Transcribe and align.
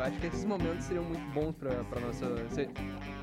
Eu 0.00 0.06
acho 0.06 0.18
que 0.18 0.28
esses 0.28 0.46
momentos 0.46 0.86
seriam 0.86 1.04
muito 1.04 1.30
bons 1.34 1.54
pra, 1.56 1.84
pra 1.84 2.00
nossa. 2.00 2.24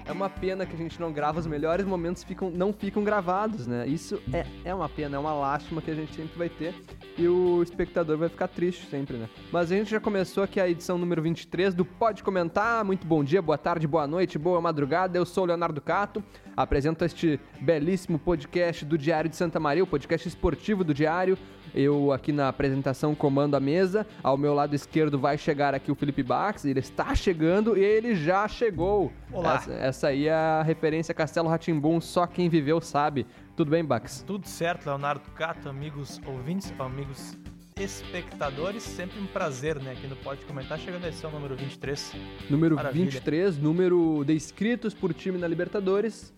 É 0.05 0.11
uma 0.11 0.29
pena 0.29 0.63
que 0.63 0.75
a 0.75 0.77
gente 0.77 1.01
não 1.01 1.11
grava, 1.11 1.39
os 1.39 1.47
melhores 1.47 1.83
momentos 1.87 2.23
ficam, 2.23 2.51
não 2.51 2.71
ficam 2.71 3.03
gravados, 3.03 3.65
né? 3.65 3.87
Isso 3.87 4.21
é, 4.31 4.45
é 4.63 4.75
uma 4.75 4.87
pena, 4.87 5.15
é 5.15 5.19
uma 5.19 5.33
lástima 5.33 5.81
que 5.81 5.89
a 5.89 5.95
gente 5.95 6.13
sempre 6.13 6.37
vai 6.37 6.49
ter 6.49 6.75
e 7.17 7.27
o 7.27 7.63
espectador 7.63 8.15
vai 8.19 8.29
ficar 8.29 8.47
triste 8.47 8.85
sempre, 8.91 9.17
né? 9.17 9.27
Mas 9.51 9.71
a 9.71 9.75
gente 9.75 9.89
já 9.89 9.99
começou 9.99 10.43
aqui 10.43 10.59
a 10.59 10.69
edição 10.69 10.99
número 10.99 11.19
23 11.19 11.73
do 11.73 11.83
Pode 11.83 12.23
Comentar. 12.23 12.85
Muito 12.85 13.07
bom 13.07 13.23
dia, 13.23 13.41
boa 13.41 13.57
tarde, 13.57 13.87
boa 13.87 14.05
noite, 14.05 14.37
boa 14.37 14.61
madrugada. 14.61 15.17
Eu 15.17 15.25
sou 15.25 15.45
o 15.45 15.47
Leonardo 15.47 15.81
Cato, 15.81 16.23
apresento 16.55 17.03
este 17.03 17.39
belíssimo 17.59 18.19
podcast 18.19 18.85
do 18.85 18.99
Diário 18.99 19.31
de 19.31 19.35
Santa 19.35 19.59
Maria, 19.59 19.83
o 19.83 19.87
podcast 19.87 20.27
esportivo 20.27 20.83
do 20.83 20.93
Diário. 20.93 21.39
Eu 21.79 22.11
aqui 22.11 22.31
na 22.31 22.47
apresentação 22.47 23.13
comando 23.13 23.53
a 23.53 23.59
mesa. 23.59 24.03
Ao 24.23 24.35
meu 24.35 24.55
lado 24.55 24.75
esquerdo 24.75 25.19
vai 25.19 25.37
chegar 25.37 25.75
aqui 25.75 25.91
o 25.91 25.95
Felipe 25.95 26.23
Bax. 26.23 26.65
Ele 26.65 26.79
está 26.79 27.13
chegando 27.13 27.77
e 27.77 27.83
ele 27.83 28.15
já 28.15 28.47
chegou. 28.47 29.13
Olá. 29.31 29.57
Essa, 29.57 29.73
essa 29.73 30.07
aí 30.07 30.27
é 30.27 30.33
a 30.33 30.63
referência 30.63 31.13
Castelo 31.13 31.47
Ratimbum, 31.47 32.01
só 32.01 32.25
quem 32.25 32.49
viveu 32.49 32.81
sabe. 32.81 33.27
Tudo 33.55 33.69
bem, 33.69 33.85
Bax? 33.85 34.23
Tudo 34.25 34.47
certo, 34.47 34.87
Leonardo 34.87 35.29
Cato, 35.35 35.69
amigos 35.69 36.19
ouvintes, 36.25 36.73
amigos 36.79 37.37
espectadores. 37.79 38.81
Sempre 38.81 39.19
um 39.19 39.27
prazer, 39.27 39.79
né? 39.79 39.91
Aqui 39.91 40.07
no 40.07 40.15
Pode 40.15 40.43
Comentar, 40.45 40.79
chegando 40.79 41.05
a 41.05 41.09
edição 41.09 41.29
número 41.29 41.55
23. 41.55 42.13
Número 42.49 42.75
Maravilha. 42.75 43.05
23, 43.05 43.59
número 43.59 44.23
de 44.25 44.33
inscritos 44.33 44.95
por 44.95 45.13
time 45.13 45.37
na 45.37 45.47
Libertadores, 45.47 46.33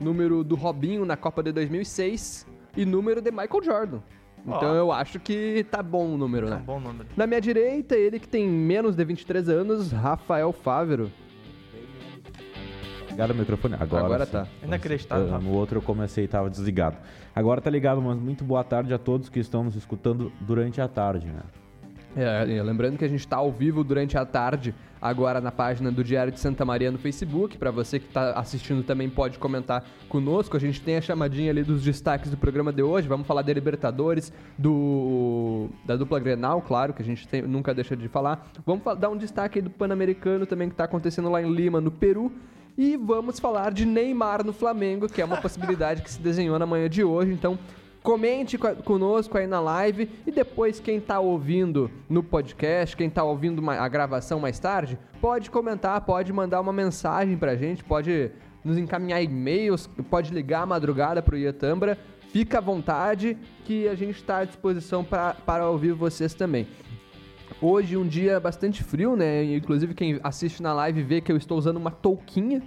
número 0.00 0.42
do 0.42 0.56
Robinho 0.56 1.04
na 1.04 1.16
Copa 1.16 1.44
de 1.44 1.52
2006 1.52 2.44
e 2.76 2.84
número 2.84 3.22
de 3.22 3.30
Michael 3.30 3.62
Jordan. 3.62 4.02
Então 4.46 4.74
eu 4.74 4.92
acho 4.92 5.18
que 5.18 5.64
tá 5.70 5.82
bom 5.82 6.06
o 6.14 6.18
número, 6.18 6.46
É 6.48 6.50
né? 6.50 6.56
um 6.56 6.64
bom 6.64 6.78
número. 6.80 7.08
Na 7.16 7.26
minha 7.26 7.40
direita, 7.40 7.96
ele 7.96 8.18
que 8.18 8.28
tem 8.28 8.46
menos 8.48 8.94
de 8.94 9.04
23 9.04 9.48
anos, 9.48 9.90
Rafael 9.90 10.52
Fávero. 10.52 11.10
Ligado 13.10 13.30
o 13.30 13.34
microfone? 13.34 13.74
Agora, 13.78 14.04
Agora 14.04 14.26
tá. 14.26 14.46
Inacreditável. 14.62 15.40
No 15.40 15.52
outro 15.52 15.78
eu 15.78 15.82
comecei 15.82 16.24
e 16.24 16.28
tava 16.28 16.50
desligado. 16.50 16.96
Agora 17.34 17.60
tá 17.60 17.70
ligado, 17.70 18.02
mas 18.02 18.18
muito 18.18 18.42
boa 18.44 18.64
tarde 18.64 18.92
a 18.92 18.98
todos 18.98 19.28
que 19.28 19.38
estão 19.38 19.62
nos 19.64 19.76
escutando 19.76 20.32
durante 20.40 20.80
a 20.80 20.88
tarde, 20.88 21.26
né? 21.28 21.40
É, 22.16 22.46
e 22.48 22.62
lembrando 22.62 22.96
que 22.96 23.04
a 23.04 23.08
gente 23.08 23.26
tá 23.26 23.36
ao 23.38 23.50
vivo 23.50 23.82
durante 23.82 24.16
a 24.16 24.24
tarde, 24.24 24.72
agora 25.02 25.40
na 25.40 25.50
página 25.50 25.90
do 25.90 26.04
Diário 26.04 26.32
de 26.32 26.38
Santa 26.38 26.64
Maria 26.64 26.90
no 26.90 26.98
Facebook. 26.98 27.58
Para 27.58 27.70
você 27.72 27.98
que 27.98 28.06
tá 28.06 28.32
assistindo 28.32 28.84
também 28.84 29.10
pode 29.10 29.38
comentar 29.38 29.84
conosco. 30.08 30.56
A 30.56 30.60
gente 30.60 30.80
tem 30.80 30.96
a 30.96 31.00
chamadinha 31.00 31.50
ali 31.50 31.64
dos 31.64 31.82
destaques 31.82 32.30
do 32.30 32.36
programa 32.36 32.72
de 32.72 32.82
hoje. 32.82 33.08
Vamos 33.08 33.26
falar 33.26 33.42
de 33.42 33.52
Libertadores, 33.52 34.32
do 34.56 35.68
da 35.84 35.96
dupla 35.96 36.20
Grenal, 36.20 36.62
claro, 36.62 36.92
que 36.92 37.02
a 37.02 37.04
gente 37.04 37.26
tem- 37.26 37.42
nunca 37.42 37.74
deixa 37.74 37.96
de 37.96 38.08
falar. 38.08 38.46
Vamos 38.64 38.82
dar 38.98 39.08
um 39.10 39.16
destaque 39.16 39.58
aí 39.58 39.62
do 39.62 39.70
Pan-Americano 39.70 40.46
também 40.46 40.68
que 40.68 40.74
tá 40.76 40.84
acontecendo 40.84 41.28
lá 41.28 41.42
em 41.42 41.52
Lima, 41.52 41.80
no 41.80 41.90
Peru. 41.90 42.30
E 42.78 42.96
vamos 42.96 43.38
falar 43.38 43.72
de 43.72 43.84
Neymar 43.84 44.44
no 44.44 44.52
Flamengo, 44.52 45.08
que 45.08 45.20
é 45.20 45.24
uma 45.24 45.36
possibilidade 45.36 46.02
que 46.02 46.10
se 46.10 46.20
desenhou 46.20 46.58
na 46.58 46.66
manhã 46.66 46.88
de 46.88 47.04
hoje. 47.04 47.32
Então, 47.32 47.56
Comente 48.04 48.58
co- 48.58 48.76
conosco 48.84 49.38
aí 49.38 49.46
na 49.46 49.60
live 49.60 50.10
e 50.26 50.30
depois 50.30 50.78
quem 50.78 51.00
tá 51.00 51.18
ouvindo 51.18 51.90
no 52.06 52.22
podcast, 52.22 52.94
quem 52.94 53.08
tá 53.08 53.24
ouvindo 53.24 53.66
a 53.70 53.88
gravação 53.88 54.38
mais 54.38 54.58
tarde, 54.58 54.98
pode 55.22 55.50
comentar, 55.50 55.98
pode 56.02 56.30
mandar 56.30 56.60
uma 56.60 56.70
mensagem 56.70 57.34
pra 57.38 57.56
gente, 57.56 57.82
pode 57.82 58.30
nos 58.62 58.76
encaminhar 58.76 59.22
e-mails, 59.22 59.88
pode 60.10 60.34
ligar 60.34 60.64
à 60.64 60.66
madrugada 60.66 61.22
pro 61.22 61.34
Iatambra. 61.38 61.96
Fica 62.28 62.58
à 62.58 62.60
vontade 62.60 63.38
que 63.64 63.88
a 63.88 63.94
gente 63.94 64.16
está 64.16 64.40
à 64.40 64.44
disposição 64.44 65.02
para 65.02 65.70
ouvir 65.70 65.92
vocês 65.94 66.34
também. 66.34 66.66
Hoje 67.58 67.96
um 67.96 68.06
dia 68.06 68.38
bastante 68.38 68.84
frio, 68.84 69.16
né? 69.16 69.44
Inclusive 69.44 69.94
quem 69.94 70.20
assiste 70.22 70.62
na 70.62 70.74
live 70.74 71.02
vê 71.02 71.22
que 71.22 71.32
eu 71.32 71.38
estou 71.38 71.56
usando 71.56 71.78
uma 71.78 71.90
touquinha, 71.90 72.62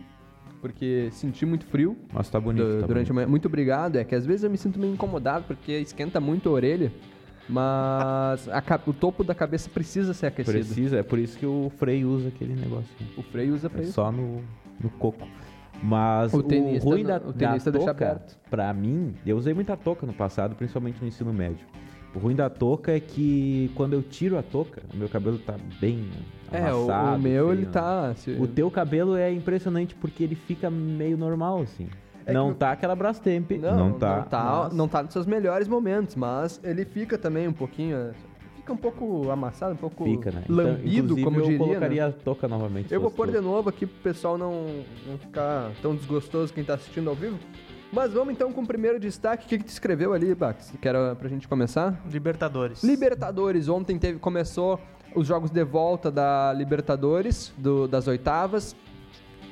porque 0.62 1.10
senti 1.12 1.46
muito 1.46 1.66
frio 1.66 1.96
Mas 2.14 2.30
tá 2.30 2.40
bonito. 2.40 2.64
du- 2.66 2.82
tá 2.82 2.88
durante 2.88 3.08
bonito. 3.08 3.12
a 3.12 3.14
manhã. 3.16 3.28
Muito 3.28 3.46
obrigado. 3.48 3.96
É 3.98 4.04
que 4.04 4.16
às 4.16 4.26
vezes 4.26 4.44
eu 4.44 4.50
me 4.50 4.58
sinto 4.58 4.80
meio 4.80 4.94
incomodado 4.94 5.46
porque 5.48 5.72
esquenta 5.80 6.20
muito 6.20 6.50
a 6.50 6.52
orelha. 6.52 6.92
Mas 7.50 8.48
a 8.50 8.62
o 8.86 8.94
topo 8.94 9.24
da 9.24 9.34
cabeça 9.34 9.70
precisa 9.70 10.14
ser 10.14 10.28
aquecido. 10.28 10.54
Precisa, 10.58 10.98
é 10.98 11.04
por 11.04 11.18
isso 11.18 11.38
que 11.38 11.46
o 11.46 11.72
Frei 11.78 12.04
usa 12.04 12.28
aquele 12.28 12.54
negocinho. 12.54 13.10
O 13.18 13.24
freio 13.24 13.54
usa 13.54 13.70
pra 13.70 13.80
É 13.82 13.84
isso. 13.84 13.94
só 13.94 14.12
no, 14.12 14.42
no 14.82 14.90
coco. 15.00 15.26
Mas 15.82 16.34
O 16.34 16.38
o, 16.40 16.44
tenista 16.44 16.90
ruim 16.90 17.04
não- 17.04 17.10
da, 17.20 17.28
o 17.28 17.32
tenista 17.34 17.72
da 17.72 17.92
aberto. 17.92 18.38
pra 18.50 18.74
mim, 18.74 19.14
eu 19.26 19.38
usei 19.38 19.54
muita 19.54 19.78
touca 19.78 20.06
no 20.06 20.14
passado, 20.14 20.56
principalmente 20.56 21.00
no 21.02 21.08
ensino 21.08 21.32
médio. 21.32 21.66
O 22.16 22.20
ruim 22.20 22.36
da 22.36 22.50
touca 22.50 22.92
é 22.96 23.00
que 23.00 23.70
quando 23.76 23.94
eu 23.94 24.02
tiro 24.02 24.38
a 24.38 24.42
touca, 24.42 24.82
o 24.94 24.98
meu 24.98 25.08
cabelo 25.10 25.38
tá 25.38 25.56
bem 25.80 26.08
É, 26.52 26.74
o, 26.74 26.78
amassado, 26.84 27.16
o 27.18 27.20
meu 27.20 27.46
feio, 27.48 27.54
ele 27.54 27.66
né? 27.66 27.72
tá. 27.72 28.14
se- 28.16 28.32
O 28.40 28.48
teu 28.48 28.72
cabelo 28.72 29.16
é 29.16 29.32
impressionante 29.32 29.94
porque 29.94 30.24
ele 30.24 30.36
fica 30.36 30.70
meio 30.70 31.18
normal, 31.18 31.62
assim. 31.62 31.88
É 32.26 32.34
não 32.34 32.52
que- 32.54 32.60
tá 32.60 32.72
aquela 32.72 32.96
Brastemp. 32.96 33.52
Não, 33.52 33.78
Não, 33.78 33.94
tá. 33.94 34.16
Não 34.18 34.24
tá, 34.24 34.62
mas- 34.64 34.74
não 34.74 34.88
tá 34.88 35.04
nos 35.04 35.14
seus 35.14 35.26
melhores 35.26 35.68
momentos, 35.68 36.16
mas 36.16 36.60
ele 36.64 36.84
fica 36.86 37.18
também 37.18 37.48
um 37.48 37.54
pouquinho. 37.54 37.96
é, 37.96 38.12
Fica 38.56 38.74
um 38.74 38.78
pouco 38.78 39.30
amassado, 39.32 39.72
um 39.74 39.78
pouco 39.78 40.04
Fica, 40.04 40.30
né? 40.30 40.42
Então, 40.44 40.56
lambido, 40.58 40.90
inclusive, 41.18 41.24
como 41.24 41.38
eu 41.40 41.44
diria. 41.44 41.58
colocaria 41.58 42.04
né? 42.04 42.10
a 42.10 42.12
touca 42.12 42.50
novamente. 42.50 42.94
Eu 42.94 43.00
vou 43.00 43.10
pôr 43.10 43.32
de 43.32 43.40
novo 43.40 43.70
aqui 43.70 43.86
pro 43.86 44.02
pessoal 44.04 44.38
não, 44.38 44.66
não 45.08 45.18
ficar 45.18 45.72
tão 45.82 45.96
desgostoso 45.96 46.52
quem 46.54 46.66
tá 46.66 46.74
assistindo 46.74 47.10
ao 47.10 47.16
vivo. 47.16 47.38
Mas 47.92 48.12
vamos 48.12 48.34
então 48.34 48.52
com 48.52 48.62
o 48.62 48.68
primeiro 48.68 49.00
destaque. 49.00 49.46
O 49.46 49.50
que, 49.50 49.58
que 49.60 49.64
tu 49.66 49.70
escreveu 49.70 50.14
ali, 50.14 50.36
Bax? 50.36 50.74
Que 50.82 50.88
era 50.88 51.16
pra 51.16 51.30
gente 51.30 51.48
começar? 51.48 52.00
Libertadores. 52.12 52.84
Libertadores. 52.84 53.70
Ontem 53.70 53.98
teve, 53.98 54.20
começou 54.20 54.80
os 55.16 55.26
jogos 55.26 55.50
de 55.50 55.64
volta 55.64 56.12
da 56.12 56.54
Libertadores, 56.54 57.54
do- 57.58 57.88
das 57.88 58.08
oitavas. 58.08 58.76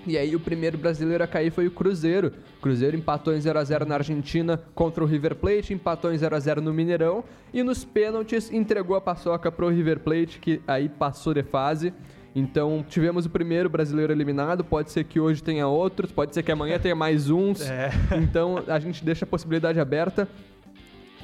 E 0.06 0.18
aí 0.18 0.36
o 0.36 0.40
primeiro 0.40 0.78
brasileiro 0.78 1.24
a 1.24 1.28
cair 1.28 1.50
foi 1.50 1.66
o 1.66 1.72
Cruzeiro. 1.72 2.32
O 2.60 2.62
Cruzeiro 2.62 2.96
empatou 2.96 3.34
em 3.34 3.40
0x0 3.40 3.86
na 3.88 3.96
Argentina 3.96 4.62
contra 4.76 5.04
o 5.04 5.08
River 5.08 5.36
Plate, 5.36 5.74
empatou 5.74 6.14
em 6.14 6.18
0x0 6.18 6.58
no 6.58 6.72
Mineirão. 6.74 7.24
E 7.52 7.64
nos 7.64 7.84
pênaltis 7.84 8.52
entregou 8.52 8.96
a 8.96 9.02
paçoca 9.02 9.52
pro 9.52 9.70
River 9.70 10.02
Plate, 10.02 10.40
que 10.40 10.62
aí 10.68 10.90
passou 10.90 11.34
de 11.34 11.42
fase. 11.42 11.92
Então 12.36 12.86
tivemos 12.88 13.26
o 13.26 13.30
primeiro 13.30 13.70
brasileiro 13.70 14.12
eliminado. 14.12 14.64
Pode 14.64 14.92
ser 14.92 15.06
que 15.06 15.20
hoje 15.20 15.42
tenha 15.42 15.68
outros, 15.68 16.12
pode 16.12 16.34
ser 16.34 16.44
que 16.44 16.52
amanhã 16.52 16.78
tenha 16.78 16.96
mais 16.96 17.30
uns. 17.30 17.62
É. 17.76 17.90
Então 18.18 18.64
a 18.68 18.80
gente 18.80 19.04
deixa 19.04 19.26
a 19.26 19.28
possibilidade 19.28 19.80
aberta. 19.80 20.28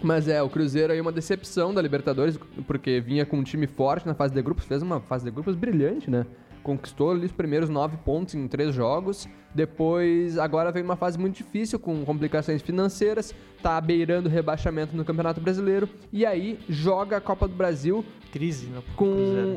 Mas 0.02 0.28
é, 0.28 0.42
o 0.42 0.50
Cruzeiro 0.50 0.92
aí 0.92 1.00
é 1.00 1.02
uma 1.02 1.12
decepção 1.12 1.74
da 1.74 1.82
Libertadores, 1.82 2.40
porque 2.66 3.00
vinha 3.00 3.26
com 3.26 3.38
um 3.38 3.44
time 3.44 3.68
forte 3.68 4.08
na 4.08 4.16
fase 4.16 4.34
de 4.34 4.42
grupos, 4.42 4.66
fez 4.66 4.82
uma 4.82 5.00
fase 5.00 5.26
de 5.26 5.32
grupos 5.32 5.56
brilhante, 5.56 6.10
né? 6.10 6.26
Conquistou 6.64 7.12
ali 7.12 7.26
os 7.26 7.32
primeiros 7.32 7.70
nove 7.70 7.98
pontos 7.98 8.36
em 8.36 8.48
três 8.48 8.74
jogos. 8.74 9.28
Depois, 9.54 10.38
agora 10.38 10.72
vem 10.72 10.84
uma 10.84 10.96
fase 10.96 11.18
muito 11.18 11.36
difícil, 11.36 11.78
com 11.78 12.06
complicações 12.06 12.62
financeiras, 12.62 13.34
tá 13.62 13.80
beirando 13.82 14.30
rebaixamento 14.30 14.96
no 14.96 15.04
Campeonato 15.04 15.42
Brasileiro. 15.42 15.90
E 16.12 16.26
aí 16.26 16.60
joga 16.70 17.18
a 17.18 17.22
Copa 17.22 17.48
do 17.48 17.56
Brasil 17.56 18.06
Crise 18.32 18.68
no 18.68 18.82
com, 18.96 19.06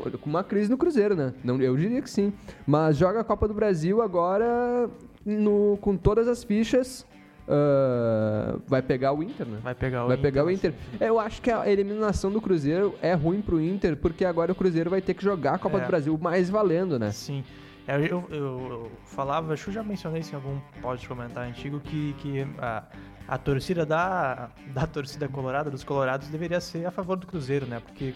Cruzeiro. 0.00 0.18
com 0.18 0.30
uma 0.30 0.42
crise 0.42 0.68
no 0.68 0.76
Cruzeiro, 0.76 1.14
né? 1.14 1.32
Não, 1.44 1.60
eu 1.60 1.76
diria 1.76 2.02
que 2.02 2.10
sim. 2.10 2.32
Mas 2.66 2.96
joga 2.96 3.20
a 3.20 3.24
Copa 3.24 3.46
do 3.46 3.54
Brasil 3.54 4.02
agora 4.02 4.90
no, 5.24 5.78
com 5.80 5.96
todas 5.96 6.26
as 6.26 6.42
fichas. 6.42 7.06
Ah, 7.48 8.56
vai 8.66 8.82
pegar 8.82 9.12
o 9.12 9.22
Inter, 9.22 9.46
né? 9.46 9.58
Vai 9.62 9.74
pegar 9.74 10.04
o 10.04 10.08
Vai 10.08 10.16
Inter, 10.16 10.22
pegar 10.30 10.44
o 10.44 10.50
Inter. 10.50 10.74
É, 11.00 11.08
Eu 11.08 11.18
acho 11.20 11.40
que 11.42 11.50
a 11.50 11.68
eliminação 11.70 12.30
do 12.30 12.40
Cruzeiro 12.40 12.94
é 13.02 13.14
ruim 13.14 13.40
pro 13.40 13.60
Inter, 13.60 13.96
porque 13.96 14.24
agora 14.24 14.52
o 14.52 14.54
Cruzeiro 14.54 14.90
vai 14.90 15.00
ter 15.00 15.14
que 15.14 15.22
jogar 15.24 15.54
a 15.54 15.58
Copa 15.58 15.78
É. 15.78 15.80
do 15.82 15.86
Brasil 15.86 16.18
mais 16.20 16.48
valendo, 16.50 16.98
né? 16.98 17.10
Sim. 17.12 17.44
É, 17.86 17.96
Eu, 17.96 18.24
eu, 18.30 18.30
eu 18.30 18.92
falava, 19.04 19.52
acho 19.52 19.64
que 19.64 19.70
eu 19.70 19.74
já 19.74 19.82
mencionei 19.82 20.20
isso 20.20 20.32
em 20.32 20.36
algum 20.36 20.58
pode 20.80 21.06
comentar 21.06 21.46
antigo, 21.46 21.80
que, 21.80 22.14
que 22.18 22.46
a, 22.58 22.82
a 23.28 23.36
torcida 23.38 23.84
da, 23.84 24.48
da 24.72 24.86
torcida 24.86 25.28
colorada, 25.28 25.70
dos 25.70 25.84
colorados, 25.84 26.28
deveria 26.28 26.60
ser 26.60 26.86
a 26.86 26.90
favor 26.90 27.16
do 27.16 27.26
Cruzeiro, 27.26 27.66
né? 27.66 27.80
Porque 27.84 28.14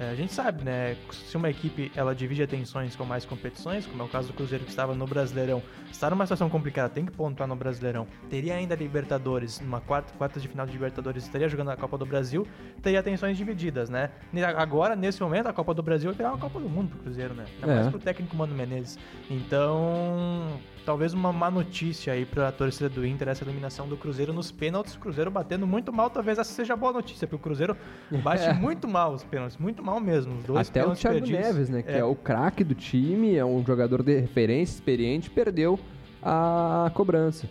é, 0.00 0.10
a 0.10 0.14
gente 0.14 0.32
sabe, 0.32 0.64
né? 0.64 0.96
Se 1.12 1.36
uma 1.36 1.50
equipe 1.50 1.90
ela 1.96 2.14
divide 2.14 2.42
atenções 2.42 2.94
com 2.94 3.04
mais 3.04 3.24
competições, 3.24 3.86
como 3.86 4.02
é 4.02 4.06
o 4.06 4.08
caso 4.08 4.28
do 4.28 4.34
Cruzeiro 4.34 4.64
que 4.64 4.70
estava 4.70 4.94
no 4.94 5.06
Brasileirão, 5.06 5.62
está 5.90 6.08
numa 6.10 6.24
situação 6.24 6.48
complicada, 6.48 6.88
tem 6.88 7.04
que 7.04 7.12
pontuar 7.12 7.48
no 7.48 7.56
Brasileirão, 7.56 8.06
teria 8.30 8.54
ainda 8.54 8.74
Libertadores, 8.74 9.60
numa 9.60 9.80
quarta, 9.80 10.12
quarta 10.16 10.38
de 10.38 10.46
final 10.48 10.66
de 10.66 10.72
Libertadores, 10.72 11.24
estaria 11.24 11.48
jogando 11.48 11.70
a 11.70 11.76
Copa 11.76 11.98
do 11.98 12.06
Brasil, 12.06 12.46
teria 12.82 13.00
atenções 13.00 13.36
divididas, 13.36 13.90
né? 13.90 14.10
Agora, 14.56 14.94
nesse 14.94 15.20
momento, 15.22 15.48
a 15.48 15.52
Copa 15.52 15.74
do 15.74 15.82
Brasil 15.82 16.10
vai 16.10 16.16
virar 16.16 16.30
uma 16.30 16.38
Copa 16.38 16.60
do 16.60 16.68
Mundo 16.68 16.90
pro 16.90 16.98
Cruzeiro, 17.00 17.34
né? 17.34 17.44
Ainda 17.60 17.72
É. 17.72 17.74
mais 17.76 17.88
pro 17.88 17.98
técnico 17.98 18.36
Mano 18.36 18.54
Menezes. 18.54 18.98
Então, 19.30 20.60
talvez 20.88 21.12
uma 21.12 21.30
má 21.34 21.50
notícia 21.50 22.14
aí 22.14 22.24
pra 22.24 22.50
torcida 22.50 22.88
do 22.88 23.06
Inter, 23.06 23.28
essa 23.28 23.44
eliminação 23.44 23.86
do 23.86 23.94
Cruzeiro 23.94 24.32
nos 24.32 24.50
pênaltis. 24.50 24.94
O 24.94 24.98
Cruzeiro 24.98 25.30
batendo 25.30 25.66
muito 25.66 25.92
mal, 25.92 26.08
talvez 26.08 26.38
essa 26.38 26.50
seja 26.50 26.74
boa 26.74 26.94
notícia, 26.94 27.26
porque 27.28 27.36
o 27.36 27.38
Cruzeiro 27.44 27.76
bate 28.24 28.44
É. 28.44 28.54
muito 28.54 28.88
mal 28.88 29.12
os 29.12 29.22
pênaltis, 29.22 29.58
muito 29.58 29.82
mal 29.82 30.00
mesmo. 30.00 30.38
Os 30.38 30.44
dois 30.44 30.70
Até 30.70 30.86
o 30.86 30.94
Thiago 30.94 31.18
perdidos. 31.18 31.44
Neves, 31.44 31.68
né? 31.68 31.82
Que 31.82 31.90
é, 31.90 31.98
É. 31.98 32.04
o 32.04 32.14
craque 32.14 32.64
do 32.64 32.74
time, 32.74 33.36
é 33.36 33.44
um 33.44 33.62
jogador 33.66 34.02
de 34.02 34.18
referência, 34.18 34.76
experiente, 34.76 35.28
perdeu 35.28 35.78
a 36.22 36.90
cobrança. 36.94 37.46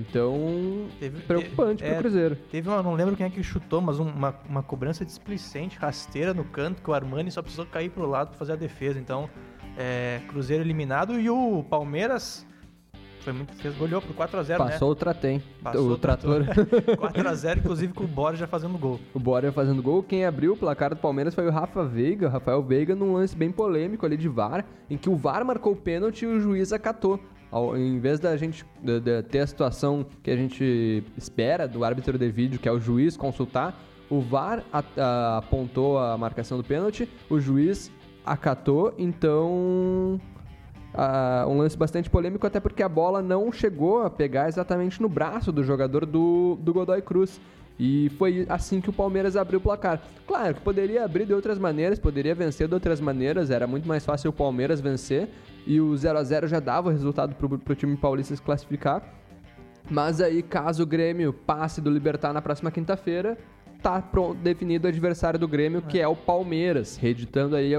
Então, 0.00 0.88
Teve- 0.98 1.20
preocupante 1.20 1.84
é, 1.84 1.90
pro 1.92 1.98
Cruzeiro. 2.00 2.34
Teve 2.50 2.68
uma, 2.68 2.82
não 2.82 2.94
lembro 2.94 3.14
quem 3.14 3.26
é 3.26 3.30
que 3.30 3.40
chutou, 3.44 3.80
mas 3.80 4.00
um- 4.00 4.08
uma, 4.10 4.34
uma 4.48 4.62
cobrança 4.64 5.04
displicente, 5.04 5.78
rasteira 5.78 6.34
no 6.34 6.42
canto, 6.44 6.82
que 6.82 6.90
o 6.90 6.92
Armani 6.92 7.30
só 7.30 7.40
precisou 7.40 7.66
cair 7.66 7.90
pro 7.90 8.04
lado 8.04 8.30
pra 8.30 8.38
fazer 8.38 8.54
a 8.54 8.56
defesa. 8.56 8.98
Então, 8.98 9.30
É, 9.76 10.20
Cruzeiro 10.28 10.62
eliminado 10.62 11.18
e 11.18 11.28
o 11.28 11.64
Palmeiras 11.68 12.46
foi 13.24 13.32
muito, 13.32 13.52
fez, 13.54 13.74
goleou 13.76 14.00
por 14.02 14.14
4x0, 14.14 14.48
né? 14.50 14.56
Passou 14.58 14.90
o 14.90 14.94
Tratem, 14.94 15.42
Passou 15.62 15.90
o 15.90 15.98
trator. 15.98 16.42
4x0, 16.86 17.58
inclusive 17.58 17.92
com 17.92 18.04
o 18.04 18.06
Borja 18.06 18.46
fazendo 18.46 18.76
gol. 18.78 19.00
o 19.14 19.18
Borja 19.18 19.50
fazendo 19.50 19.82
gol. 19.82 20.02
Quem 20.02 20.24
abriu 20.24 20.52
o 20.52 20.56
placar 20.56 20.90
do 20.90 20.96
Palmeiras 20.96 21.34
foi 21.34 21.46
o 21.46 21.50
Rafa 21.50 21.84
Veiga, 21.84 22.28
Rafael 22.28 22.62
Veiga, 22.62 22.94
num 22.94 23.14
lance 23.14 23.34
bem 23.36 23.50
polêmico 23.50 24.04
ali 24.06 24.16
de 24.16 24.28
VAR, 24.28 24.64
em 24.90 24.96
que 24.96 25.08
o 25.08 25.16
VAR 25.16 25.44
marcou 25.44 25.72
o 25.72 25.76
pênalti 25.76 26.22
e 26.22 26.26
o 26.26 26.40
juiz 26.40 26.72
acatou. 26.72 27.18
Ao, 27.50 27.76
em 27.76 27.98
vez 28.00 28.18
da 28.18 28.36
gente 28.36 28.64
de, 28.82 29.00
de 29.00 29.22
ter 29.22 29.38
a 29.40 29.46
situação 29.46 30.04
que 30.22 30.30
a 30.30 30.36
gente 30.36 31.04
espera 31.16 31.68
do 31.68 31.84
árbitro 31.84 32.18
de 32.18 32.28
vídeo, 32.30 32.58
que 32.58 32.68
é 32.68 32.72
o 32.72 32.80
juiz 32.80 33.16
consultar, 33.16 33.80
o 34.10 34.20
VAR 34.20 34.62
a- 34.72 34.82
a- 34.96 35.36
apontou 35.38 35.98
a 35.98 36.18
marcação 36.18 36.58
do 36.58 36.64
pênalti, 36.64 37.08
o 37.30 37.38
juiz 37.40 37.90
acatou, 38.26 38.92
então 38.98 40.20
ah, 40.94 41.44
um 41.48 41.58
lance 41.58 41.76
bastante 41.76 42.08
polêmico, 42.08 42.46
até 42.46 42.60
porque 42.60 42.82
a 42.82 42.88
bola 42.88 43.20
não 43.20 43.50
chegou 43.52 44.02
a 44.02 44.10
pegar 44.10 44.48
exatamente 44.48 45.02
no 45.02 45.08
braço 45.08 45.50
do 45.50 45.64
jogador 45.64 46.06
do, 46.06 46.56
do 46.60 46.72
Godoy 46.72 47.02
Cruz. 47.02 47.40
E 47.78 48.08
foi 48.18 48.46
assim 48.48 48.80
que 48.80 48.88
o 48.88 48.92
Palmeiras 48.92 49.36
abriu 49.36 49.58
o 49.58 49.62
placar. 49.62 50.00
Claro 50.28 50.54
que 50.54 50.60
poderia 50.60 51.04
abrir 51.04 51.26
de 51.26 51.34
outras 51.34 51.58
maneiras, 51.58 51.98
poderia 51.98 52.32
vencer 52.32 52.68
de 52.68 52.74
outras 52.74 53.00
maneiras, 53.00 53.50
era 53.50 53.66
muito 53.66 53.88
mais 53.88 54.04
fácil 54.04 54.30
o 54.30 54.32
Palmeiras 54.32 54.80
vencer. 54.80 55.28
E 55.66 55.80
o 55.80 55.96
0 55.96 56.18
a 56.18 56.22
0 56.22 56.46
já 56.46 56.60
dava 56.60 56.88
o 56.88 56.92
resultado 56.92 57.34
pro, 57.34 57.58
pro 57.58 57.74
time 57.74 57.96
paulista 57.96 58.36
se 58.36 58.42
classificar. 58.42 59.02
Mas 59.90 60.20
aí, 60.20 60.42
caso 60.42 60.84
o 60.84 60.86
Grêmio 60.86 61.32
passe 61.32 61.80
do 61.80 61.90
Libertar 61.90 62.32
na 62.32 62.40
próxima 62.40 62.70
quinta-feira, 62.70 63.36
tá 63.82 64.00
pronto, 64.00 64.36
definido 64.36 64.86
o 64.86 64.88
adversário 64.88 65.38
do 65.38 65.48
Grêmio, 65.48 65.82
que 65.82 65.98
é 65.98 66.06
o 66.06 66.16
Palmeiras, 66.16 66.96
reeditando 66.96 67.56
aí 67.56 67.72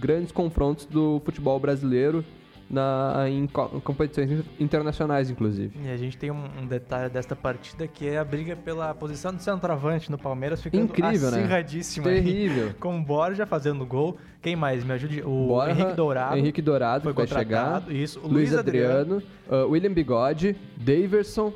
grandes 0.00 0.32
confrontos 0.32 0.86
do 0.86 1.20
futebol 1.24 1.58
brasileiro 1.58 2.24
na, 2.70 3.24
em, 3.28 3.46
co- 3.48 3.70
em 3.74 3.80
competições 3.80 4.30
inter- 4.30 4.44
internacionais, 4.60 5.28
inclusive. 5.28 5.72
E 5.84 5.90
a 5.90 5.96
gente 5.96 6.16
tem 6.16 6.30
um, 6.30 6.44
um 6.62 6.66
detalhe 6.66 7.10
desta 7.10 7.34
partida 7.34 7.88
que 7.88 8.06
é 8.08 8.16
a 8.18 8.24
briga 8.24 8.54
pela 8.54 8.94
posição 8.94 9.34
de 9.34 9.42
centroavante 9.42 10.10
no 10.10 10.16
Palmeiras 10.16 10.62
ficando 10.62 10.84
Incrível, 10.84 11.30
né? 11.30 11.38
acirradíssima 11.38 12.08
aí. 12.08 12.14
Terrível. 12.22 12.72
Com 12.78 12.98
o 12.98 13.02
Borja 13.02 13.44
fazendo 13.44 13.84
gol. 13.84 14.16
Quem 14.40 14.54
mais? 14.56 14.84
Me 14.84 14.92
ajude. 14.92 15.20
O 15.22 15.48
Borja, 15.48 15.72
Henrique 15.72 15.92
Dourado. 15.94 16.36
Henrique 16.38 16.62
Dourado, 16.62 17.02
foi 17.02 17.12
que 17.12 17.18
vai 17.18 17.26
chegar. 17.26 17.82
isso. 17.90 18.20
O 18.20 18.28
Luiz 18.28 18.54
Adriano, 18.54 19.22
ah, 19.50 19.66
William 19.66 19.92
Bigode, 19.92 20.56
Daverson. 20.76 21.52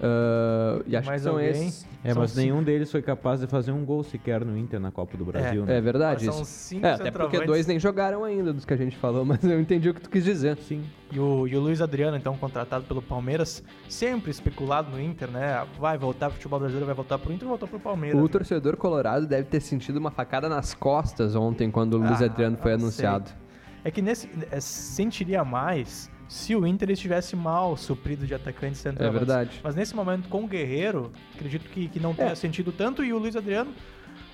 Ah, 0.00 0.80
e 0.86 0.96
acho 0.96 1.06
Mais 1.08 1.20
que 1.22 1.24
são 1.28 1.34
alguém? 1.36 1.50
esses. 1.50 1.86
É, 2.04 2.12
São 2.12 2.22
mas 2.22 2.30
cinco- 2.30 2.40
nenhum 2.42 2.62
deles 2.62 2.90
foi 2.92 3.02
capaz 3.02 3.40
de 3.40 3.48
fazer 3.48 3.72
um 3.72 3.84
gol 3.84 4.04
sequer 4.04 4.44
no 4.44 4.56
Inter 4.56 4.78
na 4.78 4.92
Copa 4.92 5.16
do 5.16 5.24
Brasil, 5.24 5.64
né? 5.64 5.78
É 5.78 5.80
verdade 5.80 6.26
Mas 6.26 6.34
são 6.34 6.44
cinco 6.44 6.86
É, 6.86 6.92
até 6.92 7.10
porque 7.10 7.40
dois 7.44 7.66
nem 7.66 7.78
jogaram 7.80 8.22
ainda 8.22 8.52
dos 8.52 8.64
que 8.64 8.72
a 8.72 8.76
gente 8.76 8.96
falou, 8.96 9.24
mas 9.26 9.42
eu 9.42 9.60
entendi 9.60 9.88
o 9.90 9.94
que 9.94 10.00
tu 10.00 10.08
quis 10.08 10.22
dizer. 10.24 10.56
Sim. 10.58 10.84
E 11.10 11.18
o, 11.18 11.48
e 11.48 11.56
o 11.56 11.60
Luiz 11.60 11.80
Adriano, 11.80 12.16
então, 12.16 12.36
contratado 12.36 12.84
pelo 12.84 13.02
Palmeiras, 13.02 13.64
sempre 13.88 14.30
especulado 14.30 14.90
no 14.92 15.00
Inter, 15.00 15.28
né? 15.28 15.66
Vai 15.78 15.98
voltar 15.98 16.26
pro 16.26 16.36
futebol 16.36 16.60
brasileiro, 16.60 16.86
vai 16.86 16.94
voltar 16.94 17.18
pro 17.18 17.32
Inter, 17.32 17.48
voltou 17.48 17.66
pro 17.68 17.80
Palmeiras. 17.80 18.20
O 18.22 18.28
torcedor 18.28 18.76
colorado 18.76 19.26
deve 19.26 19.44
ter 19.48 19.60
sentido 19.60 19.96
uma 19.96 20.10
facada 20.12 20.48
nas 20.48 20.74
costas 20.74 21.34
ontem 21.34 21.68
quando 21.70 21.94
o 21.94 21.98
Luiz 21.98 22.22
Ah, 22.22 22.26
Adriano 22.26 22.56
foi 22.58 22.72
não 22.76 22.90
sei. 22.90 23.06
anunciado. 23.06 23.30
É 23.84 23.90
que 23.90 24.00
nesse 24.02 24.28
é, 24.52 24.60
sentiria 24.60 25.44
mais 25.44 26.08
se 26.28 26.54
o 26.54 26.66
Inter 26.66 26.90
estivesse 26.90 27.34
mal 27.34 27.76
suprido 27.76 28.26
de 28.26 28.34
atacantes 28.34 28.84
É 28.84 28.90
centroavantes. 28.90 29.26
verdade. 29.26 29.60
Mas 29.62 29.74
nesse 29.74 29.96
momento, 29.96 30.28
com 30.28 30.44
o 30.44 30.46
Guerreiro, 30.46 31.10
acredito 31.34 31.68
que, 31.70 31.88
que 31.88 31.98
não 31.98 32.14
tenha 32.14 32.30
É. 32.32 32.34
sentido 32.34 32.70
tanto. 32.70 33.02
E 33.02 33.12
o 33.12 33.18
Luiz 33.18 33.34
Adriano, 33.34 33.72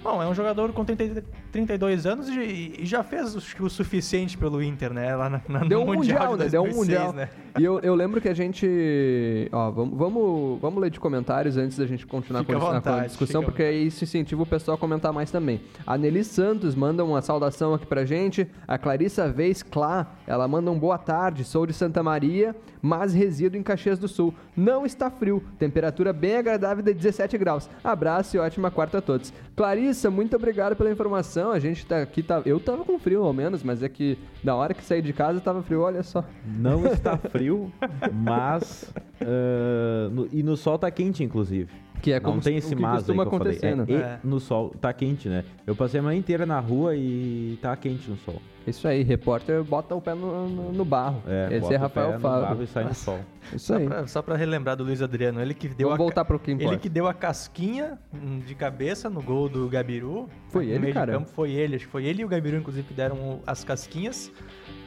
bom, 0.05 0.23
é 0.23 0.29
um 0.29 0.35
jogador 0.35 0.71
com 0.73 0.85
30, 0.85 1.25
32 1.51 2.06
anos 2.06 2.29
e, 2.29 2.75
e 2.79 2.87
já 2.87 3.03
fez 3.03 3.35
que 3.55 3.62
o 3.62 3.69
suficiente 3.71 4.37
pelo 4.39 4.62
Inter, 4.62 4.93
né? 4.93 5.17
Lá 5.17 5.29
na, 5.31 5.41
na, 5.49 5.59
Deu 5.65 5.81
no 5.85 5.91
um 5.93 5.95
Mundial, 5.97 6.31
mundial, 6.33 6.37
né? 6.37 6.49
Deu 6.49 6.61
um 6.62 6.65
2006, 6.67 6.77
mundial. 6.99 7.12
né? 7.12 7.29
E 7.59 7.65
eu, 7.65 7.81
eu 7.81 7.95
lembro 7.95 8.21
que 8.21 8.29
a 8.29 8.35
gente. 8.35 9.49
Ó, 9.53 9.71
vamos, 9.71 9.99
vamos, 9.99 10.61
vamos 10.61 10.81
ler 10.83 10.91
de 10.91 11.01
comentários 11.01 11.56
antes 11.56 11.79
da 11.79 11.87
gente 11.87 12.06
continuar 12.06 12.41
Fica 12.41 12.53
com, 12.53 12.59
a- 12.59 12.61
com 12.61 12.71
a 12.71 12.75
vontade, 12.75 13.06
discussão, 13.09 13.43
porque 13.43 13.62
aí 13.62 13.87
isso 13.87 14.05
incentiva 14.05 14.43
o 14.43 14.47
pessoal 14.47 14.77
a 14.77 14.79
comentar 14.79 15.12
mais 15.12 15.31
também. 15.31 15.61
A 15.87 15.97
Nelly 15.97 16.23
Santos 16.25 16.75
manda 16.75 17.05
uma 17.05 17.23
saudação 17.23 17.73
aqui 17.75 17.87
pra 17.87 18.05
gente. 18.05 18.47
A 18.69 18.77
Clarissa 18.77 19.29
Vez 19.29 19.62
Clá, 19.62 20.15
ela 20.27 20.47
manda 20.47 20.71
um 20.71 20.79
boa 20.79 20.99
tarde. 20.99 21.45
Sou 21.45 21.67
de 21.67 21.73
Santa 21.73 22.03
Maria, 22.03 22.55
mas 22.86 23.14
resido 23.14 23.56
em 23.56 23.62
Caxias 23.62 23.98
do 23.98 24.06
Sul. 24.06 24.34
Não 24.54 24.84
está 24.84 25.10
frio, 25.10 25.42
temperatura 25.58 26.12
bem 26.12 26.36
agradável 26.36 26.84
de 26.84 26.92
17 26.92 27.38
graus. 27.38 27.70
Abraço 27.82 28.36
e 28.36 28.38
ótima 28.38 28.70
quarta 28.70 28.98
a 28.98 29.00
todos. 29.00 29.32
Clarissa, 29.56 30.10
muito 30.10 30.36
obrigado 30.36 30.76
pela 30.76 30.90
informação. 30.90 31.50
A 31.50 31.58
gente 31.58 31.86
tá 31.86 32.02
aqui, 32.02 32.22
tá, 32.22 32.42
eu 32.44 32.60
tava 32.60 32.84
com 32.84 32.98
frio 32.98 33.25
ao 33.25 33.32
menos, 33.32 33.62
mas 33.62 33.82
é 33.82 33.88
que 33.88 34.19
da 34.42 34.54
hora 34.54 34.75
que 34.75 34.84
saí 34.84 35.00
de 35.00 35.14
casa 35.14 35.40
tava 35.40 35.62
frio, 35.62 35.81
olha 35.81 36.02
só. 36.02 36.22
Não 36.46 36.84
está 36.92 37.16
frio, 37.16 37.72
mas. 38.12 38.92
ah, 39.22 40.08
no- 40.10 40.28
e 40.31 40.42
no 40.42 40.54
sol 40.56 40.78
tá 40.78 40.90
quente, 40.90 41.25
inclusive. 41.25 41.70
Que 42.02 42.12
é 42.12 42.20
como 42.20 42.34
não 42.36 42.42
tem 42.42 42.60
se- 42.60 42.66
esse 42.66 42.76
mas 42.76 43.08
aí 43.08 43.16
que 43.16 43.22
eu 43.22 43.31
falei. 43.31 43.58
É, 43.62 43.75
e 43.88 43.94
É. 43.94 44.19
no 44.22 44.38
sol 44.38 44.75
tá 44.78 44.92
quente, 44.92 45.26
né? 45.26 45.42
Eu 45.66 45.75
passei 45.75 46.00
a 46.00 46.02
manhã 46.02 46.19
inteira 46.19 46.44
na 46.44 46.60
rua 46.60 46.94
e 46.94 47.58
tá 47.62 47.75
quente 47.76 48.10
no 48.10 48.16
sol. 48.19 48.42
Isso 48.66 48.88
aí, 48.88 49.02
repórter 49.02 49.62
bota 49.62 49.94
o 49.94 50.00
pé 50.00 50.14
no, 50.14 50.49
no- 50.49 50.72
no 50.72 50.84
barro. 50.84 51.22
É, 51.26 51.49
Esse 51.50 51.61
bota 51.61 51.75
é 51.75 51.76
o 51.76 51.81
Rafael 51.81 52.08
pé 52.08 52.14
no 52.14 52.20
barro 52.20 52.46
Fábio. 52.46 52.62
e 52.64 52.66
sai 52.66 52.84
no 52.84 52.94
sol. 52.94 53.20
Isso 53.52 53.66
Só 53.66 53.76
aí. 53.76 53.87
pra, 53.87 54.06
só 54.06 54.22
pra 54.22 54.37
relembrar 54.37 54.75
do 54.76 54.84
Luiz 54.84 55.02
Adriano, 55.02 55.40
ele 55.40 55.52
que 55.52 55.69
deu 55.69 55.88
Vamos 55.88 55.94
a, 56.00 56.02
voltar 56.02 56.25
pro 56.25 56.38
que 56.38 56.52
Ele 56.52 56.78
que 56.78 56.88
deu 56.88 57.06
a 57.06 57.12
casquinha 57.12 57.99
hum, 58.12 58.38
de 58.38 58.55
cabeça 58.55 59.11
no 59.11 59.22
gol 59.22 59.49
do 59.50 59.69
Gabiru. 59.69 60.28
Foi 60.49 60.64
no 60.64 60.70
ele, 60.70 60.78
meio 60.78 60.93
de 60.94 60.99
cara? 60.99 61.12
campo, 61.12 61.28
foi 61.31 61.50
ele, 61.52 61.76
acho 61.76 61.84
que 61.84 61.90
foi 61.93 62.06
ele 62.06 62.22
e 62.22 62.25
o 62.25 62.28
Gabiru, 62.28 62.56
inclusive, 62.56 62.87
que 62.88 62.94
deram 62.94 63.40
as 63.46 63.62
casquinhas. 63.64 64.32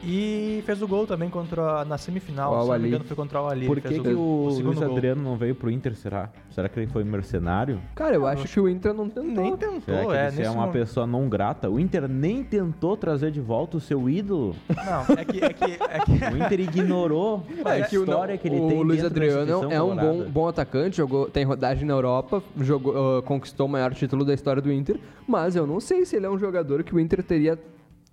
E 0.04 0.62
fez 0.64 0.80
o 0.80 0.86
gol 0.88 1.06
também 1.06 1.28
contra 1.28 1.84
na 1.84 1.98
semifinal. 1.98 2.52
O 2.56 2.62
se 2.62 2.68
não 2.70 2.78
me 2.78 2.88
engano, 2.88 3.04
foi 3.04 3.16
contra 3.16 3.42
o 3.42 3.48
Ali. 3.48 3.66
Por 3.66 3.80
fez 3.80 3.96
que, 3.96 4.00
que 4.00 4.14
o 4.14 4.50
segundo 4.54 4.80
Luiz. 4.80 4.90
Adriano 4.90 5.22
não 5.22 5.36
veio 5.36 5.54
pro 5.54 5.70
Inter, 5.70 5.94
será? 5.96 6.30
Será 6.50 6.68
que 6.68 6.78
ele 6.78 6.86
foi 6.86 7.04
mercenário? 7.04 7.80
Cara, 7.94 8.14
eu 8.14 8.26
acho 8.26 8.46
que 8.46 8.60
o 8.60 8.68
Inter 8.68 8.94
não 8.94 9.08
tentou. 9.08 9.24
Nem 9.24 9.56
tentou, 9.56 9.80
Será 9.80 10.06
que 10.06 10.12
é. 10.12 10.28
ele 10.28 10.42
é 10.42 10.50
uma 10.50 10.60
momento- 10.60 10.72
pessoa 10.72 11.06
não 11.06 11.28
grata? 11.28 11.68
O 11.68 11.80
Inter 11.80 12.08
nem 12.08 12.44
tentou 12.44 12.96
trazer 12.96 13.30
de 13.30 13.40
volta 13.40 13.76
o 13.76 13.80
seu 13.80 14.08
ídolo. 14.08 14.54
Não, 14.68 15.16
é 15.16 15.24
que. 15.24 15.44
É 15.44 15.52
que, 15.52 15.64
é 15.64 15.98
que... 16.00 16.28
O 16.28 16.36
Inter 16.44 16.60
ignorou 16.60 17.44
a 17.64 17.78
É 17.78 17.82
que 17.82 17.96
o, 17.98 18.02
história 18.04 18.36
que 18.38 18.48
ele 18.48 18.60
o 18.60 18.68
tem 18.68 18.82
Luiz 18.82 19.02
dentro 19.02 19.18
da 19.20 19.26
Adriano 19.42 19.72
é 19.72 19.82
um 19.82 19.96
bom, 19.96 20.24
bom 20.30 20.48
atacante, 20.48 20.96
jogou, 20.96 21.28
tem 21.30 21.44
rodagem 21.44 21.84
na 21.86 21.94
Europa, 21.94 22.42
jogou, 22.58 23.18
ah, 23.18 23.22
conquistou 23.22 23.66
o 23.66 23.68
maior 23.68 23.94
título 23.94 24.24
da 24.24 24.34
história 24.34 24.60
do 24.60 24.72
Inter, 24.72 24.98
mas 25.26 25.56
eu 25.56 25.66
não 25.66 25.80
sei 25.80 26.04
se 26.04 26.16
ele 26.16 26.26
é 26.26 26.30
um 26.30 26.38
jogador 26.38 26.82
que 26.82 26.94
o 26.94 27.00
Inter 27.00 27.22
teria 27.22 27.58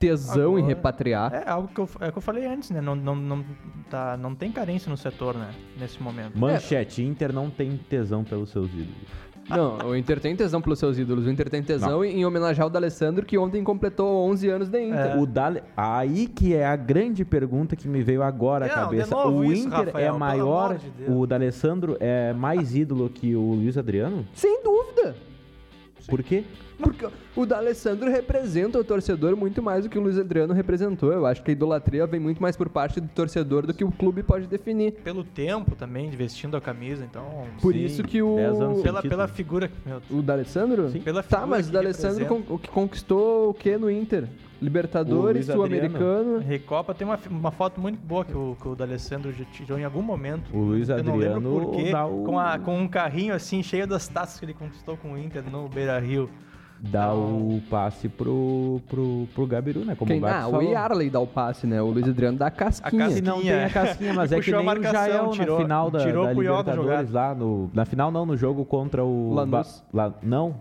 tesão 0.10 0.54
em 0.54 0.62
Agora- 0.62 0.68
repatriar. 0.68 1.34
É 1.34 1.50
algo 1.50 1.68
que 1.68 1.80
eu, 1.80 1.90
é 2.00 2.12
que 2.12 2.18
eu 2.18 2.22
falei 2.22 2.46
antes, 2.46 2.70
né? 2.72 2.82
Não, 2.82 2.96
não, 2.96 3.16
não, 3.16 3.46
tá, 3.90 4.18
não 4.18 4.36
tem 4.36 4.52
carência 4.52 4.90
no 4.90 4.98
setor, 4.98 5.36
né? 5.36 5.50
Nesse 5.80 6.02
momento. 6.02 6.38
Manchete, 6.38 7.04
Inter 7.04 7.34
não 7.34 7.50
tem 7.50 7.78
tesão 7.90 8.24
pelos 8.24 8.50
seus 8.50 8.68
ídolos. 8.72 9.26
Não, 9.48 9.78
o 9.90 9.96
Inter 9.96 10.20
tem 10.20 10.36
tesão 10.36 10.60
pelos 10.60 10.80
seus 10.80 10.98
ídolos. 10.98 11.28
O 11.28 11.30
Inter 11.30 11.48
tem 11.50 11.62
tesão 11.62 12.04
em 12.04 12.26
homenagear 12.26 12.66
o 12.66 12.70
D'Alessandro, 12.70 13.24
que 13.24 13.38
ontem 13.38 13.64
completou 13.64 14.28
11 14.32 14.50
anos 14.50 14.70
de 14.70 14.82
Inter. 14.82 15.16
É. 15.16 15.18
O 15.18 15.26
Dale... 15.28 15.62
Aí 15.78 16.26
que 16.26 16.56
é 16.56 16.66
a 16.66 16.76
grande 16.76 17.24
pergunta 17.24 17.76
que 17.76 17.88
me 17.88 18.02
veio 18.02 18.24
agora 18.24 18.66
à 18.66 18.68
Não, 18.68 18.76
cabeça. 18.76 19.16
o 19.16 19.44
isso, 19.44 19.68
Inter 19.68 19.86
Rafael, 19.86 20.16
é 20.16 20.18
maior, 20.18 20.78
de 20.78 21.12
o 21.12 21.28
D'Alessandro 21.28 21.96
é 22.00 22.34
mais 22.34 22.76
ídolo 22.76 23.08
que 23.08 23.36
o 23.36 23.54
Luiz 23.54 23.78
Adriano? 23.78 24.26
Sem 24.34 24.64
dúvida. 24.64 25.16
Por 26.08 26.24
quê? 26.24 26.44
Porque 26.77 27.08
o 27.36 27.46
D'Alessandro 27.46 28.10
representa 28.10 28.77
o 28.79 28.84
torcedor 28.84 29.36
muito 29.36 29.62
mais 29.62 29.84
do 29.86 29.89
que 29.89 29.98
o 29.98 30.01
Luiz 30.01 30.17
Adriano 30.20 30.53
representou. 30.53 31.12
Eu 31.12 31.25
acho 31.25 31.41
que 31.44 31.51
a 31.51 31.53
idolatria 31.53 32.05
vem 32.05 32.20
muito 32.20 32.41
mais 32.41 32.58
por 32.58 32.67
parte 32.70 33.00
do 33.00 33.08
torcedor 33.08 33.65
do 33.65 33.74
que 33.74 33.84
o 33.84 33.91
clube 33.91 34.22
pode 34.24 34.48
definir. 34.48 34.91
Pelo 35.03 35.24
tempo 35.24 35.75
também, 35.75 36.10
vestindo 36.10 36.58
a 36.58 36.62
camisa, 36.62 37.05
então. 37.05 37.46
Por 37.62 37.74
Sim, 37.74 37.84
isso 37.86 38.03
que 38.03 38.22
o... 38.22 38.36
10 38.36 38.62
anos 38.62 38.74
sem 38.75 38.84
Pela, 38.84 39.01
pela 39.01 39.27
figura. 39.27 39.72
Meu, 39.86 40.01
O 40.10 40.22
D'Alessandro? 40.22 40.89
Sim. 40.89 41.00
Pela 41.01 41.24
Tá, 41.24 41.38
figura 41.39 41.48
mas 41.48 41.70
o 41.70 41.72
D'Alessandro 41.72 42.25
con- 42.25 42.44
o 42.50 42.60
que 42.60 42.70
conquistou 42.70 43.50
o 43.50 43.53
que 43.53 43.77
no 43.77 43.89
Inter? 43.89 44.27
Libertadores, 44.62 45.46
Sul-Americano. 45.48 46.39
Recopa 46.39 46.94
tem 46.94 47.05
uma, 47.05 47.20
uma 47.29 47.51
foto 47.51 47.79
muito 47.79 48.00
boa 48.00 48.24
que 48.25 48.36
o, 48.36 48.55
que 48.60 48.67
o 48.67 48.75
D'Alessandro 48.75 49.32
já 49.32 49.46
tirou 49.46 49.77
em 49.77 49.84
algum 49.84 50.01
momento. 50.01 50.50
O 50.53 50.60
Luiz 50.60 50.89
Eu 50.89 51.03
não 51.03 51.15
lembro 51.15 51.36
Adriano 51.38 51.62
porquê, 51.72 51.91
o- 51.94 52.24
com, 52.24 52.39
a- 52.39 52.60
com 52.60 52.77
um 52.79 52.88
carrinho 52.88 53.34
assim 53.34 53.62
cheio 53.62 53.86
das 53.88 54.08
taças 54.08 54.39
que 54.39 54.46
ele 54.46 54.53
conquistou 54.53 54.98
com 54.98 55.13
o 55.13 55.17
Inter 55.17 55.44
no 55.50 55.67
Beira 55.70 56.00
Rio. 56.00 56.29
Dá 56.92 57.06
Então- 57.06 57.18
o 57.48 57.62
passe 57.70 58.08
pro, 58.08 58.80
pro, 58.88 59.27
pro 59.34 59.48
Gabiru, 59.48 59.80
né? 59.86 59.96
Como 59.96 60.10
Quem? 60.10 60.22
o 60.22 60.25
Ah, 60.25 60.48
o 60.48 60.51
falou. 60.51 60.72
Yarley 60.72 61.10
dá 61.10 61.20
o 61.20 61.27
passe, 61.27 61.65
né? 61.65 61.82
O 61.82 61.88
Luiz 61.88 62.08
Adriano 62.08 62.38
dá 62.38 62.48
a 62.48 62.51
casquinha. 62.51 63.06
casquinha. 63.06 63.22
Não 63.32 63.42
tem 63.42 63.63
a 63.63 63.70
casquinha, 63.70 64.13
mas 64.13 64.32
é 64.34 64.39
que 64.39 64.50
a 64.51 64.54
nem 64.58 64.62
o 64.62 64.65
marcação, 64.65 64.94
Jael 64.94 65.30
tirou- 65.32 65.58
na 65.58 65.63
final 65.63 65.92
da, 65.92 66.00
tirou 66.00 66.25
da 66.25 66.32
o 66.32 66.42
Libertadores 66.42 67.12
lá 67.12 67.34
no... 67.36 67.70
Na 67.74 67.86
final 67.86 68.12
não, 68.12 68.25
no 68.25 68.38
jogo 68.38 68.63
contra 68.65 69.04
o... 69.04 69.34
Lanús. 69.34 69.84
Ba- 69.92 70.13
Não, 70.22 70.56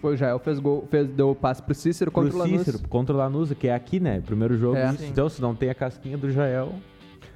Foi 0.00 0.14
o 0.14 0.16
Jael, 0.16 0.38
fez 0.38 0.58
gol, 0.58 0.86
fez, 0.90 1.08
deu 1.08 1.30
o 1.30 1.34
passe 1.34 1.62
pro 1.62 1.74
Cícero 1.74 2.10
contra 2.10 2.30
pro 2.30 2.38
o 2.40 2.42
Lanús. 2.42 2.58
Cícero, 2.64 2.88
contra 2.88 3.14
o 3.14 3.18
Lanús, 3.18 3.52
que 3.54 3.68
é 3.68 3.74
aqui, 3.74 3.98
né? 3.98 4.20
Primeiro 4.24 4.56
jogo. 4.56 4.76
É. 4.76 4.94
Então, 5.08 5.28
se 5.28 5.40
não 5.42 5.54
tem 5.54 5.70
a 5.70 5.74
casquinha 5.74 6.16
do 6.18 6.30
Jael... 6.30 6.70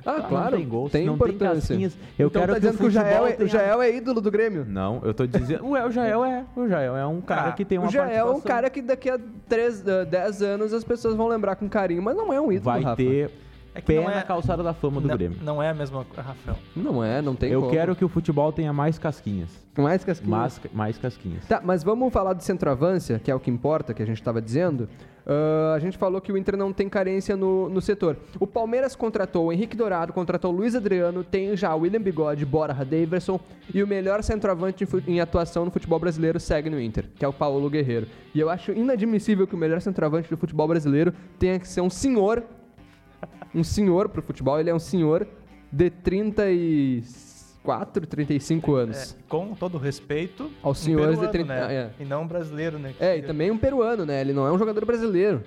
Ah, 0.06 0.18
Não 0.18 0.28
claro, 0.28 0.56
tem 0.56 0.68
gol, 0.68 0.88
tem 0.88 1.06
não 1.06 1.14
importância. 1.14 1.76
tem 1.76 1.86
casquinhas. 1.86 1.98
Eu 2.18 2.28
então 2.28 2.40
quero 2.42 2.54
tá 2.54 2.60
que 2.60 2.66
o 2.66 2.70
dizendo 2.70 2.80
que 2.80 2.86
o 2.86 2.90
Jael, 2.90 3.26
é, 3.26 3.36
o 3.40 3.46
Jael 3.46 3.82
é 3.82 3.96
ídolo 3.96 4.20
do 4.20 4.30
Grêmio? 4.30 4.64
Não, 4.68 5.00
eu 5.04 5.12
tô 5.12 5.26
dizendo. 5.26 5.66
Ué, 5.68 5.84
o 5.84 5.90
Jael 5.90 6.24
é. 6.24 6.44
O 6.56 6.66
Jael 6.68 6.96
é 6.96 7.06
um 7.06 7.20
cara 7.20 7.48
Ah, 7.48 7.52
que 7.52 7.64
tem 7.64 7.78
uma 7.78 7.88
o 7.88 7.90
Jael 7.90 8.28
é 8.28 8.30
um 8.30 8.40
cara 8.40 8.70
que 8.70 8.80
daqui 8.80 9.10
a 9.10 9.18
3, 9.48 9.82
10 10.08 10.42
anos 10.42 10.72
as 10.72 10.84
pessoas 10.84 11.14
vão 11.14 11.28
lembrar 11.28 11.56
com 11.56 11.68
carinho, 11.68 12.02
mas 12.02 12.16
não 12.16 12.32
é 12.32 12.40
um 12.40 12.50
ídolo, 12.52 12.64
Vai 12.64 12.82
Rafa. 12.82 12.96
ter 12.96 13.30
É 13.74 13.80
que 13.80 13.86
pé 13.86 13.96
não 13.96 14.10
é- 14.10 14.14
na 14.16 14.22
calçada 14.22 14.62
da 14.62 14.72
fama 14.72 15.00
do 15.00 15.08
não, 15.08 15.16
Grêmio. 15.16 15.38
não 15.42 15.62
é 15.62 15.68
a 15.70 15.74
mesma 15.74 16.04
coisa, 16.04 16.22
Rafael. 16.22 16.56
Não 16.74 17.04
é, 17.04 17.20
não 17.20 17.34
tem 17.34 17.50
eu 17.50 17.60
como. 17.60 17.72
quero 17.72 17.94
que 17.94 18.04
o 18.04 18.08
futebol 18.08 18.52
tenha 18.52 18.72
mais 18.72 18.98
casquinhas. 18.98 19.50
Mais 19.76 20.02
casquinhas. 20.04 20.30
Mais, 20.30 20.60
mais 20.72 20.98
casquinhas. 20.98 21.46
Tá, 21.46 21.60
mas 21.62 21.84
vamos 21.84 22.12
falar 22.12 22.32
de 22.34 22.42
centroavância, 22.44 23.18
que 23.22 23.30
é 23.30 23.34
o 23.34 23.38
que 23.40 23.50
importa, 23.50 23.92
que 23.94 24.02
a 24.02 24.06
gente 24.06 24.16
estava 24.18 24.40
dizendo. 24.42 24.88
Ah, 25.28 25.74
a 25.76 25.78
gente 25.78 25.98
falou 25.98 26.22
que 26.22 26.32
o 26.32 26.38
Inter 26.38 26.56
não 26.56 26.72
tem 26.72 26.88
carência 26.88 27.36
no, 27.36 27.68
no 27.68 27.82
setor. 27.82 28.16
O 28.40 28.46
Palmeiras 28.46 28.96
contratou 28.96 29.46
o 29.46 29.52
Henrique 29.52 29.76
Dourado, 29.76 30.10
contratou 30.10 30.50
o 30.50 30.56
Luiz 30.56 30.74
Adriano, 30.74 31.22
tem 31.22 31.54
já 31.54 31.74
o 31.74 31.80
William 31.80 32.00
Bigode, 32.00 32.46
Borja 32.46 32.82
Daverson 32.82 33.38
e 33.74 33.82
o 33.82 33.86
melhor 33.86 34.22
centroavante 34.22 34.84
em, 35.06 35.16
em 35.16 35.20
atuação 35.20 35.66
no 35.66 35.70
futebol 35.70 35.98
brasileiro 35.98 36.40
segue 36.40 36.70
no 36.70 36.80
Inter, 36.80 37.04
que 37.14 37.24
é 37.24 37.28
o 37.28 37.32
Paulo 37.32 37.68
Guerreiro. 37.68 38.06
E 38.34 38.40
eu 38.40 38.48
acho 38.48 38.72
inadmissível 38.72 39.46
que 39.46 39.54
o 39.54 39.58
melhor 39.58 39.82
centroavante 39.82 40.30
do 40.30 40.36
futebol 40.38 40.66
brasileiro 40.66 41.12
tenha 41.38 41.58
que 41.58 41.68
ser 41.68 41.82
um 41.82 41.90
senhor, 41.90 42.42
um 43.54 43.62
senhor 43.62 44.08
pro 44.08 44.22
futebol, 44.22 44.58
ele 44.58 44.70
é 44.70 44.74
um 44.74 44.78
senhor 44.78 45.28
de 45.70 45.90
34, 47.68 48.06
35 48.06 48.74
anos. 48.74 49.12
É, 49.12 49.16
com 49.28 49.54
todo 49.54 49.76
respeito, 49.76 50.50
Aos 50.62 50.80
um 50.80 50.84
senhores 50.84 51.20
de 51.20 51.28
peruano, 51.28 51.32
30 51.32 51.54
né? 51.68 51.74
é. 51.74 51.90
E 52.02 52.04
não 52.04 52.22
um 52.22 52.26
brasileiro, 52.26 52.78
né? 52.78 52.94
É, 52.98 53.18
e 53.18 53.22
também 53.22 53.50
um 53.50 53.58
peruano, 53.58 54.06
né? 54.06 54.20
Ele 54.20 54.32
não 54.32 54.46
é 54.46 54.52
um 54.52 54.58
jogador 54.58 54.84
brasileiro. 54.84 55.42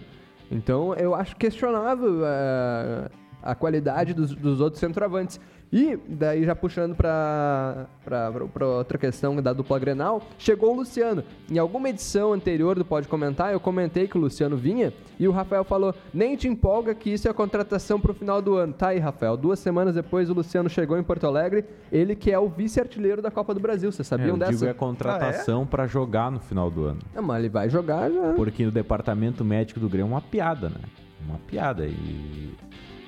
Então 0.51 0.93
eu 0.95 1.15
acho 1.15 1.35
questionável 1.37 2.25
eh, 2.25 3.09
a 3.41 3.55
qualidade 3.55 4.13
dos, 4.13 4.33
dos 4.35 4.59
outros 4.61 4.79
centroavantes. 4.79 5.39
E 5.73 5.97
daí 6.05 6.43
já 6.43 6.53
puxando 6.53 6.93
pra, 6.93 7.85
pra, 8.03 8.29
pra- 8.29 8.45
pra 8.45 8.67
outra 8.67 8.97
questão 8.97 9.41
da 9.41 9.53
dupla 9.53 9.79
Grenal, 9.79 10.21
chegou 10.37 10.73
o 10.73 10.75
Luciano. 10.75 11.23
Em 11.49 11.57
alguma 11.57 11.87
edição 11.87 12.33
anterior 12.33 12.75
do 12.77 12.83
Pode 12.83 13.07
Comentar, 13.07 13.53
eu 13.53 13.59
comentei 13.59 14.05
que 14.05 14.17
o 14.17 14.19
Luciano 14.21 14.57
vinha 14.57 14.91
e 15.17 15.29
o 15.29 15.31
Rafael 15.31 15.63
falou: 15.63 15.95
nem 16.13 16.35
te 16.35 16.45
empolga 16.45 16.93
que 16.93 17.09
isso 17.13 17.25
é 17.29 17.31
contratação 17.31 18.01
pro 18.01 18.13
final 18.13 18.41
do 18.41 18.55
ano. 18.55 18.73
Tá 18.73 18.89
aí, 18.89 18.99
Rafael. 18.99 19.37
Duas 19.37 19.59
semanas 19.59 19.95
depois 19.95 20.29
o 20.29 20.33
Luciano 20.33 20.69
chegou 20.69 20.97
em 20.97 21.03
Porto 21.03 21.25
Alegre, 21.25 21.63
ele 21.89 22.17
que 22.17 22.29
é 22.29 22.37
o 22.37 22.49
vice-artilheiro 22.49 23.21
da 23.21 23.31
Copa 23.31 23.53
do 23.53 23.61
Brasil. 23.61 23.89
Vocês 23.93 24.05
É, 24.05 24.09
sabiam 24.09 24.27
eu 24.31 24.33
digo 24.39 24.51
dessa? 24.51 24.67
é 24.67 24.73
contratação 24.73 25.65
pra 25.65 25.87
jogar 25.87 26.29
no 26.29 26.41
final 26.41 26.69
do 26.69 26.83
ano. 26.83 26.99
Não, 27.15 27.23
mas 27.23 27.39
ele 27.39 27.47
vai 27.49 27.69
jogar 27.69 28.11
já. 28.11 28.33
Porque 28.33 28.65
o 28.65 28.71
departamento 28.71 29.45
médico 29.45 29.79
do 29.79 29.87
Grêmio 29.87 30.09
é 30.09 30.13
uma 30.15 30.21
piada, 30.21 30.67
né? 30.67 30.81
Uma 31.25 31.37
piada. 31.47 31.85
E 31.85 32.53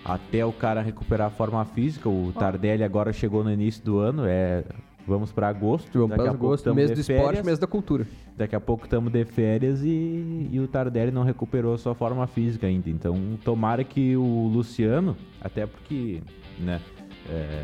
até 0.04 0.46
o 0.46 0.52
cara 0.52 0.82
recuperar 0.82 1.28
a 1.28 1.30
forma 1.32 1.64
física, 1.66 2.10
o 2.10 2.32
Tardelli 2.34 2.84
agora 2.84 3.14
chegou 3.14 3.44
no 3.44 3.52
início 3.52 3.84
do 3.84 4.00
ano, 4.00 4.26
é. 4.26 4.64
Vamos 5.06 5.34
pra 5.34 5.50
agosto. 5.50 5.92
Vamos 6.00 6.12
daqui 6.12 6.22
para 6.22 6.32
a 6.32 6.34
pouco 6.34 6.46
agosto, 6.46 6.64
tamo 6.64 6.76
mês 6.78 6.92
do 6.92 7.00
esporte, 7.02 7.22
férias, 7.22 7.46
mês 7.46 7.60
da 7.60 7.68
cultura. 7.68 8.08
Daqui 8.38 8.56
a 8.56 8.60
pouco 8.62 8.86
estamos 8.86 9.12
de 9.12 9.26
férias 9.26 9.84
e, 9.84 10.48
e 10.50 10.60
o 10.62 10.68
Tardelli 10.68 11.12
não 11.12 11.24
recuperou 11.24 11.74
a 11.74 11.78
sua 11.78 11.94
forma 11.94 12.26
física 12.26 12.68
ainda. 12.68 12.90
Então, 12.90 13.38
tomara 13.44 13.84
que 13.84 14.16
o 14.16 14.48
Luciano, 14.48 15.18
até 15.42 15.66
porque, 15.66 16.22
né? 16.58 16.80
é, 17.30 17.64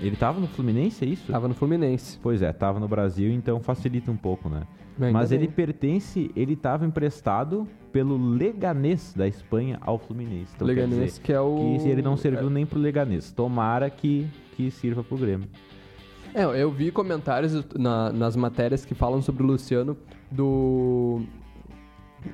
ele 0.00 0.16
tava 0.16 0.40
no 0.40 0.46
Fluminense, 0.46 1.04
é 1.04 1.08
isso? 1.08 1.30
Tava 1.30 1.48
no 1.48 1.54
Fluminense. 1.54 2.18
Pois 2.22 2.42
é, 2.42 2.52
tava 2.52 2.80
no 2.80 2.88
Brasil, 2.88 3.32
então 3.32 3.60
facilita 3.60 4.10
um 4.10 4.16
pouco, 4.16 4.48
né? 4.48 4.62
Ainda 5.00 5.12
Mas 5.12 5.30
bem. 5.30 5.38
ele 5.40 5.48
pertence, 5.48 6.30
ele 6.36 6.54
tava 6.54 6.86
emprestado 6.86 7.66
pelo 7.92 8.16
Leganês 8.16 9.12
da 9.16 9.26
Espanha 9.26 9.78
ao 9.80 9.98
Fluminense. 9.98 10.52
Então, 10.54 10.66
Leganês, 10.66 11.14
dizer 11.14 11.20
que 11.22 11.32
é 11.32 11.40
o. 11.40 11.78
que 11.82 11.88
ele 11.88 12.02
não 12.02 12.16
serviu 12.16 12.48
nem 12.48 12.64
pro 12.64 12.78
Leganês. 12.78 13.32
Tomara 13.32 13.90
que, 13.90 14.26
que 14.56 14.70
sirva 14.70 15.02
pro 15.02 15.16
Grêmio. 15.16 15.48
É, 16.32 16.44
eu 16.44 16.70
vi 16.70 16.90
comentários 16.90 17.64
na- 17.76 18.12
nas 18.12 18.34
matérias 18.36 18.84
que 18.84 18.94
falam 18.94 19.20
sobre 19.22 19.42
o 19.42 19.46
Luciano 19.46 19.96
do. 20.30 21.22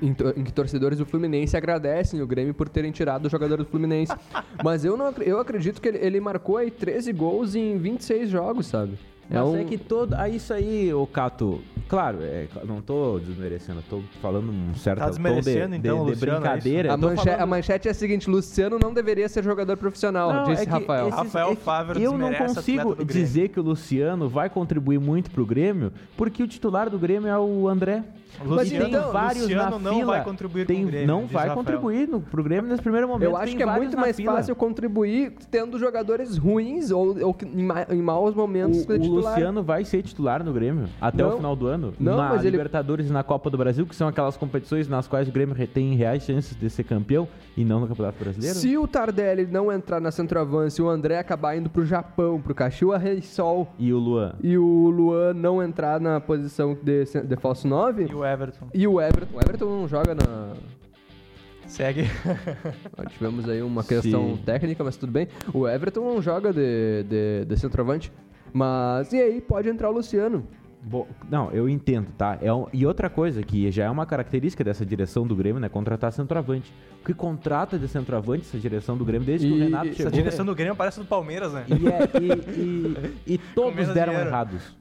Em, 0.01 0.13
que 0.13 0.53
torcedores 0.53 0.99
do 0.99 1.05
Fluminense 1.05 1.57
agradecem 1.57 2.21
o 2.21 2.27
Grêmio 2.27 2.53
por 2.53 2.69
terem 2.69 2.91
tirado 2.91 3.25
o 3.25 3.29
jogador 3.29 3.57
do 3.57 3.65
Fluminense. 3.65 4.13
Mas 4.63 4.85
eu, 4.85 4.95
não, 4.95 5.11
eu 5.19 5.39
acredito 5.39 5.81
que 5.81 5.87
ele, 5.89 5.97
ele 5.97 6.19
marcou 6.21 6.55
aí 6.57 6.71
13 6.71 7.11
gols 7.11 7.55
em 7.55 7.77
26 7.77 8.29
jogos, 8.29 8.67
sabe? 8.67 8.93
Mas 9.29 9.47
um- 9.47 9.57
é 9.57 9.63
que 9.65 9.77
todo. 9.77 10.13
Ah, 10.13 10.29
isso 10.29 10.53
aí, 10.53 10.93
ô 10.93 11.05
Cato. 11.05 11.61
Claro, 11.91 12.19
é, 12.21 12.47
não 12.65 12.79
tô 12.81 13.19
desmerecendo, 13.19 13.83
tô 13.89 13.99
falando 14.21 14.49
um 14.49 14.73
certo 14.75 14.99
Tá 14.99 15.07
tom 15.07 15.11
de, 15.11 15.17
desmerecendo, 15.21 15.75
então, 15.75 15.97
de, 15.97 16.03
de 16.05 16.11
Luciano, 16.11 16.37
é 16.37 16.39
brincadeira. 16.39 16.89
A, 16.89 16.93
Eu 16.93 16.97
tô 16.97 17.07
manche- 17.07 17.23
falando- 17.25 17.41
a 17.41 17.45
manchete 17.45 17.87
é 17.89 17.91
a 17.91 17.93
seguinte: 17.93 18.29
Luciano 18.29 18.79
não 18.79 18.93
deveria 18.93 19.27
ser 19.27 19.43
jogador 19.43 19.75
profissional, 19.75 20.31
Não, 20.33 20.43
disse 20.45 20.61
é 20.63 20.65
que 20.67 20.71
Rafael. 20.71 21.07
esses- 21.09 21.19
Rafael 21.19 21.47
é 21.51 21.55
que 21.57 21.61
Fávero 21.61 21.99
Eu 21.99 22.17
não 22.17 22.33
consigo 22.33 23.03
dizer 23.03 23.49
que 23.49 23.59
o 23.59 23.63
Luciano 23.63 24.29
vai 24.29 24.49
contribuir 24.49 24.99
muito 25.01 25.29
pro 25.31 25.45
Grêmio, 25.45 25.91
porque 26.15 26.41
o 26.41 26.47
titular 26.47 26.89
do 26.89 26.97
Grêmio 26.97 27.27
é 27.27 27.37
o 27.37 27.67
André. 27.67 28.05
Luciano, 28.45 28.89
tem 28.89 29.11
vários 29.11 29.41
Luciano 29.43 29.71
na 29.71 29.79
não 29.79 29.95
fila. 29.97 30.13
vai 30.13 30.23
contribuir 30.23 30.65
tem, 30.65 30.77
com 30.77 30.83
o 30.83 30.87
Grêmio, 30.87 31.05
Não 31.07 31.19
vai 31.27 31.47
Rafael. 31.49 31.53
contribuir 31.55 32.07
no, 32.07 32.21
pro 32.21 32.41
Grêmio 32.41 32.69
nesse 32.71 32.81
primeiro 32.81 33.05
momento. 33.05 33.27
Eu 33.29 33.35
acho 33.35 33.47
tem 33.47 33.57
que 33.57 33.63
é 33.63 33.65
muito 33.65 33.97
mais 33.97 34.15
fila. 34.15 34.31
fácil 34.37 34.55
contribuir 34.55 35.33
tendo 35.51 35.77
jogadores 35.77 36.37
ruins 36.37 36.91
ou, 36.91 37.07
ou 37.21 37.35
em, 37.53 37.63
ma- 37.65 37.85
em 37.91 38.01
maus 38.01 38.33
momentos 38.33 38.85
O, 38.87 38.93
o 38.93 38.97
titular. 38.99 39.33
Luciano 39.33 39.61
vai 39.61 39.83
ser 39.83 40.01
titular 40.01 40.45
no 40.45 40.53
Grêmio 40.53 40.87
até 41.01 41.21
Não. 41.21 41.33
o 41.33 41.35
final 41.35 41.55
do 41.57 41.67
ano. 41.67 41.80
Não, 41.99 42.17
na 42.17 42.29
mas 42.29 42.41
ele- 42.41 42.51
Libertadores 42.51 43.09
e 43.09 43.13
na 43.13 43.23
Copa 43.23 43.49
do 43.49 43.57
Brasil, 43.57 43.85
que 43.85 43.95
são 43.95 44.07
aquelas 44.07 44.37
competições 44.37 44.87
nas 44.87 45.07
quais 45.07 45.27
o 45.27 45.31
Grêmio 45.31 45.55
tem 45.67 45.95
reais 45.95 46.23
chances 46.23 46.55
de 46.55 46.69
ser 46.69 46.83
campeão 46.83 47.27
e 47.57 47.63
não 47.65 47.79
no 47.79 47.87
Campeonato 47.87 48.17
Brasileiro. 48.23 48.55
Se 48.55 48.77
o 48.77 48.87
Tardelli 48.87 49.45
não 49.47 49.71
entrar 49.71 49.99
na 49.99 50.11
centroavância 50.11 50.81
e 50.81 50.85
o 50.85 50.89
André 50.89 51.17
acabar 51.17 51.55
indo 51.57 51.69
pro 51.69 51.85
Japão, 51.85 52.39
pro 52.41 52.53
Caxiwa 52.53 52.97
Reysol 52.97 53.67
E 53.79 53.91
o 53.93 53.97
Luan. 53.97 54.33
e 54.43 54.57
o 54.57 54.89
Luan 54.89 55.33
não 55.33 55.61
entrar 55.63 55.99
na 55.99 56.19
posição 56.19 56.77
de, 56.81 57.05
de 57.05 57.35
falso 57.37 57.67
9 57.67 58.07
E 58.09 58.13
o 58.13 58.25
Everton. 58.25 58.67
e 58.73 58.87
o 58.87 59.01
Everton, 59.01 59.35
o 59.37 59.39
Everton 59.41 59.65
não 59.65 59.87
joga 59.87 60.13
na 60.13 60.53
Segue. 61.67 62.03
Tivemos 63.11 63.47
aí 63.47 63.61
uma 63.61 63.83
questão 63.83 64.35
Sim. 64.35 64.41
técnica, 64.45 64.83
mas 64.83 64.97
tudo 64.97 65.11
bem. 65.11 65.27
O 65.53 65.67
Everton 65.67 66.01
não 66.01 66.21
joga 66.21 66.51
de, 66.51 67.03
de, 67.03 67.45
de 67.45 67.57
centroavante. 67.57 68.11
Mas 68.53 69.13
e 69.13 69.21
aí 69.21 69.39
pode 69.39 69.69
entrar 69.69 69.89
o 69.89 69.93
Luciano. 69.93 70.45
Bo- 70.83 71.07
Não, 71.29 71.51
eu 71.51 71.69
entendo, 71.69 72.07
tá? 72.17 72.39
É 72.41 72.51
um- 72.51 72.65
E 72.73 72.85
outra 72.87 73.09
coisa 73.09 73.43
que 73.43 73.69
já 73.71 73.85
é 73.85 73.89
uma 73.89 74.05
característica 74.05 74.63
dessa 74.63 74.83
direção 74.85 75.27
do 75.27 75.35
Grêmio, 75.35 75.59
né? 75.61 75.69
Contratar 75.69 76.11
centroavante. 76.11 76.73
O 77.01 77.05
que 77.05 77.13
contrata 77.13 77.77
de 77.77 77.87
centroavante 77.87 78.43
essa 78.47 78.57
direção 78.57 78.97
do 78.97 79.05
Grêmio 79.05 79.25
desde 79.25 79.47
que 79.47 79.53
E- 79.53 79.57
o 79.57 79.63
Renato 79.63 79.87
chegou. 79.93 80.07
Essa 80.07 80.11
direção 80.15 80.45
do 80.45 80.55
Grêmio 80.55 80.75
parece 80.75 80.99
do 80.99 81.05
Palmeiras, 81.05 81.53
né? 81.53 81.65
E, 81.69 81.87
é- 81.87 82.19
e- 82.19 83.33
e- 83.35 83.37
todos 83.53 83.87
deram 83.89 84.11
dinheiro. 84.13 84.29
errados. 84.29 84.75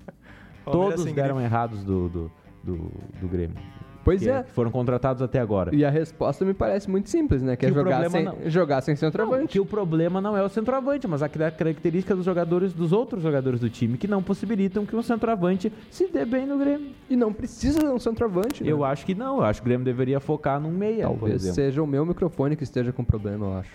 Palmeiras 0.65 0.97
Todos 1.01 1.13
deram 1.15 1.35
grife. 1.37 1.45
errados 1.51 1.85
do, 1.85 2.09
do, 2.09 2.33
do, 2.65 2.91
do 3.21 3.29
Grêmio. 3.29 3.57
Pois 4.03 4.21
que 4.23 4.31
é. 4.31 4.43
que 4.43 4.51
foram 4.53 4.71
contratados 4.71 5.21
até 5.23 5.39
agora. 5.39 5.75
E 5.75 5.85
a 5.85 5.91
resposta 5.91 6.45
me 6.45 6.55
parece 6.55 6.91
muito 6.91 7.11
simples, 7.11 7.43
né? 7.43 7.55
Que, 7.57 7.67
é 7.67 7.69
Que 7.69 7.73
o 7.75 7.79
jogar 7.79 8.09
sem, 8.11 8.25
não- 8.25 8.37
jogar 8.47 8.81
sem 8.81 8.93
Não, 8.95 8.99
centroavante. 8.99 9.49
que 9.49 9.61
o 9.61 9.67
problema 9.67 10.21
não 10.21 10.37
é 10.37 10.43
o 10.43 10.49
centroavante, 10.49 11.07
mas 11.07 11.23
a 11.23 11.29
característica 11.29 12.17
dos 12.17 12.25
jogadores, 12.25 12.73
dos 12.73 12.93
outros 12.93 13.23
jogadores 13.23 13.61
do 13.61 13.69
time, 13.69 13.99
que 13.99 14.09
não 14.09 14.23
possibilitam 14.23 14.87
que 14.87 14.97
um 14.97 15.03
centroavante 15.03 15.71
se 15.91 16.07
dê 16.11 16.25
bem 16.25 16.47
no 16.47 16.57
Grêmio. 16.59 16.93
E 17.11 17.17
não 17.17 17.33
precisa 17.33 17.81
de 17.81 17.87
um 17.87 17.99
centroavante, 17.99 18.65
né? 18.65 18.71
Eu 18.73 18.85
acho 18.85 19.05
que 19.05 19.15
não, 19.15 19.37
eu 19.39 19.45
acho 19.45 19.61
que 19.61 19.67
o 19.67 19.69
Grêmio 19.69 19.85
deveria 19.85 20.19
focar 20.19 20.59
num 20.61 20.71
meia, 20.71 21.05
Talvez 21.05 21.43
seja 21.43 21.83
o 21.83 21.87
meu 21.87 22.07
microfone 22.07 22.57
que 22.57 22.65
esteja 22.65 22.93
com 22.93 23.05
problema, 23.05 23.47
eu 23.47 23.59
acho. 23.59 23.71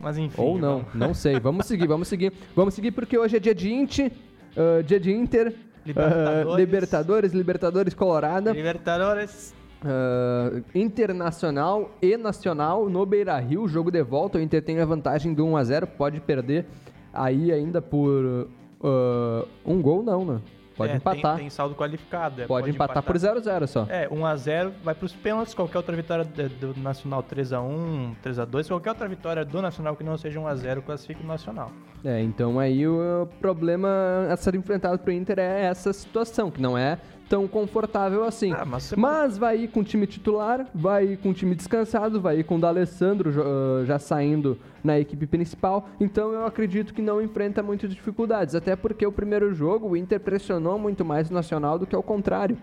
Mas 0.00 0.16
enfim. 0.16 0.40
Ou 0.40 0.58
não, 0.58 0.78
vamos- 0.78 0.94
não 0.94 1.12
sei. 1.14 1.40
Vamos 1.40 1.66
seguir, 1.66 1.86
vamos 1.88 2.06
seguir. 2.08 2.32
Vamos 2.54 2.74
seguir 2.74 2.92
porque 2.92 3.18
hoje 3.18 3.36
é 3.36 3.40
dia 3.40 3.54
de 3.54 3.72
Inter, 3.72 4.12
ah, 4.56 4.80
dia 4.82 5.00
de 5.00 5.12
Inter, 5.12 5.52
Libertadores. 5.88 6.52
ah, 6.52 6.56
Libertadores, 6.56 7.32
Libertadores 7.32 7.94
Colorada, 7.94 8.52
Libertadores. 8.52 9.54
ah, 9.84 10.60
Internacional 10.74 11.90
e 12.02 12.16
Nacional 12.16 12.88
no 12.88 13.04
Beira-Rio, 13.06 13.66
jogo 13.68 13.90
de 13.90 14.02
volta. 14.02 14.38
O 14.38 14.40
Inter 14.40 14.62
tem 14.62 14.80
a 14.80 14.84
vantagem 14.84 15.32
do 15.34 15.44
1 15.46 15.56
a 15.56 15.64
0, 15.64 15.86
pode 15.86 16.20
perder 16.20 16.66
aí 17.12 17.50
ainda 17.52 17.80
por 17.80 18.48
ah, 18.82 19.44
um 19.64 19.80
gol 19.80 20.02
não, 20.02 20.24
né? 20.24 20.40
Pode 20.78 20.92
É, 20.92 20.96
empatar. 20.96 21.34
Tem, 21.34 21.44
tem 21.44 21.50
saldo 21.50 21.74
qualificado. 21.74 22.40
é, 22.40 22.46
pode, 22.46 22.70
empatar, 22.70 23.02
por 23.02 23.18
0 23.18 23.38
a 23.38 23.42
0 23.42 23.66
só. 23.66 23.86
É, 23.90 24.08
1x0, 24.08 24.72
vai 24.82 24.94
pros 24.94 25.12
pênaltis, 25.12 25.52
qualquer 25.52 25.76
outra 25.78 25.94
vitória 25.94 26.24
do 26.24 26.74
Nacional 26.80 27.22
3x1, 27.22 28.14
3x2, 28.24 28.68
qualquer 28.68 28.90
outra 28.90 29.08
vitória 29.08 29.44
do 29.44 29.60
Nacional 29.60 29.96
que 29.96 30.04
não 30.04 30.16
seja 30.16 30.38
1x0 30.40 30.82
classifica 30.82 31.20
o 31.22 31.26
Nacional. 31.26 31.70
É, 32.04 32.22
então 32.22 32.58
aí 32.60 32.86
o 32.86 33.28
problema 33.40 33.88
a 34.30 34.36
ser 34.36 34.54
enfrentado 34.54 34.98
pro 35.00 35.12
Inter 35.12 35.40
é 35.40 35.64
essa 35.64 35.92
situação, 35.92 36.48
que 36.50 36.62
não 36.62 36.78
é 36.78 36.96
tão 37.28 37.46
confortável 37.46 38.24
assim. 38.24 38.52
Ah, 38.52 38.64
mas 38.64 38.92
Mas 38.96 39.38
vai 39.38 39.58
ir 39.58 39.68
com 39.68 39.80
o 39.80 39.84
time 39.84 40.06
titular, 40.06 40.66
vai 40.74 41.12
ir 41.12 41.16
com 41.18 41.30
o 41.30 41.34
time 41.34 41.54
descansado, 41.54 42.20
vai 42.20 42.40
ir 42.40 42.44
com 42.44 42.56
o 42.56 42.60
D'Alessandro 42.60 43.30
ah, 43.40 43.84
já 43.84 43.98
saindo 43.98 44.58
na 44.82 44.98
equipe 44.98 45.26
principal. 45.26 45.88
Então 46.00 46.32
eu 46.32 46.46
acredito 46.46 46.94
que 46.94 47.02
não 47.02 47.20
enfrenta 47.20 47.62
muitas 47.62 47.90
dificuldades, 47.90 48.54
até 48.54 48.74
porque 48.74 49.06
o 49.06 49.12
primeiro 49.12 49.52
jogo 49.54 49.88
o 49.88 49.96
Inter 49.96 50.20
pressionou 50.20 50.78
muito 50.78 51.04
mais 51.04 51.30
o 51.30 51.34
Nacional 51.34 51.78
do 51.78 51.86
que 51.86 51.94
ao 51.94 52.02
contrário. 52.02 52.56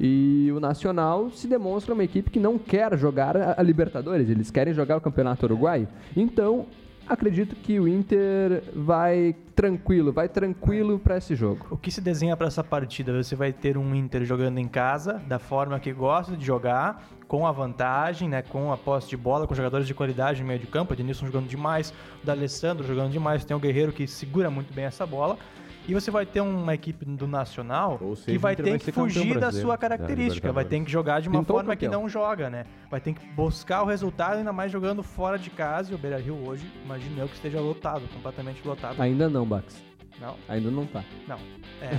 E 0.00 0.50
o 0.50 0.58
Nacional 0.58 1.30
se 1.30 1.46
demonstra 1.46 1.94
uma 1.94 2.02
equipe 2.02 2.30
que 2.30 2.40
não 2.40 2.58
quer 2.58 2.96
jogar 2.96 3.36
a 3.36 3.54
a 3.56 3.62
Libertadores, 3.62 4.28
eles 4.30 4.50
querem 4.50 4.72
jogar 4.72 4.96
o 4.96 5.00
Campeonato 5.00 5.44
Uruguaio. 5.44 5.86
Então, 6.16 6.66
acredito 7.08 7.54
que 7.56 7.78
o 7.78 7.86
Inter 7.86 8.62
vai 8.74 9.34
tranquilo, 9.54 10.12
vai 10.12 10.28
tranquilo 10.28 10.98
para 10.98 11.16
esse 11.16 11.34
jogo. 11.34 11.66
O 11.70 11.76
que 11.76 11.90
se 11.90 12.00
desenha 12.00 12.36
para 12.36 12.46
essa 12.46 12.64
partida? 12.64 13.12
Você 13.22 13.36
vai 13.36 13.52
ter 13.52 13.76
um 13.76 13.94
Inter 13.94 14.24
jogando 14.24 14.58
em 14.58 14.68
casa, 14.68 15.22
da 15.26 15.38
forma 15.38 15.78
que 15.78 15.92
gosta 15.92 16.36
de 16.36 16.44
jogar, 16.44 17.06
com 17.28 17.46
a 17.46 17.52
vantagem, 17.52 18.28
né, 18.28 18.42
com 18.42 18.70
a 18.72 18.76
posse 18.76 19.08
de 19.08 19.16
bola, 19.16 19.46
com 19.46 19.54
jogadores 19.54 19.86
de 19.86 19.94
qualidade 19.94 20.42
no 20.42 20.48
meio 20.48 20.60
de 20.60 20.66
campo, 20.66 20.92
o 20.92 20.96
Denilson 20.96 21.26
jogando 21.26 21.48
demais, 21.48 21.92
o 22.22 22.26
D'Alessandro 22.26 22.86
jogando 22.86 23.10
demais, 23.10 23.42
tem 23.42 23.56
o 23.56 23.60
Guerreiro 23.60 23.90
que 23.90 24.06
segura 24.06 24.50
muito 24.50 24.74
bem 24.74 24.84
essa 24.84 25.06
bola. 25.06 25.38
E 25.86 25.94
você 25.94 26.10
vai 26.10 26.24
ter 26.24 26.40
uma 26.40 26.74
equipe 26.74 27.04
do 27.04 27.26
Nacional 27.26 27.98
Ou 28.00 28.14
seja, 28.14 28.30
que 28.32 28.38
vai 28.38 28.52
o 28.52 28.54
Inter 28.54 28.64
ter 28.64 28.70
vai 28.70 28.78
que 28.78 28.92
fugir 28.92 29.38
da 29.38 29.50
sua 29.50 29.72
da 29.74 29.78
característica, 29.78 30.52
vai 30.52 30.64
ter 30.64 30.80
que 30.84 30.90
jogar 30.90 31.20
de 31.20 31.28
uma 31.28 31.40
Pintou 31.40 31.56
forma 31.56 31.74
que 31.74 31.88
não 31.88 32.08
joga, 32.08 32.48
né? 32.48 32.64
Vai 32.90 33.00
ter 33.00 33.12
que 33.14 33.26
buscar 33.32 33.82
o 33.82 33.86
resultado, 33.86 34.38
ainda 34.38 34.52
mais 34.52 34.70
jogando 34.70 35.02
fora 35.02 35.38
de 35.38 35.50
casa. 35.50 35.92
E 35.92 35.94
o 35.94 35.98
Beira 35.98 36.18
Rio 36.18 36.36
hoje, 36.46 36.70
imagino 36.84 37.20
eu 37.20 37.28
que 37.28 37.34
esteja 37.34 37.60
lotado, 37.60 38.02
completamente 38.14 38.66
lotado. 38.66 39.00
Ainda 39.00 39.28
não, 39.28 39.44
Bax. 39.44 39.82
Não, 40.20 40.36
Ainda 40.48 40.70
não 40.70 40.86
tá. 40.86 41.02
não. 41.26 41.38
É. 41.80 41.98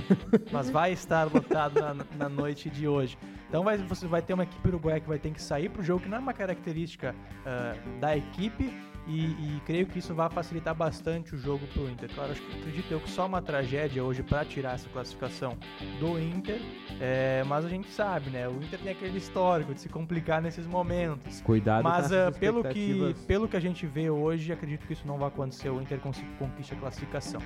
Mas 0.50 0.70
vai 0.70 0.92
estar 0.92 1.24
lotado 1.24 1.78
na, 1.78 1.96
na 2.16 2.28
noite 2.28 2.70
de 2.70 2.88
hoje. 2.88 3.18
Então 3.48 3.62
vai- 3.62 3.76
você 3.76 4.06
vai 4.06 4.22
ter 4.22 4.32
uma 4.32 4.44
equipe 4.44 4.66
uruguaia 4.66 4.98
que 4.98 5.08
vai 5.08 5.18
ter 5.18 5.30
que 5.30 5.42
sair 5.42 5.68
pro 5.68 5.82
jogo, 5.82 6.04
que 6.04 6.08
não 6.08 6.16
é 6.16 6.20
uma 6.20 6.32
característica 6.32 7.14
ah, 7.44 7.74
da 8.00 8.16
equipe. 8.16 8.72
E, 9.06 9.20
e 9.26 9.62
creio 9.66 9.86
que 9.86 9.98
isso 9.98 10.14
vai 10.14 10.30
facilitar 10.30 10.74
bastante 10.74 11.34
o 11.34 11.38
jogo 11.38 11.66
pro 11.72 11.88
Inter. 11.88 12.10
Claro, 12.14 12.32
acho 12.32 12.40
que 12.42 12.58
acredito 12.58 12.90
eu 12.90 13.00
que 13.00 13.10
só 13.10 13.26
uma 13.26 13.42
tragédia 13.42 14.02
hoje 14.02 14.22
para 14.22 14.44
tirar 14.44 14.74
essa 14.74 14.88
classificação 14.88 15.56
do 16.00 16.18
Inter. 16.18 16.60
É, 17.00 17.44
mas 17.44 17.64
a 17.64 17.68
gente 17.68 17.88
sabe, 17.88 18.30
né? 18.30 18.48
O 18.48 18.56
Inter 18.56 18.78
tem 18.78 18.92
aquele 18.92 19.18
histórico 19.18 19.74
de 19.74 19.80
se 19.80 19.88
complicar 19.88 20.40
nesses 20.40 20.66
momentos. 20.66 21.40
Cuidado 21.42 21.82
Mas 21.82 22.08
com 22.08 22.14
essas 22.14 22.34
ah, 22.34 22.38
pelo, 22.38 22.64
que, 22.64 23.14
pelo 23.26 23.48
que 23.48 23.56
a 23.56 23.60
gente 23.60 23.86
vê 23.86 24.08
hoje, 24.08 24.52
acredito 24.52 24.86
que 24.86 24.92
isso 24.92 25.06
não 25.06 25.18
vai 25.18 25.28
acontecer. 25.28 25.68
O 25.68 25.80
Inter 25.80 26.00
conquista 26.38 26.74
a 26.74 26.78
classificação. 26.78 27.40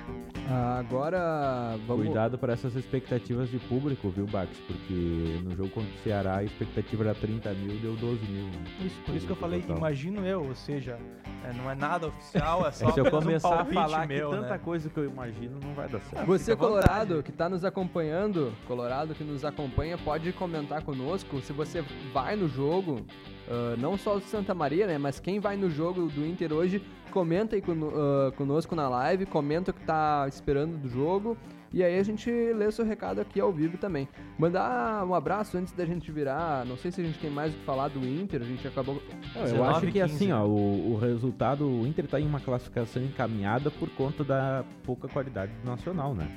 Ah, 0.49 0.79
agora 0.79 1.77
vamos. 1.85 2.05
Cuidado 2.05 2.37
para 2.37 2.53
essas 2.53 2.75
expectativas 2.75 3.49
de 3.49 3.59
público, 3.59 4.09
viu, 4.09 4.25
Bax? 4.25 4.57
Porque 4.65 5.39
no 5.43 5.55
jogo 5.55 5.69
contra 5.69 5.89
o 5.89 5.97
Ceará 6.03 6.37
a 6.37 6.43
expectativa 6.43 7.03
era 7.03 7.15
30 7.15 7.53
mil, 7.53 7.77
deu 7.79 7.95
12 7.95 8.25
mil. 8.25 8.45
né? 8.45 8.63
Isso, 8.85 9.01
por 9.01 9.15
isso 9.15 9.25
que 9.25 9.31
eu 9.31 9.35
falei, 9.35 9.61
Total. 9.61 9.77
imagino 9.77 10.25
eu, 10.25 10.45
ou 10.45 10.55
seja, 10.55 10.97
é, 11.43 11.48
não 11.53 11.69
é 11.69 11.75
nada 11.75 12.07
oficial, 12.07 12.65
é 12.67 12.71
só 12.71 12.91
Se 12.91 12.99
eu 12.99 13.07
apenas 13.07 13.13
um 13.13 13.25
começar 13.25 13.61
a 13.61 13.65
falar 13.65 14.07
meu, 14.07 14.29
aqui 14.29 14.37
tanta 14.37 14.53
né? 14.53 14.57
coisa 14.57 14.89
que 14.89 14.97
eu 14.97 15.05
imagino, 15.05 15.59
não 15.63 15.73
vai 15.73 15.87
dar 15.87 15.99
certo. 16.01 16.25
Você, 16.25 16.55
vontade. 16.55 16.69
Colorado, 16.69 17.23
que 17.23 17.31
está 17.31 17.49
nos 17.49 17.65
acompanhando, 17.65 18.53
Colorado 18.67 19.13
que 19.15 19.23
nos 19.23 19.43
acompanha, 19.43 19.97
pode 19.97 20.31
comentar 20.33 20.83
conosco 20.83 21.41
se 21.41 21.53
você 21.53 21.83
vai 22.13 22.35
no 22.35 22.47
jogo, 22.47 23.05
ah, 23.49 23.75
não 23.77 23.97
só 23.97 24.15
o 24.15 24.21
Santa 24.21 24.53
Maria, 24.53 24.85
né, 24.85 24.97
mas 24.97 25.19
quem 25.19 25.39
vai 25.39 25.57
no 25.57 25.69
jogo 25.69 26.07
do 26.07 26.25
Inter 26.25 26.53
hoje, 26.53 26.83
comenta 27.11 27.55
aí 27.55 27.63
ah, 27.63 28.31
conosco 28.35 28.75
na 28.75 28.87
live, 28.87 29.25
comenta 29.25 29.71
o 29.71 29.73
que 29.73 29.81
tá 29.81 30.25
esperando 30.27 30.77
do 30.77 30.87
jogo, 30.87 31.35
e 31.71 31.83
aí 31.83 31.97
a 31.99 32.03
gente 32.03 32.29
lê 32.31 32.65
o 32.65 32.71
seu 32.71 32.85
recado 32.85 33.19
aqui 33.21 33.39
ao 33.39 33.51
vivo 33.51 33.77
também. 33.77 34.07
Mandar 34.37 35.05
um 35.05 35.13
abraço 35.13 35.57
antes 35.57 35.73
da 35.73 35.85
gente 35.85 36.11
virar, 36.11 36.65
não 36.65 36.77
sei 36.77 36.91
se 36.91 37.01
a 37.01 37.03
gente 37.03 37.19
tem 37.19 37.29
mais 37.29 37.53
o 37.53 37.57
que 37.57 37.63
falar 37.65 37.87
do 37.89 37.99
Inter, 38.05 38.41
a 38.41 38.45
gente 38.45 38.67
acabou... 38.67 38.95
Não, 39.35 39.41
eu 39.41 39.47
19 39.47 39.69
acho 39.71 39.79
que 39.87 39.91
15. 39.91 40.03
assim, 40.03 40.31
ó, 40.31 40.45
o, 40.45 40.93
o 40.93 40.97
resultado, 40.97 41.67
o 41.67 41.85
Inter 41.85 42.07
tá 42.07 42.19
em 42.19 42.25
uma 42.25 42.39
classificação 42.39 43.03
encaminhada 43.03 43.69
por 43.71 43.89
conta 43.89 44.23
da 44.23 44.63
pouca 44.83 45.07
qualidade 45.07 45.51
do 45.63 45.69
Nacional, 45.69 46.15
né? 46.15 46.27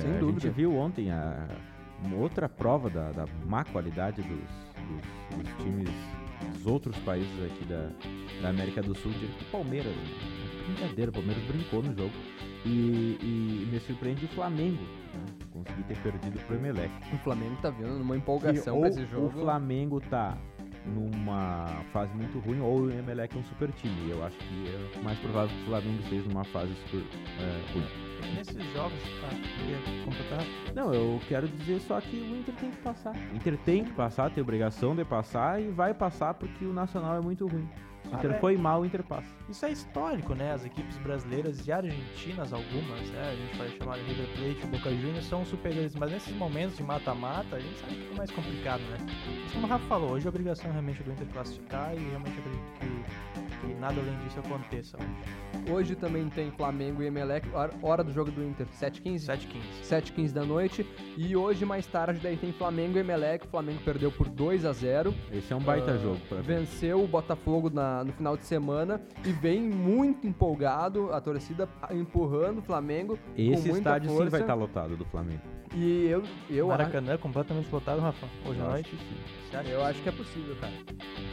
Sem 0.00 0.16
a 0.16 0.18
dúvida. 0.18 0.40
gente 0.40 0.54
viu 0.54 0.74
ontem 0.76 1.10
a, 1.10 1.48
outra 2.18 2.48
prova 2.48 2.88
da, 2.88 3.10
da 3.12 3.24
má 3.46 3.64
qualidade 3.64 4.22
dos, 4.22 4.38
dos- 4.38 5.38
dos 5.44 5.64
times 5.64 5.90
dos 6.54 6.66
outros 6.66 6.96
países 7.00 7.30
aqui 7.44 7.64
da, 7.66 7.90
da 8.40 8.48
América 8.48 8.80
do 8.80 8.94
Sul, 8.94 9.12
o 9.12 9.44
Palmeiras, 9.52 9.94
né? 9.94 10.02
brincadeira, 10.66 11.10
o 11.10 11.14
Palmeiras 11.14 11.42
brincou 11.44 11.82
no 11.82 11.94
jogo. 11.94 12.12
E, 12.64 13.18
e 13.22 13.68
me 13.70 13.80
surpreende 13.80 14.26
o 14.26 14.28
Flamengo, 14.28 14.82
né? 15.14 15.40
conseguir 15.52 15.82
ter 15.84 15.96
perdido 15.98 16.38
pro 16.46 16.56
Emelec. 16.56 16.90
O 17.12 17.18
Flamengo 17.18 17.56
tá 17.62 17.70
vindo 17.70 17.98
numa 17.98 18.16
empolgação 18.16 18.74
ou 18.74 18.80
pra 18.80 18.90
esse 18.90 19.06
jogo. 19.06 19.26
o 19.26 19.30
Flamengo 19.30 20.00
tá 20.00 20.36
numa 20.86 21.66
fase 21.92 22.12
muito 22.14 22.38
ruim 22.38 22.60
ou 22.60 22.82
o 22.82 22.90
Emelec 22.90 23.36
é 23.36 23.38
um 23.38 23.44
super 23.44 23.70
time. 23.72 24.10
Eu 24.10 24.24
acho 24.24 24.36
que 24.38 24.66
é 24.68 25.02
mais 25.02 25.18
provável 25.18 25.48
que 25.54 25.62
o 25.62 25.66
Flamengo 25.66 26.02
esteja 26.02 26.28
numa 26.28 26.44
fase 26.44 26.74
super 26.86 27.04
é, 27.38 27.72
ruim. 27.72 28.34
Nesses 28.34 28.72
jogos, 28.72 28.98
queria 29.58 30.04
completar? 30.04 30.44
Não, 30.74 30.92
eu 30.92 31.20
quero 31.28 31.48
dizer 31.48 31.80
só 31.80 32.00
que 32.00 32.16
o 32.16 32.36
Inter 32.36 32.54
tem 32.54 32.70
que 32.70 32.78
passar. 32.78 33.14
O 33.14 33.36
Inter 33.36 33.58
tem 33.64 33.84
que 33.84 33.92
passar, 33.92 34.30
tem 34.30 34.42
obrigação 34.42 34.94
de 34.94 35.04
passar 35.04 35.60
e 35.60 35.68
vai 35.68 35.94
passar 35.94 36.34
porque 36.34 36.64
o 36.64 36.72
Nacional 36.72 37.16
é 37.16 37.20
muito 37.20 37.46
ruim. 37.46 37.68
O 38.10 38.16
Inter 38.16 38.32
é. 38.32 38.38
foi 38.38 38.56
mal, 38.56 38.80
o 38.80 38.86
Inter 38.86 39.02
passa. 39.04 39.28
Isso 39.48 39.64
é 39.64 39.70
histórico, 39.70 40.34
né? 40.34 40.52
As 40.52 40.64
equipes 40.64 40.96
brasileiras 40.98 41.66
e 41.66 41.72
argentinas, 41.72 42.52
algumas, 42.52 43.08
né? 43.10 43.30
A 43.30 43.36
gente 43.36 43.56
vai 43.56 43.68
chamar 43.70 43.98
de 43.98 44.04
River 44.04 44.26
Plate 44.36 44.66
Boca 44.66 44.90
Juniors, 44.90 45.24
são 45.26 45.44
superiores, 45.44 45.94
mas 45.94 46.10
nesses 46.10 46.34
momentos 46.34 46.76
de 46.76 46.82
mata-mata, 46.82 47.56
a 47.56 47.60
gente 47.60 47.78
sabe 47.78 47.94
que 47.94 48.12
é 48.12 48.16
mais 48.16 48.30
complicado, 48.30 48.80
né? 48.80 48.98
Mas 49.44 49.52
como 49.52 49.66
o 49.66 49.68
Rafa 49.68 49.86
falou, 49.86 50.12
hoje 50.12 50.26
a 50.26 50.30
obrigação 50.30 50.70
realmente 50.70 51.02
do 51.02 51.12
Inter 51.12 51.26
classificar 51.28 51.94
e 51.94 51.98
realmente 51.98 52.38
acredito 52.38 52.72
que, 52.80 53.29
que 53.60 53.74
nada 53.74 54.00
além 54.00 54.16
disso 54.24 54.40
aconteça 54.40 54.96
hoje. 55.70 55.94
Também 55.94 56.28
tem 56.28 56.50
Flamengo 56.52 57.02
e 57.02 57.06
Emelec, 57.06 57.46
hora- 57.82 58.02
do 58.04 58.12
jogo 58.12 58.30
do 58.30 58.42
Inter, 58.42 58.66
7h15? 58.68 59.18
7h15. 59.26 59.60
7h15 59.82 60.32
da 60.32 60.44
noite. 60.44 60.86
E 61.16 61.36
hoje, 61.36 61.64
mais 61.64 61.86
tarde, 61.86 62.20
daí 62.22 62.36
tem 62.36 62.52
Flamengo 62.52 62.96
e 62.96 63.00
Emelec. 63.00 63.46
O 63.46 63.50
Flamengo 63.50 63.80
perdeu 63.84 64.10
por 64.10 64.28
2 64.28 64.64
a 64.64 64.72
0 64.72 65.14
Esse 65.32 65.52
é 65.52 65.56
um 65.56 65.60
baita 65.60 65.92
Ah, 65.92 65.98
jogo 65.98 66.18
pra 66.28 66.38
ver. 66.40 66.58
Venceu 66.60 67.02
o 67.04 67.06
Botafogo 67.06 67.68
na- 67.70 68.02
no 68.04 68.12
final 68.12 68.36
de 68.36 68.44
semana 68.44 69.00
e 69.24 69.32
vem 69.32 69.60
muito 69.60 70.26
empolgado, 70.26 71.12
a 71.12 71.20
torcida 71.20 71.68
empurrando 71.90 72.58
o 72.58 72.62
Flamengo. 72.62 73.16
com 73.16 73.32
Esse 73.36 73.68
muita 73.68 73.78
estádio 73.78 74.10
sim 74.10 74.16
força. 74.16 74.30
vai 74.30 74.40
estar 74.40 74.54
lotado 74.54 74.96
do 74.96 75.04
Flamengo. 75.04 75.42
E 75.74 76.06
eu, 76.08 76.24
eu, 76.48 76.70
acho, 76.70 76.78
Maracanã 76.78 77.16
completamente 77.16 77.70
lotado, 77.72 78.00
Rafa, 78.00 78.26
hoje 78.44 78.60
à 78.60 78.64
Eu 78.64 78.70
acho 78.70 78.72
noite. 78.72 79.70
eu 79.70 79.84
acho 79.84 80.02
que 80.02 80.08
é 80.08 80.12
possível, 80.12 80.56
cara. 80.56 80.72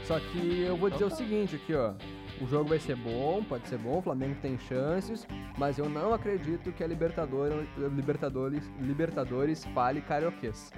Só 0.03 0.19
que 0.19 0.61
eu 0.61 0.77
vou 0.77 0.89
dizer 0.89 1.05
Então 1.05 1.07
o 1.07 1.09
tá. 1.09 1.15
seguinte 1.17 1.55
aqui, 1.55 1.73
ó. 1.73 1.93
O 2.39 2.45
jogo 2.47 2.69
vai 2.69 2.77
ser 2.79 2.95
bom, 2.95 3.43
pode 3.43 3.67
ser 3.67 3.79
bom, 3.79 3.97
o 3.97 4.01
Flamengo 4.01 4.35
tem 4.39 4.59
chances, 4.59 5.27
mas 5.57 5.79
eu 5.79 5.89
não 5.89 6.13
acredito 6.13 6.71
que 6.71 6.83
a 6.83 6.87
Libertadores, 6.87 7.67
Libertadores, 7.95 8.71
Libertadores 8.79 9.65
fale 9.73 10.01
carioquês. 10.01 10.71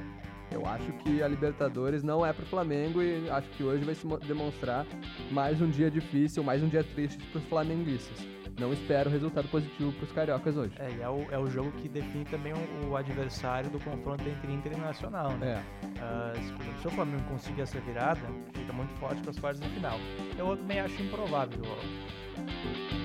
Eu 0.51 0.65
acho 0.65 0.91
que 1.03 1.21
a 1.21 1.27
Libertadores 1.27 2.01
não 2.01 2.25
é 2.25 2.31
pro 2.31 2.45
Flamengo 2.45 3.01
e 3.03 3.29
acho 3.29 3.49
que 3.49 3.63
hoje 3.63 3.83
vai 3.83 3.93
se 3.93 4.07
mo- 4.07 4.17
demonstrar 4.19 4.87
mais 5.31 5.61
um 5.61 5.69
dia 5.69 5.91
difícil, 5.91 6.43
mais 6.43 6.63
um 6.63 6.69
dia 6.69 6.83
triste 6.83 7.21
pros 7.25 7.43
flamenguistas. 7.43 8.25
Não 8.59 8.73
espero 8.73 9.09
resultado 9.09 9.47
positivo 9.47 9.91
pros 9.93 10.11
cariocas 10.11 10.57
hoje. 10.57 10.73
É, 10.77 10.89
e 10.91 11.01
é 11.01 11.09
o, 11.09 11.25
é 11.31 11.39
o 11.39 11.47
jogo 11.49 11.71
que 11.73 11.87
define 11.87 12.25
também 12.25 12.53
o, 12.53 12.89
o 12.89 12.97
adversário 12.97 13.69
do 13.69 13.79
confronto 13.79 14.27
entre 14.27 14.51
Inter 14.51 14.73
e 14.73 14.77
Nacional, 14.77 15.31
né? 15.37 15.63
É. 15.81 15.99
Ah, 16.01 16.33
se, 16.35 16.51
por 16.51 16.61
exemplo, 16.61 16.81
se 16.81 16.87
o 16.87 16.91
Flamengo 16.91 17.23
conseguir 17.29 17.61
essa 17.61 17.79
virada, 17.79 18.21
fica 18.53 18.73
muito 18.73 18.93
forte 18.95 19.21
para 19.21 19.31
as 19.31 19.39
quartas 19.39 19.61
de 19.61 19.69
final. 19.69 19.97
Eu 20.37 20.57
também 20.57 20.79
acho 20.79 21.01
improvável. 21.01 21.61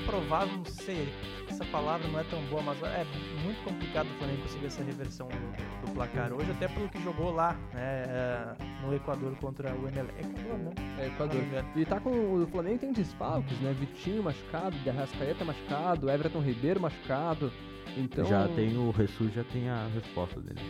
Provável, 0.07 0.59
não 0.59 0.65
sei, 0.65 1.09
essa 1.49 1.65
palavra 1.67 2.07
não 2.09 2.19
é 2.21 2.25
tão 2.25 2.41
boa, 2.47 2.63
mas 2.63 2.83
é 2.83 3.05
muito 3.43 3.63
complicado 3.65 4.07
o 4.07 4.19
Flamengo 4.19 4.43
conseguir 4.43 4.67
essa 4.67 4.83
reversão 4.83 5.29
do, 5.29 5.87
do 5.87 5.93
placar 5.95 6.33
hoje, 6.33 6.51
até 6.51 6.69
pelo 6.69 6.89
que 6.89 7.03
jogou 7.03 7.33
lá, 7.33 7.55
né, 7.73 8.05
é, 8.07 8.55
no 8.83 8.95
Equador 8.95 9.35
contra 9.37 9.73
o 9.75 9.89
Emelec. 9.89 10.15
Equador, 10.21 10.59
né? 10.59 10.73
É, 10.99 11.07
Equador. 11.07 11.41
E 11.77 11.85
tá 11.85 12.01
com. 12.01 12.43
O 12.43 12.47
Flamengo 12.49 12.79
tem 12.79 12.93
desfalques, 12.93 13.59
né? 13.61 13.73
Vitinho 13.73 14.23
machucado, 14.23 14.77
Derrascaeta 14.79 15.45
machucado, 15.45 16.11
Everton 16.11 16.41
Ribeiro 16.41 16.81
machucado. 16.81 17.53
Então. 17.97 18.25
Já 18.25 18.49
tem 18.49 18.77
o 18.77 18.91
Ressus, 18.91 19.33
já 19.33 19.45
tem 19.45 19.69
a 19.69 19.87
resposta 19.95 20.41
dele. 20.41 20.61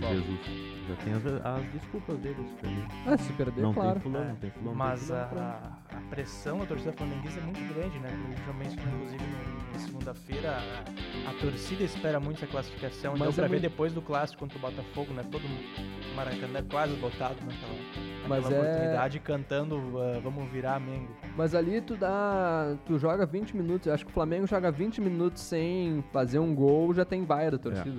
Qual? 0.00 0.14
Jesus. 0.14 0.40
Já 0.88 0.96
tem 0.96 1.12
as, 1.12 1.26
as 1.44 1.64
desculpas 1.72 2.18
dele. 2.18 2.36
se 2.48 2.54
perder. 2.54 2.86
Ah, 3.06 3.18
se 3.18 3.32
perder, 3.34 3.60
não 3.62 3.74
claro. 3.74 3.92
tem 3.94 4.02
fulano, 4.02 4.24
É, 4.24 4.28
não 4.28 4.36
tem 4.36 4.50
fulano. 4.50 4.70
não 4.70 4.74
Mas 4.74 5.00
tem 5.00 5.08
fulano, 5.28 5.48
a 5.48 5.81
pressão 6.12 6.58
da 6.58 6.66
torcida 6.66 6.92
flamenguista 6.92 7.40
é 7.40 7.42
muito 7.42 7.74
grande, 7.74 7.98
né? 7.98 8.10
Gente 8.28 8.46
já 8.46 8.52
mencionou, 8.52 8.94
inclusive, 8.96 9.24
no, 9.24 9.72
na 9.72 9.78
segunda-feira, 9.78 10.50
a, 10.50 11.30
a 11.30 11.34
torcida 11.40 11.84
espera 11.84 12.20
muito 12.20 12.36
essa 12.36 12.46
classificação. 12.46 13.14
Mas 13.16 13.34
pra 13.34 13.46
é 13.46 13.48
ver 13.48 13.54
muito- 13.54 13.62
depois 13.62 13.94
do 13.94 14.02
clássico 14.02 14.40
contra 14.40 14.58
o 14.58 14.60
Botafogo, 14.60 15.10
né? 15.14 15.24
Todo 15.30 15.42
o 15.42 16.14
Maracanã 16.14 16.62
quase 16.70 16.94
lotado 17.00 17.36
naquela, 17.40 18.28
Mas 18.28 18.44
naquela 18.44 18.62
é- 18.62 18.68
oportunidade, 18.68 19.20
cantando 19.20 19.76
ah, 19.98 20.20
Vamos 20.22 20.50
virar 20.52 20.78
Mengo. 20.78 21.08
Mas 21.34 21.54
ali 21.54 21.80
tu 21.80 21.96
dá. 21.96 22.76
Tu 22.84 22.98
joga 22.98 23.24
20 23.24 23.56
minutos. 23.56 23.86
Eu 23.86 23.94
acho 23.94 24.04
que 24.04 24.10
o 24.10 24.14
Flamengo 24.14 24.46
joga 24.46 24.70
20 24.70 25.00
minutos 25.00 25.40
sem 25.42 26.04
fazer 26.12 26.38
um 26.40 26.54
gol, 26.54 26.92
já 26.92 27.06
tem 27.06 27.24
baia 27.24 27.50
da 27.50 27.58
torcida. 27.58 27.98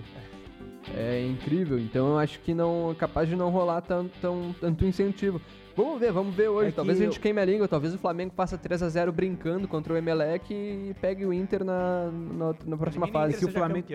É, 0.96 1.26
incrível. 1.26 1.80
Então 1.80 2.10
eu 2.10 2.20
acho 2.20 2.40
que 2.42 2.54
não 2.54 2.92
é 2.92 2.96
capaz 2.96 3.28
de 3.28 3.36
não 3.36 3.50
rolar 3.50 3.82
tanto, 3.82 4.12
tão, 4.22 4.54
tanto 4.62 4.86
incentivo. 4.86 5.42
Vamos 5.76 6.00
ver, 6.00 6.12
vamos 6.12 6.36
ver 6.36 6.50
hoje. 6.50 6.70
É 6.70 6.72
talvez 6.72 7.02
a 7.02 7.04
gente 7.06 7.16
eu- 7.16 7.22
queime 7.22 7.42
a 7.42 7.46
língua, 7.46 7.68
talvez 7.68 7.94
o 7.96 7.98
Flamengo 7.98 8.32
faça 8.36 8.58
3 8.58 8.84
a 8.84 8.90
0 8.90 9.12
brincando 9.12 9.68
contra 9.68 9.92
o 9.94 9.98
Emelec 9.98 10.54
e 10.54 10.96
pegue 11.02 11.26
o 11.26 11.34
Inter 11.34 11.64
na, 11.64 12.12
na, 12.12 12.56
na 12.66 12.78
próxima 12.78 13.08
fase. 13.08 13.34
se 13.40 13.46
o 13.46 13.48
Flamengo-. 13.52 13.88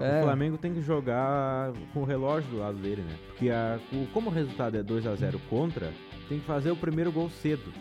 É. 0.00 0.20
O 0.20 0.22
Flamengo 0.24 0.56
tem 0.58 0.72
que 0.72 0.80
jogar 0.80 1.72
com 1.92 2.00
o 2.02 2.04
relógio 2.04 2.48
do 2.50 2.58
lado 2.58 2.76
dele, 2.78 3.02
né? 3.02 3.16
Porque 3.26 3.50
a- 3.50 3.80
o- 3.92 4.06
como 4.12 4.30
o 4.30 4.32
resultado 4.32 4.76
é 4.76 4.82
2 4.82 5.06
a 5.08 5.14
0 5.16 5.40
contra, 5.50 5.90
tem 6.28 6.38
que 6.38 6.46
fazer 6.46 6.70
o 6.70 6.76
primeiro 6.76 7.10
gol 7.10 7.28
cedo. 7.28 7.72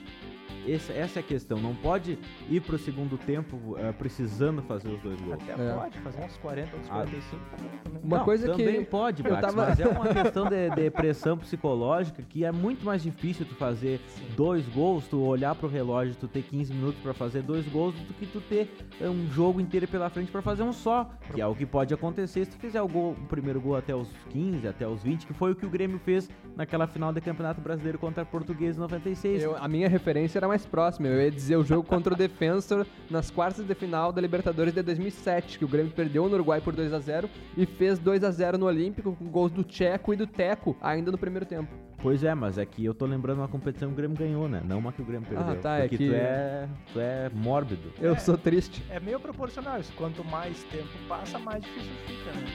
Esse- 0.67 0.91
essa 0.93 1.19
é 1.19 1.21
a 1.21 1.23
questão. 1.23 1.57
Não 1.59 1.73
pode 1.75 2.17
ir 2.49 2.61
pro 2.61 2.77
segundo 2.77 3.17
tempo 3.17 3.75
eh, 3.77 3.91
precisando 3.91 4.61
fazer 4.63 4.89
os 4.89 5.01
dois 5.01 5.19
gols. 5.21 5.33
Até 5.41 5.51
É. 5.53 5.73
pode 5.73 5.99
fazer 5.99 6.23
uns 6.23 6.37
40, 6.37 6.75
uns 6.77 6.85
Ah. 6.89 6.93
45 6.93 7.41
também. 7.57 7.71
também. 7.83 8.01
Uma 8.03 8.17
Não, 8.17 8.25
coisa 8.25 8.47
também 8.51 8.79
que 8.83 8.85
pode, 8.89 9.23
eu 9.25 9.31
Max, 9.31 9.41
tava- 9.45 9.65
mas 9.67 9.79
é 9.79 9.87
uma 9.87 10.07
questão 10.07 10.45
de, 10.47 10.69
de 10.69 10.89
pressão 10.91 11.37
psicológica 11.37 12.21
que 12.23 12.43
é 12.43 12.51
muito 12.51 12.85
mais 12.85 13.01
difícil 13.03 13.45
tu 13.45 13.55
fazer 13.55 13.99
dois 14.35 14.65
gols, 14.67 15.07
tu 15.07 15.21
olhar 15.21 15.55
pro 15.55 15.67
relógio, 15.67 16.15
tu 16.15 16.27
ter 16.27 16.41
15 16.43 16.73
minutos 16.73 16.99
pra 17.01 17.13
fazer 17.13 17.41
dois 17.41 17.65
gols 17.67 17.95
do 17.95 18.13
que 18.13 18.25
tu 18.25 18.41
ter 18.41 18.69
eh, 19.01 19.07
um 19.09 19.27
jogo 19.31 19.59
inteiro 19.61 19.87
pela 19.87 20.09
frente 20.09 20.31
pra 20.31 20.41
fazer 20.41 20.63
um 20.63 20.73
só, 20.73 21.09
que 21.33 21.41
é 21.41 21.47
o 21.47 21.55
que 21.55 21.65
pode 21.65 21.93
acontecer 21.93 22.45
se 22.45 22.51
tu 22.51 22.57
fizer 22.57 22.81
o, 22.81 22.87
gol, 22.87 23.11
o 23.11 23.27
primeiro 23.27 23.59
gol 23.61 23.75
até 23.75 23.95
os 23.95 24.09
15, 24.29 24.67
até 24.67 24.87
os 24.87 25.01
20, 25.03 25.25
que 25.25 25.33
foi 25.33 25.51
o 25.51 25.55
que 25.55 25.65
o 25.65 25.69
Grêmio 25.69 25.99
fez 25.99 26.29
naquela 26.55 26.87
final 26.87 27.11
do 27.13 27.21
Campeonato 27.21 27.61
Brasileiro 27.61 27.97
contra 27.97 28.23
a 28.23 28.25
Portuguesa 28.25 28.77
em 28.77 28.81
96. 28.81 29.43
Eu- 29.43 29.55
a 29.57 29.67
minha 29.67 29.87
referência 29.87 30.39
era 30.39 30.47
mais 30.53 30.65
próxima. 30.67 31.07
Eu 31.07 31.19
ia 31.19 31.31
dizer 31.31 31.55
o 31.57 31.63
jogo 31.63 31.81
contra 31.87 32.13
o 32.13 32.17
Defensor 32.17 32.85
nas 33.09 33.31
quartas 33.31 33.65
de 33.65 33.73
final 33.73 34.11
da 34.11 34.21
Libertadores 34.21 34.71
de 34.71 34.83
2007, 34.83 35.57
que 35.57 35.65
o 35.65 35.67
Grêmio 35.67 35.91
perdeu 35.91 36.27
no 36.29 36.35
Uruguai 36.35 36.61
por 36.61 36.75
2 36.75 36.93
a 36.93 36.99
0 36.99 37.27
e 37.57 37.65
fez 37.65 37.97
2 37.97 38.23
a 38.23 38.29
0 38.29 38.57
no 38.59 38.67
Olímpico 38.67 39.15
com 39.15 39.25
gols 39.25 39.51
do 39.51 39.63
Tcheco 39.63 40.13
e 40.13 40.17
do 40.17 40.27
Teco 40.27 40.77
ainda 40.79 41.11
no 41.11 41.17
primeiro 41.17 41.43
tempo. 41.45 41.71
Pois 41.99 42.23
é, 42.23 42.35
mas 42.35 42.57
é 42.59 42.65
que 42.65 42.85
eu 42.85 42.93
tô 42.93 43.05
lembrando 43.07 43.39
uma 43.39 43.47
competição 43.47 43.87
que 43.89 43.93
o 43.93 43.97
Grêmio 43.97 44.15
ganhou, 44.17 44.47
né? 44.47 44.61
Não 44.63 44.77
uma 44.77 44.91
que 44.91 45.01
o 45.01 45.05
Grêmio 45.05 45.27
perdeu. 45.27 45.55
tá, 45.59 45.79
é 45.79 45.87
que- 45.87 45.97
tu, 45.97 46.13
é, 46.13 46.67
tu 46.91 46.99
é 46.99 47.31
mórbido. 47.33 47.91
Eu 47.99 48.13
É. 48.13 48.17
sou 48.19 48.37
triste. 48.37 48.83
É 48.91 48.99
meio 48.99 49.19
proporcional 49.19 49.79
isso. 49.79 49.91
Quanto 49.93 50.23
mais 50.25 50.61
tempo 50.65 50.89
passa, 51.07 51.39
mais 51.39 51.63
difícil 51.63 51.91
fica, 52.05 52.31
né? 52.33 52.45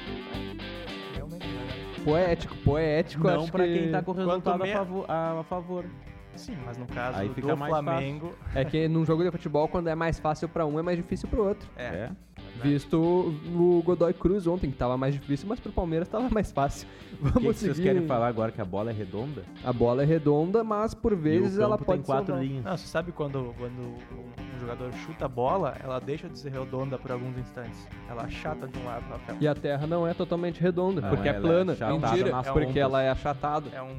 É, 1.15 1.17
Realmente, 1.17 1.47
né? 1.49 2.03
Poético, 2.05 2.55
poético. 2.59 3.25
Não 3.27 3.41
acho 3.43 3.51
pra 3.51 3.65
que... 3.65 3.73
quem 3.77 3.91
tá 3.91 4.03
com 4.03 4.11
o 4.13 4.15
resultado 4.15 4.63
a 4.63 4.67
me- 4.67 4.73
favor, 4.73 5.05
a, 5.09 5.41
a 5.41 5.45
favor. 5.45 5.85
Sim, 6.39 6.57
mas 6.65 6.77
no 6.79 6.87
caso 6.87 7.19
Aí 7.19 7.29
fica 7.31 7.49
do 7.49 7.57
mais 7.57 7.71
Flamengo. 7.71 8.35
É 8.55 8.65
que 8.65 8.89
num 8.89 9.05
jogo 9.05 9.23
de 9.25 9.31
futebol, 9.31 9.69
quando 9.69 9.89
é 9.89 9.95
mais 9.95 10.19
fácil 10.19 10.49
pra 10.49 10.65
um, 10.67 10.79
é 10.79 10.83
mais 10.83 10.97
difícil 10.97 11.29
pro 11.29 11.47
outro. 11.47 11.69
É. 11.77 11.83
É. 11.85 12.11
Visto 12.63 12.97
o 12.99 13.83
Godoy 13.85 14.13
Cruz 14.13 14.47
ontem, 14.47 14.71
que 14.71 14.77
tava 14.77 14.97
mais 14.97 15.15
difícil, 15.15 15.47
mas 15.49 15.61
pro 15.61 15.71
Palmeiras 15.73 16.09
tava 16.09 16.29
mais 16.31 16.51
fácil. 16.53 16.89
O 17.19 17.25
que, 17.27 17.33
Vamos 17.33 17.35
que 17.35 17.43
vocês 17.65 17.77
seguir. 17.77 17.89
querem 17.89 18.07
falar 18.07 18.29
agora 18.29 18.53
que 18.53 18.61
a 18.61 18.65
bola 18.65 18.91
é 18.91 18.93
redonda? 18.93 19.43
A 19.65 19.73
bola 19.73 20.03
é 20.03 20.07
redonda, 20.07 20.63
mas 20.63 20.95
por 20.95 21.17
vezes 21.17 21.57
e 21.57 21.59
o 21.59 21.63
ela 21.63 21.77
pode 21.77 21.99
tem 21.99 22.07
quatro 22.07 22.27
salvar. 22.29 22.45
linhas. 22.45 22.65
Não, 22.65 22.77
você 22.77 22.87
sabe 22.87 23.11
quando, 23.11 23.53
quando 23.59 23.81
um 23.81 24.61
jogador 24.61 24.93
chuta 24.93 25.25
a 25.25 25.29
bola, 25.29 25.75
ela 25.83 25.99
deixa 25.99 26.29
de 26.29 26.39
ser 26.39 26.53
redonda 26.53 26.97
por 26.97 27.11
alguns 27.11 27.37
instantes. 27.39 27.89
Ela 28.09 28.23
achata 28.25 28.69
de 28.69 28.79
um 28.79 28.85
lado 28.85 29.05
pra 29.09 29.19
cá. 29.19 29.37
E 29.41 29.49
a 29.49 29.55
Terra 29.55 29.87
não 29.87 30.07
é 30.07 30.15
totalmente 30.15 30.61
redonda, 30.61 31.01
Não, 31.01 31.09
porque 31.09 31.29
é 31.29 31.33
ela 31.33 31.39
é 31.39 31.41
plana. 31.41 31.73
achatada 31.73 31.99
Mentira, 31.99 32.43
porque 32.53 32.79
ela 32.79 33.03
é 33.03 33.11
achatada. 33.11 33.69
É 33.75 33.83
um 33.83 33.97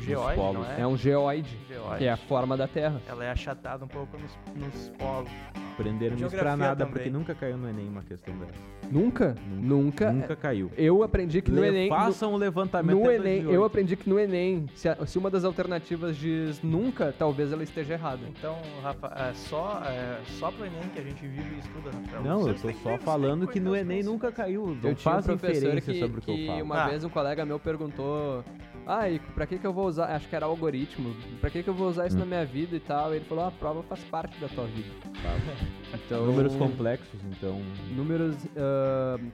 geóide, 0.00 0.36
polos. 0.40 0.66
não 0.68 0.74
é? 0.74 0.80
É 0.80 0.86
um 0.86 0.96
geoide, 0.96 1.58
que 1.98 2.04
é 2.04 2.10
a 2.10 2.16
forma 2.16 2.56
da 2.56 2.66
Terra. 2.68 3.00
Ela 3.08 3.24
é 3.24 3.30
achatada 3.30 3.84
um 3.84 3.88
pouco 3.88 4.16
nos, 4.18 4.38
nos 4.56 4.88
polos. 4.90 5.30
Aprenderam 5.74 6.16
isso 6.16 6.28
pra 6.36 6.56
nada, 6.56 6.76
também. 6.84 6.92
porque 6.92 7.10
nunca 7.10 7.34
caiu 7.34 7.56
no 7.56 7.68
Enem 7.68 7.88
uma 7.88 8.02
questão 8.02 8.32
dessa. 8.38 8.52
Nunca? 8.92 9.34
Nunca. 9.50 10.12
Nunca 10.12 10.36
caiu. 10.36 10.70
Eu 10.76 11.02
aprendi 11.02 11.42
que 11.42 11.50
no 11.50 11.60
Le- 11.60 11.68
Enem. 11.68 11.88
Façam 11.88 12.32
o 12.32 12.36
levantamento 12.36 12.94
No 12.96 13.10
Enem, 13.10 13.42
2008. 13.42 13.50
eu 13.52 13.64
aprendi 13.64 13.96
que 13.96 14.08
no 14.08 14.18
Enem, 14.20 14.66
se, 14.76 14.88
a- 14.88 15.04
se 15.06 15.18
uma 15.18 15.28
das 15.30 15.44
alternativas 15.44 16.16
diz 16.16 16.62
nunca, 16.62 17.12
talvez 17.18 17.50
ela 17.50 17.62
esteja 17.64 17.94
errada. 17.94 18.20
Então, 18.28 18.56
Rafa, 18.82 19.12
é 19.16 19.32
só, 19.34 19.82
é 19.84 20.20
só 20.38 20.50
pro 20.52 20.64
Enem 20.64 20.82
que 20.92 21.00
a 21.00 21.02
gente 21.02 21.26
vive 21.26 21.56
e 21.56 21.58
estuda, 21.58 21.90
Rafael. 21.90 22.22
Não, 22.22 22.38
eu 22.40 22.54
Vocês 22.56 22.62
tô 22.62 22.68
que 22.68 22.74
só 22.74 22.90
vocês 22.90 23.02
falando 23.02 23.48
que 23.48 23.58
no 23.58 23.74
Enem 23.74 24.02
nunca 24.04 24.30
caiu. 24.30 24.66
Não 24.80 24.90
eu 24.90 24.94
tinha 24.94 25.16
um 25.16 25.22
professor 25.22 25.34
inferência 25.50 25.92
que, 25.92 25.98
sobre 26.00 26.18
o 26.18 26.22
que, 26.22 26.30
eu 26.30 26.36
que 26.36 26.46
falo. 26.46 26.62
uma 26.62 26.84
Ah. 26.84 26.88
vez 26.88 27.02
um 27.04 27.08
colega 27.08 27.44
meu 27.44 27.58
perguntou: 27.58 28.44
Ah, 28.86 29.08
e 29.08 29.18
pra 29.18 29.46
que, 29.46 29.58
que 29.58 29.66
eu 29.66 29.72
vou 29.72 29.86
usar? 29.86 30.06
Acho 30.14 30.28
que 30.28 30.36
era 30.36 30.44
algoritmo. 30.46 31.14
Pra 31.40 31.48
que, 31.48 31.62
que 31.62 31.68
eu 31.70 31.74
vou 31.74 31.88
usar 31.88 32.06
isso 32.06 32.16
Hum. 32.16 32.20
na 32.20 32.26
minha 32.26 32.44
vida 32.44 32.76
e 32.76 32.80
tal? 32.80 33.12
E 33.12 33.16
ele 33.16 33.24
falou: 33.24 33.44
"Ah, 33.44 33.48
A 33.48 33.50
prova 33.50 33.82
faz 33.84 34.02
parte 34.04 34.38
da 34.38 34.48
tua 34.48 34.64
vida. 34.66 34.88
Então, 35.94 36.26
Números 36.26 36.54
complexos, 36.56 37.20
então. 37.24 37.62
Números. 37.96 38.36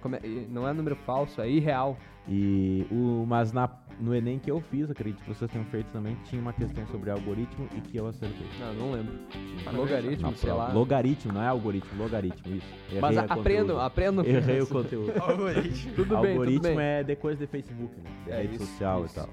como 0.02 0.14
é- 0.16 0.20
não 0.50 0.68
é 0.68 0.72
número 0.74 0.94
falso, 1.06 1.40
é 1.40 1.48
irreal. 1.48 1.96
E 2.28 2.86
o, 2.90 3.24
mas 3.26 3.52
na, 3.52 3.68
no 3.98 4.14
Enem 4.14 4.38
que 4.38 4.50
eu 4.50 4.60
fiz, 4.60 4.90
acredito 4.90 5.22
que 5.22 5.28
vocês 5.34 5.50
tenham 5.50 5.64
feito 5.66 5.90
também, 5.90 6.16
tinha 6.24 6.40
uma 6.40 6.52
questão 6.52 6.86
sobre 6.88 7.10
algoritmo 7.10 7.66
e 7.76 7.80
que 7.80 7.96
eu 7.96 8.06
acertei. 8.06 8.46
Não, 8.60 8.74
não 8.74 8.92
lembro. 8.92 9.14
Na 9.64 9.70
Logaritmo, 9.72 10.30
Na 10.30 10.36
sei 10.36 10.52
lá. 10.52 10.72
Logaritmo, 10.72 11.32
não 11.32 11.42
é 11.42 11.48
algoritmo, 11.48 12.02
logaritmo, 12.02 12.56
isso. 12.56 12.66
Errei 12.88 13.00
Mas 13.00 13.18
aprendam, 13.18 13.80
aprendam. 13.80 14.24
Errei 14.24 14.60
o 14.60 14.66
conteúdo. 14.66 15.12
Algoritmo. 15.20 15.92
Tudo 15.94 16.18
bem, 16.18 16.30
algoritmo 16.32 16.62
tudo 16.62 16.76
bem. 16.76 16.84
é 16.86 17.02
de 17.02 17.16
coisa 17.16 17.38
de 17.40 17.46
Facebook, 17.50 17.94
né? 18.00 18.10
De 18.26 18.30
É 18.30 18.42
rede 18.42 18.54
isso, 18.56 18.66
social 18.66 19.04
isso. 19.06 19.14
e 19.18 19.22
tal. 19.22 19.28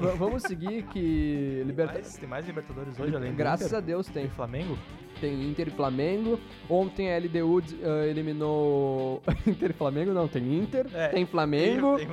Va- 0.00 0.14
vamos 0.14 0.42
seguir 0.44 0.82
que 0.84 1.56
Tem 1.58 1.64
Liberta... 1.64 1.92
mais, 1.94 2.16
tem 2.16 2.28
mais 2.28 2.46
Libertadores 2.46 2.98
hoje, 2.98 3.14
além 3.14 3.32
do 3.32 3.36
Graças 3.36 3.66
Inter? 3.66 3.78
a 3.78 3.80
Deus 3.82 4.06
tem. 4.06 4.22
Tem 4.22 4.30
Flamengo? 4.30 4.78
Tem 5.20 5.48
Inter 5.48 5.68
e 5.68 5.70
Flamengo. 5.70 6.38
Ontem 6.68 7.12
a 7.12 7.18
LDU 7.18 7.62
ah, 7.82 8.06
eliminou. 8.06 9.22
Inter 9.46 9.70
e 9.70 9.72
Flamengo? 9.72 10.12
Não, 10.12 10.28
tem 10.28 10.58
Inter, 10.58 10.86
É, 10.92 11.08
tem 11.08 11.26
Flamengo. 11.26 11.96
Tem. 11.96 12.08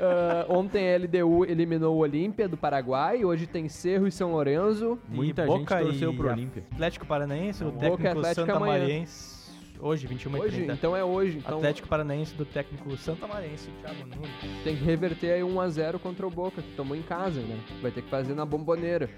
Ah, 0.00 0.46
ontem 0.48 0.94
a 0.94 0.98
LDU 0.98 1.44
eliminou 1.44 1.96
o 1.96 1.98
Olímpia 1.98 2.48
do 2.48 2.56
Paraguai. 2.56 3.24
Hoje 3.24 3.46
tem 3.46 3.68
Cerro 3.68 4.06
e 4.06 4.12
São 4.12 4.32
Lourenço. 4.32 4.98
Muita 5.08 5.44
Boca 5.44 5.78
gente 5.78 5.90
torceu 5.90 6.12
e 6.12 6.16
pro 6.16 6.30
Olímpia. 6.30 6.64
Atlético 6.72 7.06
Paranaense, 7.06 7.64
do 7.64 7.70
Boca 7.70 7.86
e 7.86 7.90
técnico 7.90 8.08
Atlético 8.18 8.46
Santa 8.46 8.56
amanhã. 8.56 8.78
Mariense. 8.78 9.36
Hoje, 9.78 10.06
21 10.06 10.36
e 10.36 10.40
Hoje, 10.40 10.56
30. 10.56 10.72
então 10.72 10.96
é 10.96 11.04
hoje. 11.04 11.38
Então 11.38 11.58
Atlético 11.58 11.88
Paranaense 11.88 12.34
do 12.34 12.44
técnico 12.44 12.96
Santa 12.96 13.26
Marense, 13.26 13.68
Thiago 13.82 14.06
Nunes. 14.06 14.64
tem 14.64 14.76
que 14.76 14.84
reverter 14.84 15.32
aí 15.32 15.42
1x0 15.42 15.98
contra 15.98 16.26
o 16.26 16.30
Boca, 16.30 16.62
que 16.62 16.72
tomou 16.72 16.96
em 16.96 17.02
casa, 17.02 17.40
né? 17.40 17.58
Vai 17.82 17.90
ter 17.90 18.02
que 18.02 18.08
fazer 18.08 18.34
na 18.34 18.44
bomboneira. 18.44 19.10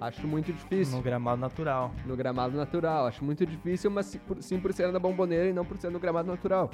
Acho 0.00 0.26
muito 0.26 0.52
difícil. 0.52 0.96
No 0.96 1.02
gramado 1.02 1.40
natural. 1.40 1.92
No 2.04 2.16
gramado 2.16 2.56
natural. 2.56 3.06
Acho 3.06 3.24
muito 3.24 3.46
difícil, 3.46 3.90
mas 3.90 4.18
sim 4.40 4.58
por, 4.60 4.72
ser 4.72 4.92
na 4.92 4.98
bomboneira 4.98 5.48
e 5.48 5.52
não 5.52 5.64
por 5.64 5.76
ser 5.78 5.90
no 5.90 5.98
gramado 5.98 6.28
natural. 6.28 6.70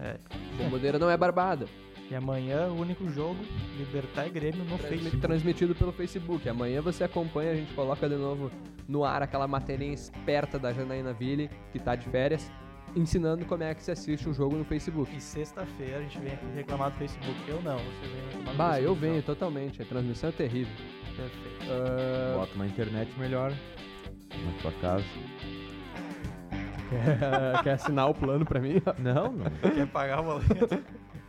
É. 0.00 0.16
Bomboneira 0.56 0.98
não 0.98 1.10
é 1.10 1.16
barbada. 1.16 1.66
E 2.10 2.14
amanhã, 2.14 2.68
o 2.68 2.80
único 2.80 3.06
jogo, 3.10 3.36
Libertar 3.76 4.26
e 4.26 4.30
Grêmio 4.30 4.60
no 4.64 4.78
Transmi- 4.78 4.88
Facebook. 4.88 5.16
Transmitido 5.20 5.74
pelo 5.74 5.92
Facebook. 5.92 6.48
Amanhã 6.48 6.80
você 6.80 7.04
acompanha, 7.04 7.50
a 7.52 7.54
gente 7.54 7.74
coloca 7.74 8.08
de 8.08 8.16
novo 8.16 8.50
no 8.88 9.04
ar 9.04 9.22
aquela 9.22 9.46
materinha 9.46 9.92
esperta 9.92 10.58
da 10.58 10.72
Janaína 10.72 11.12
Ville, 11.12 11.50
que 11.70 11.78
tá 11.78 11.94
de 11.94 12.08
férias, 12.08 12.50
ensinando 12.96 13.44
como 13.44 13.62
é 13.62 13.74
que 13.74 13.82
se 13.82 13.90
assiste 13.90 14.26
um 14.26 14.32
jogo 14.32 14.56
no 14.56 14.64
Facebook. 14.64 15.14
E 15.14 15.20
sexta-feira 15.20 15.98
a 15.98 16.00
gente 16.00 16.18
vem 16.18 16.32
aqui 16.32 16.46
reclamar 16.54 16.90
do 16.92 16.96
Facebook. 16.96 17.36
Eu 17.46 17.60
não, 17.60 17.76
você 17.76 18.06
vem 18.06 18.24
reclamar 18.24 18.52
do 18.52 18.56
Bah, 18.56 18.68
Facebook. 18.72 18.86
eu 18.86 18.94
venho 18.94 19.22
totalmente, 19.22 19.82
a 19.82 19.84
transmissão 19.84 20.30
é 20.30 20.32
terrível. 20.32 20.72
Perfeito. 21.18 21.72
Ah, 21.72 22.34
Bota 22.38 22.54
uma 22.54 22.66
internet 22.66 23.10
melhor 23.18 23.50
na 23.50 24.62
tua 24.62 24.72
casa. 24.80 25.04
quer, 26.88 27.62
quer 27.62 27.72
assinar 27.72 28.08
o 28.08 28.14
plano 28.14 28.44
pra 28.46 28.60
mim? 28.60 28.80
Não, 28.98 29.32
não. 29.32 29.50
Quer 29.74 29.86
pagar 29.88 30.20
o 30.20 30.24
boleto? 30.24 30.78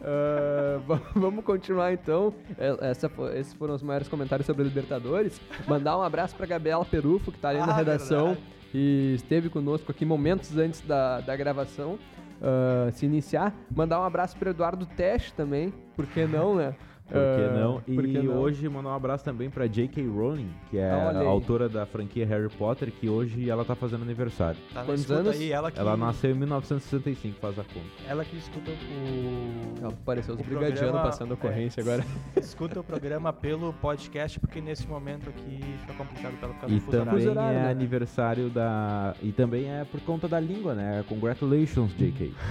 Ah, 0.01 0.79
va- 0.87 1.01
vamos 1.15 1.43
continuar 1.43 1.91
então. 1.91 2.33
É, 2.57 2.89
essa 2.91 3.11
esses 3.35 3.53
foram 3.53 3.73
os 3.75 3.81
maiores 3.83 4.07
comentários 4.07 4.45
sobre 4.45 4.61
a 4.61 4.65
Libertadores. 4.65 5.41
Mandar 5.67 5.97
um 5.97 6.01
abraço 6.01 6.35
pra 6.35 6.45
Gabriela 6.45 6.85
Perufo, 6.85 7.31
que 7.31 7.39
tá 7.39 7.49
ali 7.49 7.59
na 7.59 7.65
Ah, 7.73 7.75
redação 7.75 8.27
verdade. 8.27 8.45
e 8.73 9.13
esteve 9.15 9.49
conosco 9.49 9.91
aqui 9.91 10.05
momentos 10.05 10.55
antes 10.57 10.81
da, 10.81 11.19
da 11.19 11.35
gravação 11.35 11.99
ah, 12.41 12.89
se 12.93 13.05
iniciar. 13.05 13.53
Mandar 13.75 13.99
um 13.99 14.03
abraço 14.03 14.37
pro 14.37 14.49
Eduardo 14.51 14.85
Teste 14.85 15.33
também, 15.33 15.73
por 15.95 16.05
que 16.07 16.25
não, 16.25 16.55
né? 16.55 16.75
Por 17.09 17.17
que 17.17 17.41
Ah, 17.43 17.59
não? 17.59 17.73
por 17.81 18.03
que 18.05 18.17
E 18.17 18.23
não? 18.23 18.35
hoje 18.37 18.69
mandar 18.69 18.89
um 18.89 18.93
abraço 18.93 19.25
também 19.25 19.49
pra 19.49 19.65
J.K. 19.67 20.07
Rowling, 20.07 20.49
que 20.69 20.77
é 20.77 20.91
Olha 20.93 21.17
a 21.17 21.21
aí. 21.21 21.27
autora 21.27 21.67
da 21.67 21.85
franquia 21.85 22.25
Harry 22.25 22.49
Potter, 22.49 22.91
que 22.91 23.09
hoje 23.09 23.49
ela 23.49 23.65
tá 23.65 23.75
fazendo 23.75 24.03
aniversário. 24.03 24.59
Tá 24.73 24.83
Quantos 24.83 25.01
escuta 25.01 25.19
anos? 25.21 25.35
aí, 25.39 25.51
ela 25.51 25.71
que, 25.71 25.79
Ela 25.79 25.97
nasceu 25.97 26.31
em 26.31 26.35
1965, 26.35 27.39
faz 27.39 27.57
a 27.57 27.63
conta. 27.63 27.85
ela 28.07 28.23
que 28.23 28.37
escuta 28.37 28.69
o... 28.71 29.87
Apareceu 29.87 30.35
os 30.35 30.39
o 30.41 30.43
brigadianos 30.43 30.79
programa- 30.79 31.03
passando 31.03 31.33
ocorrência 31.33 31.81
agora. 31.81 32.03
Escuta 32.37 32.79
o 32.79 32.83
programa 32.83 33.33
pelo 33.33 33.73
podcast, 33.73 34.39
porque 34.39 34.61
nesse 34.61 34.87
momento 34.87 35.29
aqui 35.29 35.59
fica 35.81 35.93
complicado 35.93 36.39
pela 36.39 36.53
causa 36.53 36.75
E 36.75 36.79
do 36.79 36.81
fuso 36.85 36.97
horário. 36.97 37.11
também 37.19 37.29
horário, 37.29 37.57
é 37.57 37.61
né? 37.63 37.71
aniversário 37.71 38.49
da. 38.49 39.15
E 39.21 39.31
também 39.31 39.69
é 39.69 39.83
por 39.85 39.99
conta 40.01 40.27
da 40.27 40.39
língua, 40.39 40.73
né? 40.75 41.03
Congratulations, 41.09 41.91
J.K. 41.97 42.31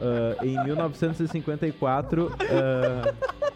Ah, 0.00 0.44
em 0.44 0.62
1954. 0.64 2.32
ah, 2.40 3.14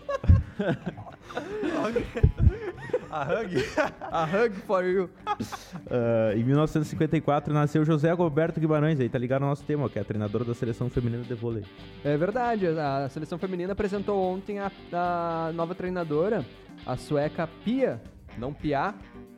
A 3.10 3.22
Hug? 3.22 3.56
A 4.12 4.24
hug 4.24 4.54
for 4.66 4.84
you. 4.84 5.10
ah, 5.26 6.32
em 6.34 6.44
1954 6.44 7.52
nasceu 7.52 7.84
José 7.84 8.12
Roberto 8.12 8.60
Guimarães, 8.60 9.00
aí 9.00 9.08
tá 9.08 9.18
ligado 9.18 9.42
ao 9.42 9.48
nosso 9.48 9.64
tema, 9.64 9.88
que 9.88 9.98
é 9.98 10.02
a 10.02 10.04
treinadora 10.04 10.44
da 10.44 10.54
seleção 10.54 10.88
feminina 10.88 11.24
de 11.24 11.34
vôlei. 11.34 11.64
É 12.04 12.16
verdade, 12.16 12.66
a 12.66 13.08
seleção 13.08 13.38
feminina 13.38 13.72
apresentou 13.72 14.22
ontem 14.22 14.58
a, 14.60 14.70
a 14.92 15.52
nova 15.52 15.74
treinadora, 15.74 16.44
a 16.86 16.96
sueca 16.96 17.48
Pia, 17.64 18.00
não 18.38 18.52
Pia, 18.52 18.94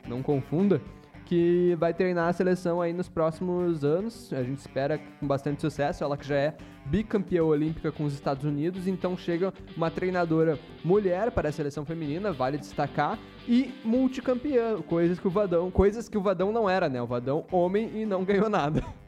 não 0.07 0.21
confunda, 0.21 0.79
que 1.25 1.75
vai 1.79 1.93
treinar 1.93 2.29
a 2.29 2.33
seleção 2.33 2.81
aí 2.81 2.93
nos 2.93 3.09
próximos 3.09 3.83
anos. 3.83 4.31
A 4.33 4.43
gente 4.43 4.59
espera 4.59 4.99
com 5.19 5.27
bastante 5.27 5.61
sucesso. 5.61 6.03
Ela 6.03 6.17
que 6.17 6.27
já 6.27 6.35
é 6.35 6.55
bicampeã 6.85 7.43
olímpica 7.43 7.91
com 7.91 8.03
os 8.03 8.13
Estados 8.13 8.43
Unidos, 8.43 8.87
então 8.87 9.17
chega 9.17 9.53
uma 9.75 9.89
treinadora 9.89 10.59
mulher 10.83 11.31
para 11.31 11.49
a 11.49 11.51
seleção 11.51 11.85
feminina, 11.85 12.31
vale 12.31 12.57
destacar, 12.57 13.17
e 13.47 13.73
multicampeã, 13.85 14.81
coisas 14.81 15.17
que 15.19 15.27
o 15.27 15.31
Vadão, 15.31 15.71
coisas 15.71 16.09
que 16.09 16.17
o 16.17 16.21
Vadão 16.21 16.51
não 16.51 16.69
era, 16.69 16.89
né? 16.89 17.01
O 17.01 17.07
Vadão 17.07 17.45
homem 17.51 17.89
e 18.01 18.05
não 18.05 18.23
ganhou 18.23 18.49
nada. 18.49 18.83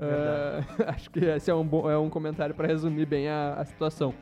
Uh, 0.00 0.64
acho 0.88 1.10
que 1.10 1.22
esse 1.22 1.50
é 1.50 1.54
um, 1.54 1.62
bom, 1.62 1.90
é 1.90 1.98
um 1.98 2.08
comentário 2.08 2.54
para 2.54 2.66
resumir 2.66 3.04
bem 3.04 3.28
a, 3.28 3.56
a 3.58 3.64
situação. 3.66 4.14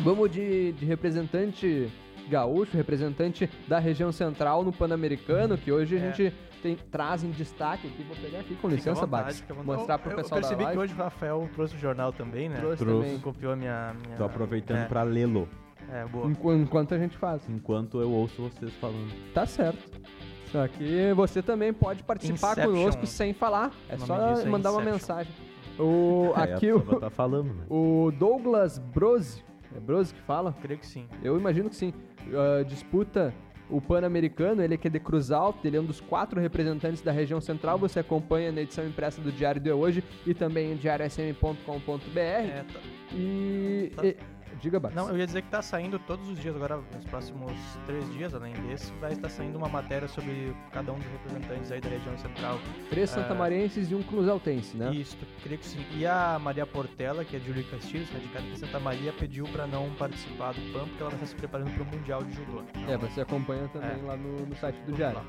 Vamos 0.00 0.30
de, 0.30 0.72
de 0.72 0.84
representante 0.84 1.90
gaúcho, 2.28 2.76
representante 2.76 3.48
da 3.66 3.78
região 3.78 4.12
central 4.12 4.62
no 4.62 4.70
Pan-Americano, 4.70 5.56
que 5.56 5.72
hoje 5.72 5.96
a 5.96 5.98
é. 5.98 6.12
gente 6.12 6.34
tem, 6.62 6.76
traz 6.76 7.24
em 7.24 7.30
destaque 7.30 7.88
aqui. 7.88 8.02
Vou 8.04 8.16
pegar 8.16 8.40
aqui 8.40 8.54
com 8.54 8.68
licença, 8.68 9.06
Bax. 9.06 9.44
Mostrar 9.64 9.98
pro 9.98 10.14
pessoal 10.14 10.40
eu 10.40 10.46
percebi 10.46 10.70
que 10.70 10.78
hoje 10.78 10.94
o 10.94 10.96
Rafael 10.96 11.50
trouxe 11.52 11.74
o 11.74 11.78
jornal 11.78 12.12
também, 12.12 12.48
né? 12.48 12.56
Trouxe, 12.56 12.84
trouxe. 12.84 13.08
também. 13.08 13.20
Copiou 13.20 13.52
a 13.52 13.56
minha, 13.56 13.94
minha... 14.04 14.16
Tô 14.16 14.24
aproveitando 14.24 14.78
é. 14.78 14.84
pra 14.84 15.02
lê-lo. 15.02 15.48
É, 15.90 16.06
boa. 16.06 16.30
Enquanto 16.54 16.94
a 16.94 16.98
gente 16.98 17.16
faz. 17.18 17.46
Enquanto 17.48 18.00
eu 18.00 18.10
ouço 18.10 18.40
vocês 18.42 18.72
falando. 18.74 19.12
Tá 19.34 19.44
certo. 19.44 20.00
Só 20.46 20.68
que 20.68 21.12
você 21.14 21.42
também 21.42 21.72
pode 21.72 22.02
participar 22.02 22.52
Inception. 22.52 22.74
conosco 22.74 23.06
sem 23.06 23.32
falar. 23.32 23.72
É 23.88 23.96
só 23.96 24.38
é 24.38 24.44
mandar 24.44 24.68
é 24.68 24.72
uma 24.72 24.82
mensagem. 24.82 25.32
O, 25.78 26.32
é, 26.36 26.42
aqui 26.42 26.70
o, 26.70 26.80
tá 27.00 27.10
falando, 27.10 27.54
né? 27.54 27.64
o 27.70 28.12
Douglas 28.18 28.78
Brose, 28.78 29.42
é 29.74 29.80
Brose 29.80 30.12
que 30.12 30.20
fala? 30.20 30.54
Creio 30.60 30.78
que 30.78 30.86
sim. 30.86 31.08
Eu 31.22 31.38
imagino 31.38 31.70
que 31.70 31.76
sim. 31.76 31.94
Uh, 32.28 32.64
disputa 32.66 33.34
o 33.72 33.80
Pan-Americano, 33.80 34.62
ele 34.62 34.74
é 34.74 34.76
que 34.76 34.86
é 34.86 34.90
de 34.90 35.00
Cruz 35.00 35.30
Alta, 35.30 35.66
ele 35.66 35.76
é 35.76 35.80
um 35.80 35.84
dos 35.84 36.00
quatro 36.00 36.40
representantes 36.40 37.00
da 37.00 37.10
região 37.10 37.40
central. 37.40 37.78
Você 37.78 37.98
acompanha 37.98 38.52
na 38.52 38.60
edição 38.60 38.86
impressa 38.86 39.20
do 39.20 39.32
Diário 39.32 39.60
de 39.60 39.72
hoje 39.72 40.04
e 40.26 40.34
também 40.34 40.72
em 40.72 40.76
diariosm.com.br. 40.76 42.18
É, 42.18 42.64
tá. 42.72 42.80
E, 43.14 43.92
tá. 43.96 44.06
e 44.06 44.16
Diga, 44.60 44.78
Bax. 44.78 44.94
Não, 44.94 45.08
eu 45.08 45.18
ia 45.18 45.26
dizer 45.26 45.42
que 45.42 45.48
está 45.48 45.62
saindo 45.62 45.98
todos 45.98 46.28
os 46.28 46.38
dias, 46.38 46.54
agora 46.54 46.80
nos 46.94 47.04
próximos 47.06 47.52
três 47.86 48.12
dias, 48.12 48.34
além 48.34 48.52
desse, 48.54 48.92
vai 48.94 49.12
estar 49.12 49.28
saindo 49.28 49.58
uma 49.58 49.68
matéria 49.68 50.08
sobre 50.08 50.54
cada 50.72 50.92
um 50.92 50.98
dos 50.98 51.06
representantes 51.06 51.72
aí 51.72 51.80
da 51.80 51.88
região 51.88 52.16
central. 52.18 52.58
Três 52.90 53.10
uh, 53.10 53.14
santamarienses 53.14 53.90
e 53.90 53.94
um 53.94 54.02
cruzaltense, 54.02 54.76
né? 54.76 54.92
Isso, 54.94 55.16
creio 55.42 55.58
que 55.58 55.66
sim. 55.66 55.84
E 55.96 56.06
a 56.06 56.38
Maria 56.38 56.66
Portela, 56.66 57.24
que 57.24 57.36
é 57.36 57.38
de 57.38 57.46
Júlio 57.46 57.64
Castilhos, 57.70 58.10
radicada 58.10 58.46
em 58.46 58.56
Santa 58.56 58.78
Maria, 58.78 59.12
pediu 59.12 59.44
para 59.46 59.66
não 59.66 59.90
participar 59.94 60.52
do 60.52 60.72
PAN, 60.72 60.86
porque 60.88 61.02
ela 61.02 61.12
estar 61.12 61.26
se 61.26 61.34
preparando 61.34 61.70
para 61.72 61.82
o 61.82 61.86
Mundial 61.86 62.22
de 62.22 62.32
Judô. 62.32 62.62
Então, 62.74 62.94
é, 62.94 62.96
você 62.96 63.20
acompanha 63.20 63.68
também 63.68 63.98
é, 63.98 64.06
lá 64.06 64.16
no, 64.16 64.46
no 64.46 64.56
site 64.56 64.76
do 64.82 64.92
Diário. 64.92 65.20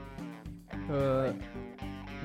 Uh, 0.73 1.72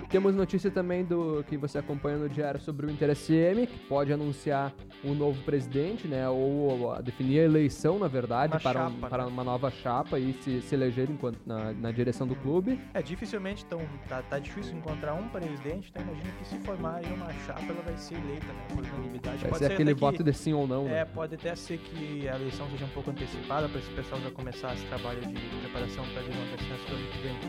temos 0.09 0.35
notícia 0.35 0.71
também 0.71 1.05
do 1.05 1.44
que 1.49 1.57
você 1.57 1.79
acompanha 1.79 2.16
no 2.16 2.29
diário 2.29 2.61
sobre 2.61 2.87
o 2.87 2.90
Inter 2.90 3.14
SM, 3.14 3.66
que 3.66 3.79
pode 3.88 4.12
anunciar 4.12 4.73
um 5.05 5.14
novo 5.14 5.42
presidente, 5.42 6.09
né? 6.09 6.29
Ou, 6.29 6.83
ou 6.83 7.03
definir 7.03 7.40
a 7.40 7.44
eleição, 7.44 7.99
na 7.99 8.09
verdade, 8.09 8.55
uma 8.55 8.61
para, 8.61 8.81
chapa, 8.81 8.90
um, 8.90 9.01
para 9.09 9.25
né? 9.25 9.31
uma 9.31 9.44
nova 9.44 9.71
chapa 9.71 10.18
e 10.18 10.33
se, 10.35 10.61
se 10.62 10.75
eleger 10.75 11.11
enquanto, 11.11 11.38
na, 11.47 11.73
na 11.73 11.92
direção 11.92 12.27
do 12.27 12.35
clube. 12.35 12.81
É, 12.94 13.03
dificilmente, 13.03 13.64
então, 13.66 13.81
tá, 14.09 14.23
tá 14.23 14.38
difícil 14.38 14.77
encontrar 14.77 15.14
um 15.14 15.29
presidente, 15.29 15.90
então 15.90 16.03
imagina 16.03 16.33
que 16.38 16.49
se 16.49 16.59
formar 16.61 16.97
aí 16.97 17.12
uma 17.12 17.33
chapa, 17.47 17.64
ela 17.68 17.83
vai 17.83 17.97
ser 17.97 18.14
eleita, 18.14 18.47
né? 18.47 18.66
Por 18.75 18.85
unanimidade. 18.85 19.38
Vai 19.38 19.51
pode 19.51 19.64
ser, 19.64 19.73
aquele 19.73 19.94
voto 19.94 20.25
de 20.25 20.33
sim 20.33 20.53
ou 20.53 20.66
não, 20.66 20.85
né? 20.85 21.01
É, 21.01 21.05
pode 21.05 21.35
até 21.35 21.55
ser 21.55 21.79
que 21.79 22.29
a 22.29 22.37
eleição 22.37 22.68
seja 22.71 22.85
um 22.85 22.90
pouco 22.90 23.11
antecipada 23.11 23.68
para 23.68 23.79
esse 23.79 23.90
pessoal 23.90 24.21
já 24.21 24.31
começar 24.31 24.75
esse 24.75 24.87
trabalho 24.87 25.21
de 25.21 25.35
preparação 25.61 26.05
para 26.07 26.21
a 26.21 26.25
eleição 26.25 26.47
do 26.47 26.94
ano 26.94 27.09
que 27.12 27.18
vem 27.18 27.47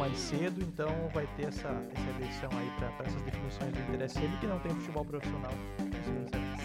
mais 0.00 0.16
cedo, 0.16 0.62
então 0.62 0.88
vai 1.12 1.26
ter 1.36 1.48
essa 1.48 1.68
essa 1.68 2.10
eleição 2.16 2.48
aí 2.58 2.70
para 2.78 3.06
essas 3.06 3.20
definições 3.20 3.70
do 3.70 3.80
interesse 3.80 4.18
ele 4.18 4.34
que 4.38 4.46
não 4.46 4.58
tem 4.60 4.72
futebol 4.72 5.04
profissional. 5.04 5.52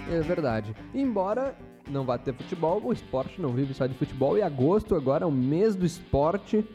É 0.10 0.22
verdade. 0.22 0.74
Embora 0.94 1.54
não 1.90 2.06
vá 2.06 2.18
ter 2.18 2.34
futebol, 2.34 2.82
o 2.82 2.94
esporte 2.94 3.42
não 3.42 3.50
vive 3.50 3.74
só 3.74 3.86
de 3.88 3.94
futebol 3.94 4.38
e 4.38 4.42
agosto 4.42 4.96
agora 4.96 5.26
é 5.26 5.28
o 5.28 5.32
mês 5.32 5.76
do 5.76 5.86
esporte. 5.86 6.66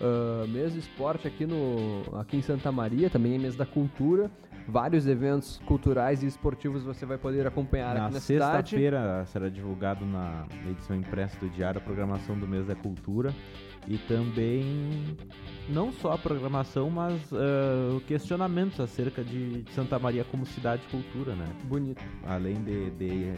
Uh, 0.00 0.46
mês 0.48 0.72
do 0.72 0.78
esporte 0.78 1.26
aqui, 1.26 1.46
no, 1.46 2.02
aqui 2.18 2.36
em 2.36 2.42
Santa 2.42 2.70
Maria, 2.70 3.08
também 3.08 3.36
é 3.36 3.38
mês 3.38 3.54
da 3.54 3.66
cultura. 3.66 4.30
Vários 4.68 5.06
eventos 5.06 5.58
culturais 5.64 6.22
e 6.22 6.26
esportivos 6.26 6.82
você 6.82 7.06
vai 7.06 7.16
poder 7.16 7.46
acompanhar 7.46 7.94
na 7.94 8.04
aqui 8.04 8.14
na 8.14 8.20
cidade. 8.20 8.52
Na 8.52 8.56
sexta-feira 8.58 9.24
será 9.26 9.48
divulgado 9.48 10.04
na 10.04 10.46
edição 10.70 10.94
impressa 10.94 11.38
do 11.40 11.48
Diário 11.48 11.80
a 11.80 11.82
programação 11.82 12.38
do 12.38 12.46
mês 12.46 12.66
da 12.66 12.74
cultura 12.74 13.34
e 13.86 13.96
também 13.96 15.16
não 15.70 15.90
só 15.90 16.12
a 16.12 16.18
programação, 16.18 16.90
mas 16.90 17.32
uh, 17.32 17.98
questionamentos 18.06 18.78
acerca 18.78 19.24
de 19.24 19.64
Santa 19.74 19.98
Maria 19.98 20.24
como 20.24 20.44
cidade 20.44 20.82
de 20.82 20.88
cultura, 20.88 21.34
né? 21.34 21.46
Bonito. 21.64 22.04
Além 22.26 22.62
de, 22.62 22.90
de 22.90 23.34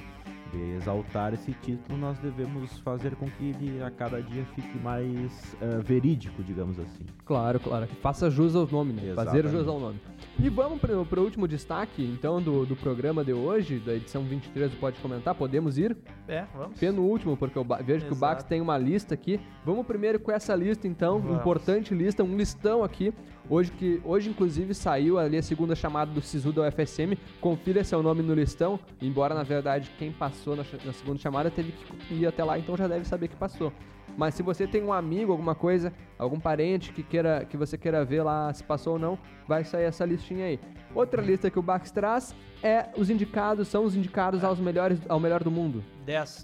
exaltar 0.56 1.34
esse 1.34 1.52
título, 1.52 1.98
nós 1.98 2.18
devemos 2.18 2.78
fazer 2.80 3.14
com 3.16 3.26
que 3.26 3.50
ele 3.50 3.82
a 3.82 3.90
cada 3.90 4.22
dia 4.22 4.44
fique 4.54 4.78
mais 4.78 5.56
uh, 5.60 5.82
verídico, 5.82 6.42
digamos 6.42 6.78
assim. 6.78 7.04
Claro, 7.24 7.60
claro. 7.60 7.86
Que 7.86 7.96
faça 7.96 8.30
jus 8.30 8.54
ao 8.56 8.66
nome, 8.66 8.92
né? 8.92 9.14
Fazer 9.14 9.46
jus 9.48 9.66
ao 9.66 9.78
nome. 9.78 10.00
E 10.38 10.48
vamos 10.48 10.80
para 10.80 11.20
o 11.20 11.22
último 11.22 11.46
destaque, 11.46 12.02
então, 12.02 12.40
do, 12.40 12.64
do 12.64 12.74
programa 12.74 13.22
de 13.24 13.32
hoje, 13.32 13.78
da 13.78 13.94
edição 13.94 14.22
23 14.22 14.70
do 14.70 14.76
Pode 14.78 14.98
Comentar. 15.00 15.34
Podemos 15.34 15.76
ir? 15.76 15.96
É, 16.26 16.46
vamos. 16.54 16.78
Penúltimo, 16.78 17.36
porque 17.36 17.58
eu 17.58 17.64
vejo 17.64 18.06
Exato. 18.06 18.06
que 18.06 18.12
o 18.12 18.16
Bax 18.16 18.44
tem 18.44 18.60
uma 18.60 18.78
lista 18.78 19.14
aqui. 19.14 19.40
Vamos 19.64 19.86
primeiro 19.86 20.18
com 20.18 20.32
essa 20.32 20.54
lista, 20.54 20.88
então. 20.88 21.18
Vamos. 21.18 21.36
Importante 21.38 21.94
lista, 21.94 22.24
um 22.24 22.36
listão 22.36 22.82
aqui. 22.82 23.12
Hoje, 23.50 23.72
que, 23.72 24.00
hoje, 24.04 24.30
inclusive, 24.30 24.72
saiu 24.72 25.18
ali 25.18 25.36
a 25.36 25.42
segunda 25.42 25.74
chamada 25.74 26.12
do 26.12 26.22
SISU 26.22 26.52
da 26.52 26.68
UFSM. 26.68 27.18
Confira 27.40 27.82
seu 27.82 28.00
nome 28.00 28.22
no 28.22 28.32
listão. 28.32 28.78
Embora, 29.02 29.34
na 29.34 29.42
verdade, 29.42 29.90
quem 29.98 30.12
passou 30.12 30.54
na, 30.54 30.62
na 30.84 30.92
segunda 30.92 31.18
chamada 31.18 31.50
teve 31.50 31.72
que 31.72 32.14
ir 32.14 32.26
até 32.26 32.44
lá, 32.44 32.56
então 32.56 32.76
já 32.76 32.86
deve 32.86 33.04
saber 33.04 33.26
que 33.26 33.34
passou. 33.34 33.72
Mas 34.16 34.34
se 34.34 34.42
você 34.42 34.66
tem 34.66 34.82
um 34.82 34.92
amigo, 34.92 35.32
alguma 35.32 35.54
coisa, 35.54 35.92
algum 36.18 36.38
parente 36.38 36.92
que 36.92 37.02
queira 37.02 37.44
que 37.44 37.56
você 37.56 37.78
queira 37.78 38.04
ver 38.04 38.22
lá 38.22 38.52
se 38.52 38.62
passou 38.62 38.94
ou 38.94 38.98
não, 38.98 39.18
vai 39.46 39.64
sair 39.64 39.84
essa 39.84 40.04
listinha 40.04 40.46
aí. 40.46 40.60
Outra 40.94 41.22
lista 41.22 41.50
que 41.50 41.58
o 41.58 41.62
Bax 41.62 41.90
traz 41.90 42.34
é 42.62 42.88
os 42.96 43.08
indicados, 43.08 43.68
são 43.68 43.84
os 43.84 43.96
indicados 43.96 44.44
aos 44.44 44.58
melhores, 44.58 45.00
ao 45.08 45.18
melhor 45.18 45.42
do 45.42 45.50
mundo. 45.50 45.82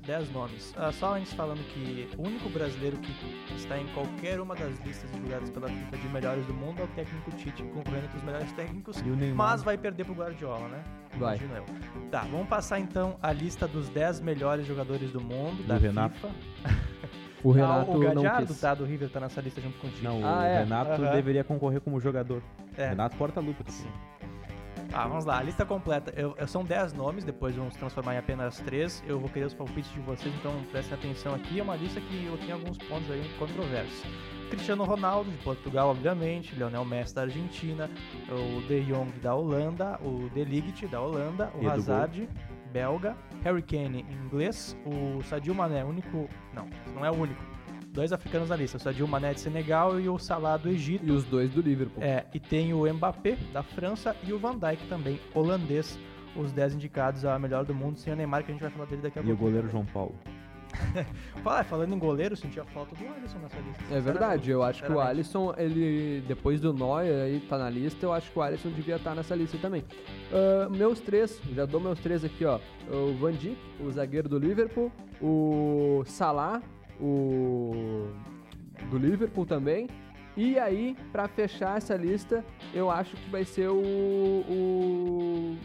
10 0.00 0.31
nomes. 0.31 0.74
Uh, 0.76 0.92
só 0.92 1.16
antes 1.16 1.33
falando 1.33 1.59
que 1.72 2.09
o 2.16 2.22
único 2.22 2.48
brasileiro 2.48 2.96
que 2.98 3.12
está 3.55 3.79
em 3.79 3.87
qualquer 3.88 4.40
uma 4.40 4.55
das 4.55 4.79
listas 4.85 5.11
divulgadas 5.11 5.50
pela 5.50 5.68
FIFA 5.68 5.96
de 5.96 6.09
melhores 6.09 6.46
do 6.46 6.55
mundo 6.55 6.81
é 6.81 6.85
o 6.85 6.88
técnico 6.88 7.31
Tite, 7.33 7.62
concorrendo 7.64 8.09
com 8.09 8.18
os 8.18 8.22
melhores 8.22 8.52
técnicos, 8.52 9.02
mas 9.35 9.62
vai 9.62 9.76
perder 9.76 10.05
pro 10.05 10.14
Guardiola, 10.14 10.68
né? 10.68 10.85
Vai. 11.18 11.37
Imagino 11.37 11.57
eu. 11.57 12.11
Tá, 12.11 12.20
vamos 12.20 12.48
passar 12.48 12.79
então 12.79 13.16
a 13.20 13.33
lista 13.33 13.66
dos 13.66 13.88
10 13.88 14.20
melhores 14.20 14.66
jogadores 14.66 15.11
do 15.11 15.20
mundo 15.20 15.62
do 15.62 15.68
da 15.68 15.76
Renato. 15.76 16.14
FIFA. 16.14 16.29
O 17.44 17.53
Renato 17.53 17.92
ah, 17.92 17.96
o 17.96 18.01
Gadiardo 18.01 18.55
tá, 18.55 18.75
do 18.75 18.85
River 18.85 19.11
tá 19.11 19.20
nessa 19.20 19.40
lista 19.40 19.61
junto 19.61 19.79
contigo. 19.79 20.03
Não, 20.03 20.25
ah, 20.25 20.40
o 20.40 20.42
é? 20.42 20.59
Renato 20.61 21.03
uhum. 21.03 21.12
deveria 21.12 21.44
concorrer 21.44 21.81
como 21.81 22.01
jogador. 22.01 22.42
É. 22.77 22.88
Renato 22.88 23.16
porta-lupa. 23.16 23.64
Sim. 23.68 23.88
Ah, 24.92 25.07
vamos 25.07 25.25
lá, 25.25 25.38
a 25.38 25.42
lista 25.42 25.64
completa. 25.64 26.12
Eu, 26.16 26.35
eu, 26.38 26.46
são 26.46 26.64
10 26.64 26.92
nomes, 26.92 27.25
depois 27.25 27.55
vamos 27.55 27.75
transformar 27.75 28.14
em 28.14 28.18
apenas 28.18 28.59
3. 28.61 29.05
Eu 29.07 29.18
vou 29.18 29.29
querer 29.29 29.46
os 29.46 29.55
palpites 29.55 29.92
de 29.92 30.01
vocês, 30.01 30.35
então 30.35 30.53
prestem 30.70 30.96
atenção 30.96 31.35
aqui. 31.35 31.61
É 31.61 31.62
uma 31.62 31.77
lista 31.77 32.01
que 32.01 32.25
eu 32.25 32.37
tenho 32.38 32.55
alguns 32.55 32.79
pontos 32.79 33.11
aí 33.11 33.22
controversos. 33.38 34.03
Cristiano 34.51 34.85
Ronaldo, 34.85 35.31
de 35.31 35.37
Portugal, 35.38 35.88
obviamente, 35.90 36.55
Lionel 36.55 36.85
Messi 36.85 37.14
da 37.14 37.22
Argentina, 37.22 37.90
o 38.31 38.62
De 38.62 38.81
Jong 38.85 39.11
da 39.20 39.35
Holanda, 39.35 39.99
o 40.03 40.31
De 40.31 40.44
Ligt 40.44 40.87
da 40.87 41.01
Holanda, 41.01 41.51
o 41.55 41.59
Edu 41.59 41.70
Hazard, 41.70 42.20
Gol. 42.20 42.56
Belga, 42.77 43.17
Harry 43.43 43.62
Kane, 43.62 44.05
inglês, 44.27 44.77
o 44.85 45.23
Sadio 45.23 45.55
Mané, 45.55 45.83
único... 45.83 46.29
Não, 46.53 46.69
não 46.95 47.05
é 47.05 47.11
o 47.11 47.15
único 47.15 47.43
dois 47.87 48.12
africanos 48.12 48.51
na 48.51 48.57
lista, 48.57 48.77
o 48.77 48.81
Sadio 48.81 49.09
Mané 49.09 49.33
de 49.33 49.41
Senegal 49.41 49.99
e 49.99 50.07
o 50.07 50.19
Salah 50.19 50.59
do 50.59 50.69
Egito. 50.69 51.07
E 51.07 51.11
os 51.11 51.25
dois 51.25 51.49
do 51.49 51.62
Liverpool. 51.62 52.05
É, 52.05 52.27
e 52.35 52.39
tem 52.39 52.75
o 52.75 52.85
Mbappé 52.93 53.39
da 53.55 53.62
França 53.62 54.15
e 54.23 54.35
o 54.35 54.39
Van 54.39 54.59
Dijk 54.59 54.87
também, 54.87 55.19
holandês, 55.35 55.99
os 56.37 56.53
10 56.53 56.75
indicados 56.75 57.25
a 57.25 57.39
melhor 57.39 57.65
do 57.65 57.75
mundo, 57.75 57.99
sem 57.99 58.12
o 58.12 58.17
Neymar, 58.17 58.45
que 58.45 58.51
a 58.51 58.55
gente 58.55 58.61
vai 58.61 58.71
falar 58.71 58.85
dele 58.85 59.01
daqui 59.01 59.19
a 59.19 59.23
pouco. 59.23 59.31
E 59.31 59.33
o 59.33 59.37
goleiro 59.39 59.67
João 59.71 59.87
Paulo. 59.87 60.15
Fala, 61.43 61.65
falando 61.65 61.95
em 61.95 61.99
goleiro, 61.99 62.37
senti 62.37 62.59
a 62.59 62.65
falta 62.65 62.95
do 62.97 63.07
Alisson 63.07 63.39
nessa 63.39 63.59
lista. 63.59 63.95
É 63.95 64.01
verdade, 64.01 64.51
eu 64.51 64.62
acho 64.62 64.85
que 64.85 64.93
o 64.93 65.01
Alisson, 65.01 65.55
ele, 65.57 66.23
depois 66.27 66.61
do 66.61 66.73
Neuer 66.73 67.25
aí 67.25 67.41
tá 67.41 67.59
na 67.59 67.71
lista, 67.71 68.05
eu 68.05 68.12
acho 68.12 68.31
que 68.31 68.39
o 68.39 68.43
Alisson 68.43 68.71
devia 68.71 68.97
estar 68.97 69.11
tá 69.11 69.17
nessa 69.17 69.35
lista 69.35 69.59
também. 69.59 69.85
Uh, 70.31 70.71
meus 70.71 71.01
três, 71.01 71.41
já 71.55 71.65
dou 71.65 71.81
meus 71.81 71.99
três 72.01 72.25
aqui, 72.25 72.45
ó. 72.45 72.59
O 72.91 73.15
Van 73.15 73.33
Dijk, 73.33 73.59
o 73.81 73.91
zagueiro 73.91 74.29
do 74.29 74.39
Liverpool, 74.39 74.91
o 75.21 76.03
Salah, 76.07 76.62
o 77.01 78.09
do 78.91 78.99
Liverpool 78.99 79.47
também. 79.47 79.89
E 80.37 80.59
aí, 80.59 80.95
para 81.12 81.27
fechar 81.29 81.79
essa 81.79 81.97
lista, 81.97 82.45
eu 82.75 82.91
acho 82.91 83.17
que 83.17 83.31
vai 83.31 83.45
ser 83.45 83.69
o, 83.69 83.81
o 83.81 85.57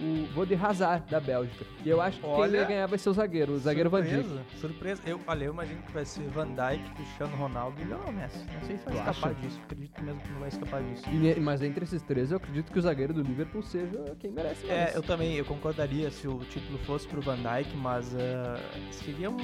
o 0.00 0.26
vou 0.34 0.46
de 0.46 0.54
Hazard 0.54 1.04
da 1.10 1.20
Bélgica. 1.20 1.64
E 1.84 1.88
eu 1.88 2.00
acho 2.00 2.18
que 2.20 2.26
Olha, 2.26 2.50
quem 2.50 2.58
vai 2.60 2.68
ganhar 2.68 2.86
vai 2.86 2.98
ser 2.98 3.08
o 3.10 3.12
zagueiro, 3.12 3.52
o 3.52 3.58
zagueiro 3.58 3.90
Van 3.90 4.02
Dijk. 4.02 4.14
surpresa, 4.24 4.42
Surpresa. 4.60 5.02
Eu, 5.06 5.20
olha, 5.26 5.44
eu 5.44 5.52
imagino 5.52 5.82
que 5.82 5.92
vai 5.92 6.04
ser 6.04 6.22
Van 6.28 6.48
Dijk, 6.48 6.90
Cristiano 6.94 7.36
Ronaldo 7.36 7.80
e 7.80 7.84
Lionel 7.84 8.12
Messi. 8.12 8.38
Não 8.52 8.60
sei 8.66 8.76
se 8.78 8.84
vai 8.84 8.94
Tu 8.94 8.98
escapar 8.98 9.30
acha? 9.32 9.40
disso. 9.40 9.60
Acredito 9.64 10.02
mesmo 10.04 10.20
que 10.20 10.30
não 10.32 10.40
vai 10.40 10.48
escapar 10.48 10.82
disso. 10.82 11.04
E- 11.10 11.40
mas 11.40 11.62
entre 11.62 11.84
esses 11.84 12.02
três, 12.02 12.30
eu 12.30 12.36
acredito 12.36 12.72
que 12.72 12.78
o 12.78 12.82
zagueiro 12.82 13.12
do 13.12 13.22
Liverpool 13.22 13.62
seja 13.62 14.16
quem 14.18 14.30
merece 14.30 14.66
mais. 14.66 14.94
É, 14.94 14.96
eu 14.96 15.02
também, 15.02 15.34
eu 15.36 15.44
concordaria 15.44 16.10
se 16.10 16.26
o 16.28 16.38
título 16.40 16.78
fosse 16.80 17.06
pro 17.08 17.20
Van 17.20 17.36
Dijk, 17.36 17.76
mas 17.76 18.14
ah, 18.14 18.56
seria 18.90 19.30
um... 19.30 19.36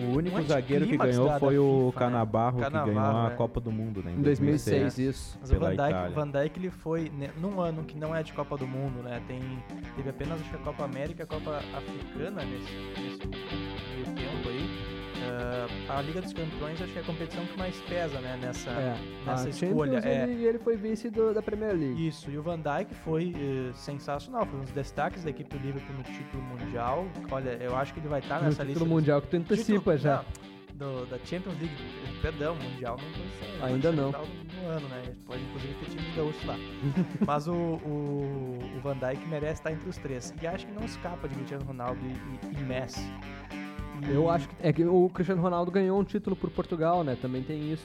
O 0.00 0.16
único 0.16 0.38
Um 0.38 0.42
zagueiro 0.46 0.86
que 0.86 0.96
ganhou 0.96 1.28
foi 1.40 1.58
o 1.58 1.90
FIFA, 1.92 2.04
né? 2.04 2.06
Canabarro, 2.12 2.56
que 2.58 2.62
Cannavaro, 2.62 2.94
ganhou 2.94 3.26
a 3.26 3.30
é. 3.32 3.34
Copa 3.34 3.60
do 3.60 3.72
Mundo, 3.72 4.00
né? 4.00 4.12
Em 4.16 4.22
2006, 4.22 4.96
isso. 4.98 5.36
Mas 5.40 5.50
o 5.50 5.58
Van 5.58 5.70
Dijk, 5.70 6.14
Van 6.14 6.28
Dijk 6.30 6.56
ele 6.60 6.70
foi 6.70 7.10
né, 7.10 7.30
num 7.40 7.60
ano 7.60 7.82
que 7.82 7.98
não 7.98 8.14
é 8.14 8.22
de 8.22 8.32
Copa 8.32 8.56
do 8.56 8.64
Mundo, 8.66 9.02
né? 9.02 9.20
Tem 9.26 9.37
teve 9.96 10.10
apenas 10.10 10.40
acho 10.40 10.54
a 10.56 10.58
Copa 10.58 10.84
América, 10.84 11.22
e 11.22 11.24
a 11.24 11.26
Copa 11.26 11.56
Africana 11.76 12.42
nesse, 12.44 12.72
nesse 13.00 13.26
meio 13.26 14.06
tempo 14.16 14.48
aí. 14.48 14.98
Ah, 15.90 15.98
a 15.98 16.02
Liga 16.02 16.22
dos 16.22 16.32
Campeões 16.32 16.80
acho 16.80 16.92
que 16.92 16.98
é 16.98 17.02
a 17.02 17.04
competição 17.04 17.44
que 17.44 17.58
mais 17.58 17.76
pesa, 17.82 18.20
né? 18.20 18.38
Nessa 18.40 18.70
É, 18.70 18.96
nessa 19.26 19.48
escolha. 19.48 20.00
Champions, 20.00 20.04
É. 20.04 20.22
ele, 20.30 20.44
ele 20.44 20.58
foi 20.58 20.76
vice 20.76 21.10
do- 21.10 21.34
da 21.34 21.42
Premier 21.42 21.74
League. 21.74 22.06
Isso, 22.06 22.30
e 22.30 22.38
o 22.38 22.42
Van 22.42 22.58
Dijk 22.58 22.94
foi 23.04 23.34
eh, 23.36 23.70
sensacional, 23.74 24.46
foi 24.46 24.60
um 24.60 24.62
dos 24.62 24.70
destaques 24.70 25.24
da 25.24 25.30
equipe 25.30 25.50
do 25.56 25.60
Liverpool 25.64 25.96
no 25.96 26.02
título 26.04 26.42
mundial. 26.44 27.06
Olha, 27.30 27.50
eu 27.60 27.76
acho 27.76 27.92
que 27.92 28.00
ele 28.00 28.08
vai 28.08 28.20
estar 28.20 28.38
no 28.38 28.44
nessa 28.44 28.64
título 28.64 28.68
lista. 28.68 28.84
dos- 28.84 28.88
mundial 28.88 29.20
que 29.22 29.28
tu 29.28 29.36
antecipa 29.36 29.78
Título- 29.78 29.98
já. 29.98 30.16
não, 30.16 30.47
do- 30.78 31.06
da 31.06 31.18
Champions 31.24 31.58
League, 31.58 31.74
perdão, 32.22 32.54
mundial 32.56 32.96
não 33.00 33.58
vai 33.60 33.72
Ainda 33.72 33.92
não. 33.92 34.10
No 34.12 34.68
ano, 34.68 34.88
né? 34.88 35.02
Pode 35.26 35.42
inclusive 35.42 35.74
ter 35.74 35.90
time 35.90 36.12
gaúcho 36.16 36.46
lá. 36.46 36.56
Mas 37.26 37.48
o, 37.48 37.52
o, 37.52 38.58
o 38.76 38.80
Van 38.80 38.96
Dijk 38.96 39.26
merece 39.28 39.54
estar 39.60 39.72
entre 39.72 39.88
os 39.88 39.96
três. 39.98 40.32
E 40.40 40.46
acho 40.46 40.66
que 40.66 40.72
não 40.72 40.84
escapa 40.84 41.28
de 41.28 41.34
Cristiano 41.34 41.64
Ronaldo 41.64 42.00
e, 42.04 42.56
e- 42.56 42.60
e 42.60 42.64
Messi. 42.64 43.00
E- 44.02 44.12
Eu 44.14 44.30
acho 44.30 44.48
que 44.48 44.54
é 44.60 44.72
que 44.72 44.84
o 44.84 45.08
Cristiano 45.10 45.42
Ronaldo 45.42 45.70
ganhou 45.70 45.98
um 46.00 46.04
título 46.04 46.36
por 46.36 46.50
Portugal, 46.50 47.02
né? 47.02 47.16
Também 47.20 47.42
tem 47.42 47.72
isso. 47.72 47.84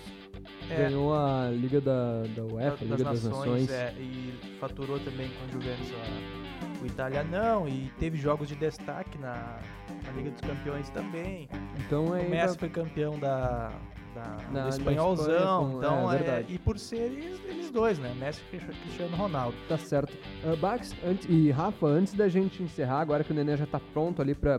é, 0.69 0.75
Ganhou 0.89 1.13
a 1.15 1.49
Liga 1.49 1.81
da, 1.81 2.21
da 2.35 2.43
UEFA, 2.43 2.77
a 2.79 2.83
Liga 2.85 3.03
das, 3.03 3.23
Nações. 3.23 3.69
é, 3.71 3.93
e 3.97 4.33
faturou 4.59 4.99
também 4.99 5.29
com 5.29 5.45
o 5.45 5.51
Juventus 5.51 5.91
a- 5.91 6.42
o 6.83 6.87
italianão 6.87 7.67
e 7.67 7.91
teve 7.99 8.17
jogos 8.17 8.47
de 8.47 8.55
destaque 8.55 9.17
na, 9.17 9.57
na 10.05 10.11
Liga 10.15 10.31
dos 10.31 10.41
Campeões 10.41 10.89
também. 10.89 11.49
Então 11.85 12.15
é 12.15 12.21
o 12.21 12.29
Messi 12.29 12.57
foi 12.57 12.69
campeão 12.69 13.17
da, 13.19 13.71
da- 14.13 14.37
Na- 14.51 14.63
do 14.63 14.69
espanholzão, 14.69 15.71
com- 15.71 15.77
então 15.77 16.11
é, 16.11 16.17
é, 16.17 16.45
e 16.47 16.57
por 16.59 16.77
ser 16.77 16.97
eles, 16.97 17.39
eles 17.45 17.71
dois, 17.71 17.97
né? 17.99 18.13
Messi 18.19 18.41
e 18.53 18.57
Cristiano 18.57 19.15
Ronaldo. 19.15 19.55
Tá 19.67 19.77
certo. 19.77 20.13
Uh, 20.45 20.55
Bax 20.57 20.95
antes, 21.05 21.27
e 21.29 21.49
Rafa, 21.51 21.87
antes 21.87 22.13
da 22.13 22.27
gente 22.27 22.61
encerrar, 22.61 22.99
agora 23.01 23.23
que 23.23 23.31
o 23.31 23.35
Nenê 23.35 23.57
já 23.57 23.65
tá 23.65 23.79
pronto 23.93 24.21
ali 24.21 24.35
pro 24.35 24.53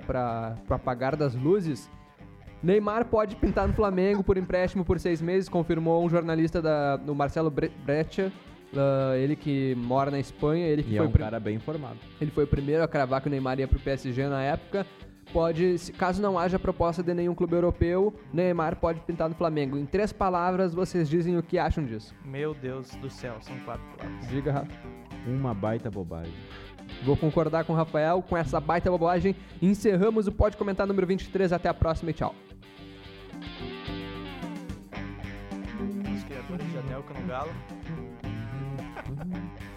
apagar 0.71 1.17
das 1.17 1.35
luzes, 1.35 1.91
Neymar 2.63 3.05
pode 3.07 3.37
pintar 3.37 3.69
no 3.69 3.75
Flamengo 3.75 4.25
por 4.25 4.39
empréstimo 4.39 4.85
por 4.85 4.99
seis 4.99 5.21
meses, 5.21 5.49
confirmou 5.51 6.03
um 6.05 6.09
jornalista 6.09 6.63
da, 6.63 6.97
do 6.97 7.15
Marcelo 7.15 7.51
Bre- 7.51 7.71
Breccia, 7.85 8.33
uh, 8.79 9.15
ele 9.17 9.37
que 9.37 9.75
mora 9.77 10.11
na 10.11 10.19
Espanha, 10.19 10.67
ele 10.67 10.83
que 10.83 10.91
E 10.93 10.95
é 10.95 10.99
foi, 10.99 11.07
um 11.07 11.09
o 11.09 11.13
prim- 11.13 11.23
cara 11.25 11.41
bem 11.41 11.57
informado. 11.57 11.97
ele 12.21 12.31
foi 12.31 12.45
o 12.45 12.47
primeiro 12.47 12.83
a 12.83 12.89
cravar 12.89 13.21
que 13.21 13.29
o 13.29 13.31
Neymar 13.31 13.59
ia 13.59 13.69
pro 13.69 13.79
PSG 13.79 14.27
na 14.29 14.43
época. 14.43 14.87
Pode, 15.33 15.79
se- 15.79 15.93
caso 15.93 16.21
não 16.21 16.39
haja 16.39 16.59
proposta 16.59 17.03
de 17.03 17.13
nenhum 17.15 17.35
clube 17.35 17.55
europeu, 17.55 18.15
Neymar 18.33 18.77
pode 18.77 19.01
pintar 19.01 19.29
no 19.29 19.35
Flamengo. 19.35 19.77
Em 19.79 19.87
três 19.87 20.13
palavras, 20.13 20.75
vocês 20.75 21.09
dizem 21.09 21.37
o 21.39 21.43
que 21.43 21.59
acham 21.59 21.85
disso. 21.85 22.15
Meu 22.25 22.55
Deus 22.55 22.91
do 22.97 23.09
céu, 23.11 23.37
são 23.41 23.59
quatro 23.61 23.83
palavras. 23.97 24.29
Diga, 24.29 24.53
Rafa. 24.53 24.71
Uma 25.27 25.55
baita 25.55 25.91
bobagem. 25.91 26.33
Vou 27.03 27.17
concordar 27.17 27.65
com 27.65 27.73
o 27.73 27.77
Rafael 27.77 28.23
com 28.23 28.37
essa 28.37 28.61
baita 28.61 28.91
bobagem. 28.91 29.35
Encerramos 29.63 30.27
o 30.27 30.33
Pode 30.33 30.57
Comentar 30.59 30.87
número 30.87 31.07
23. 31.07 31.51
Até 31.53 31.69
a 31.71 31.75
próxima 31.75 32.11
e 32.11 32.15
tchau. 32.15 32.35
Os 36.15 36.25
criadores 36.25 36.71
de 36.71 36.79
Anelka 36.79 37.15
no 37.15 37.27
嗯 39.07 39.74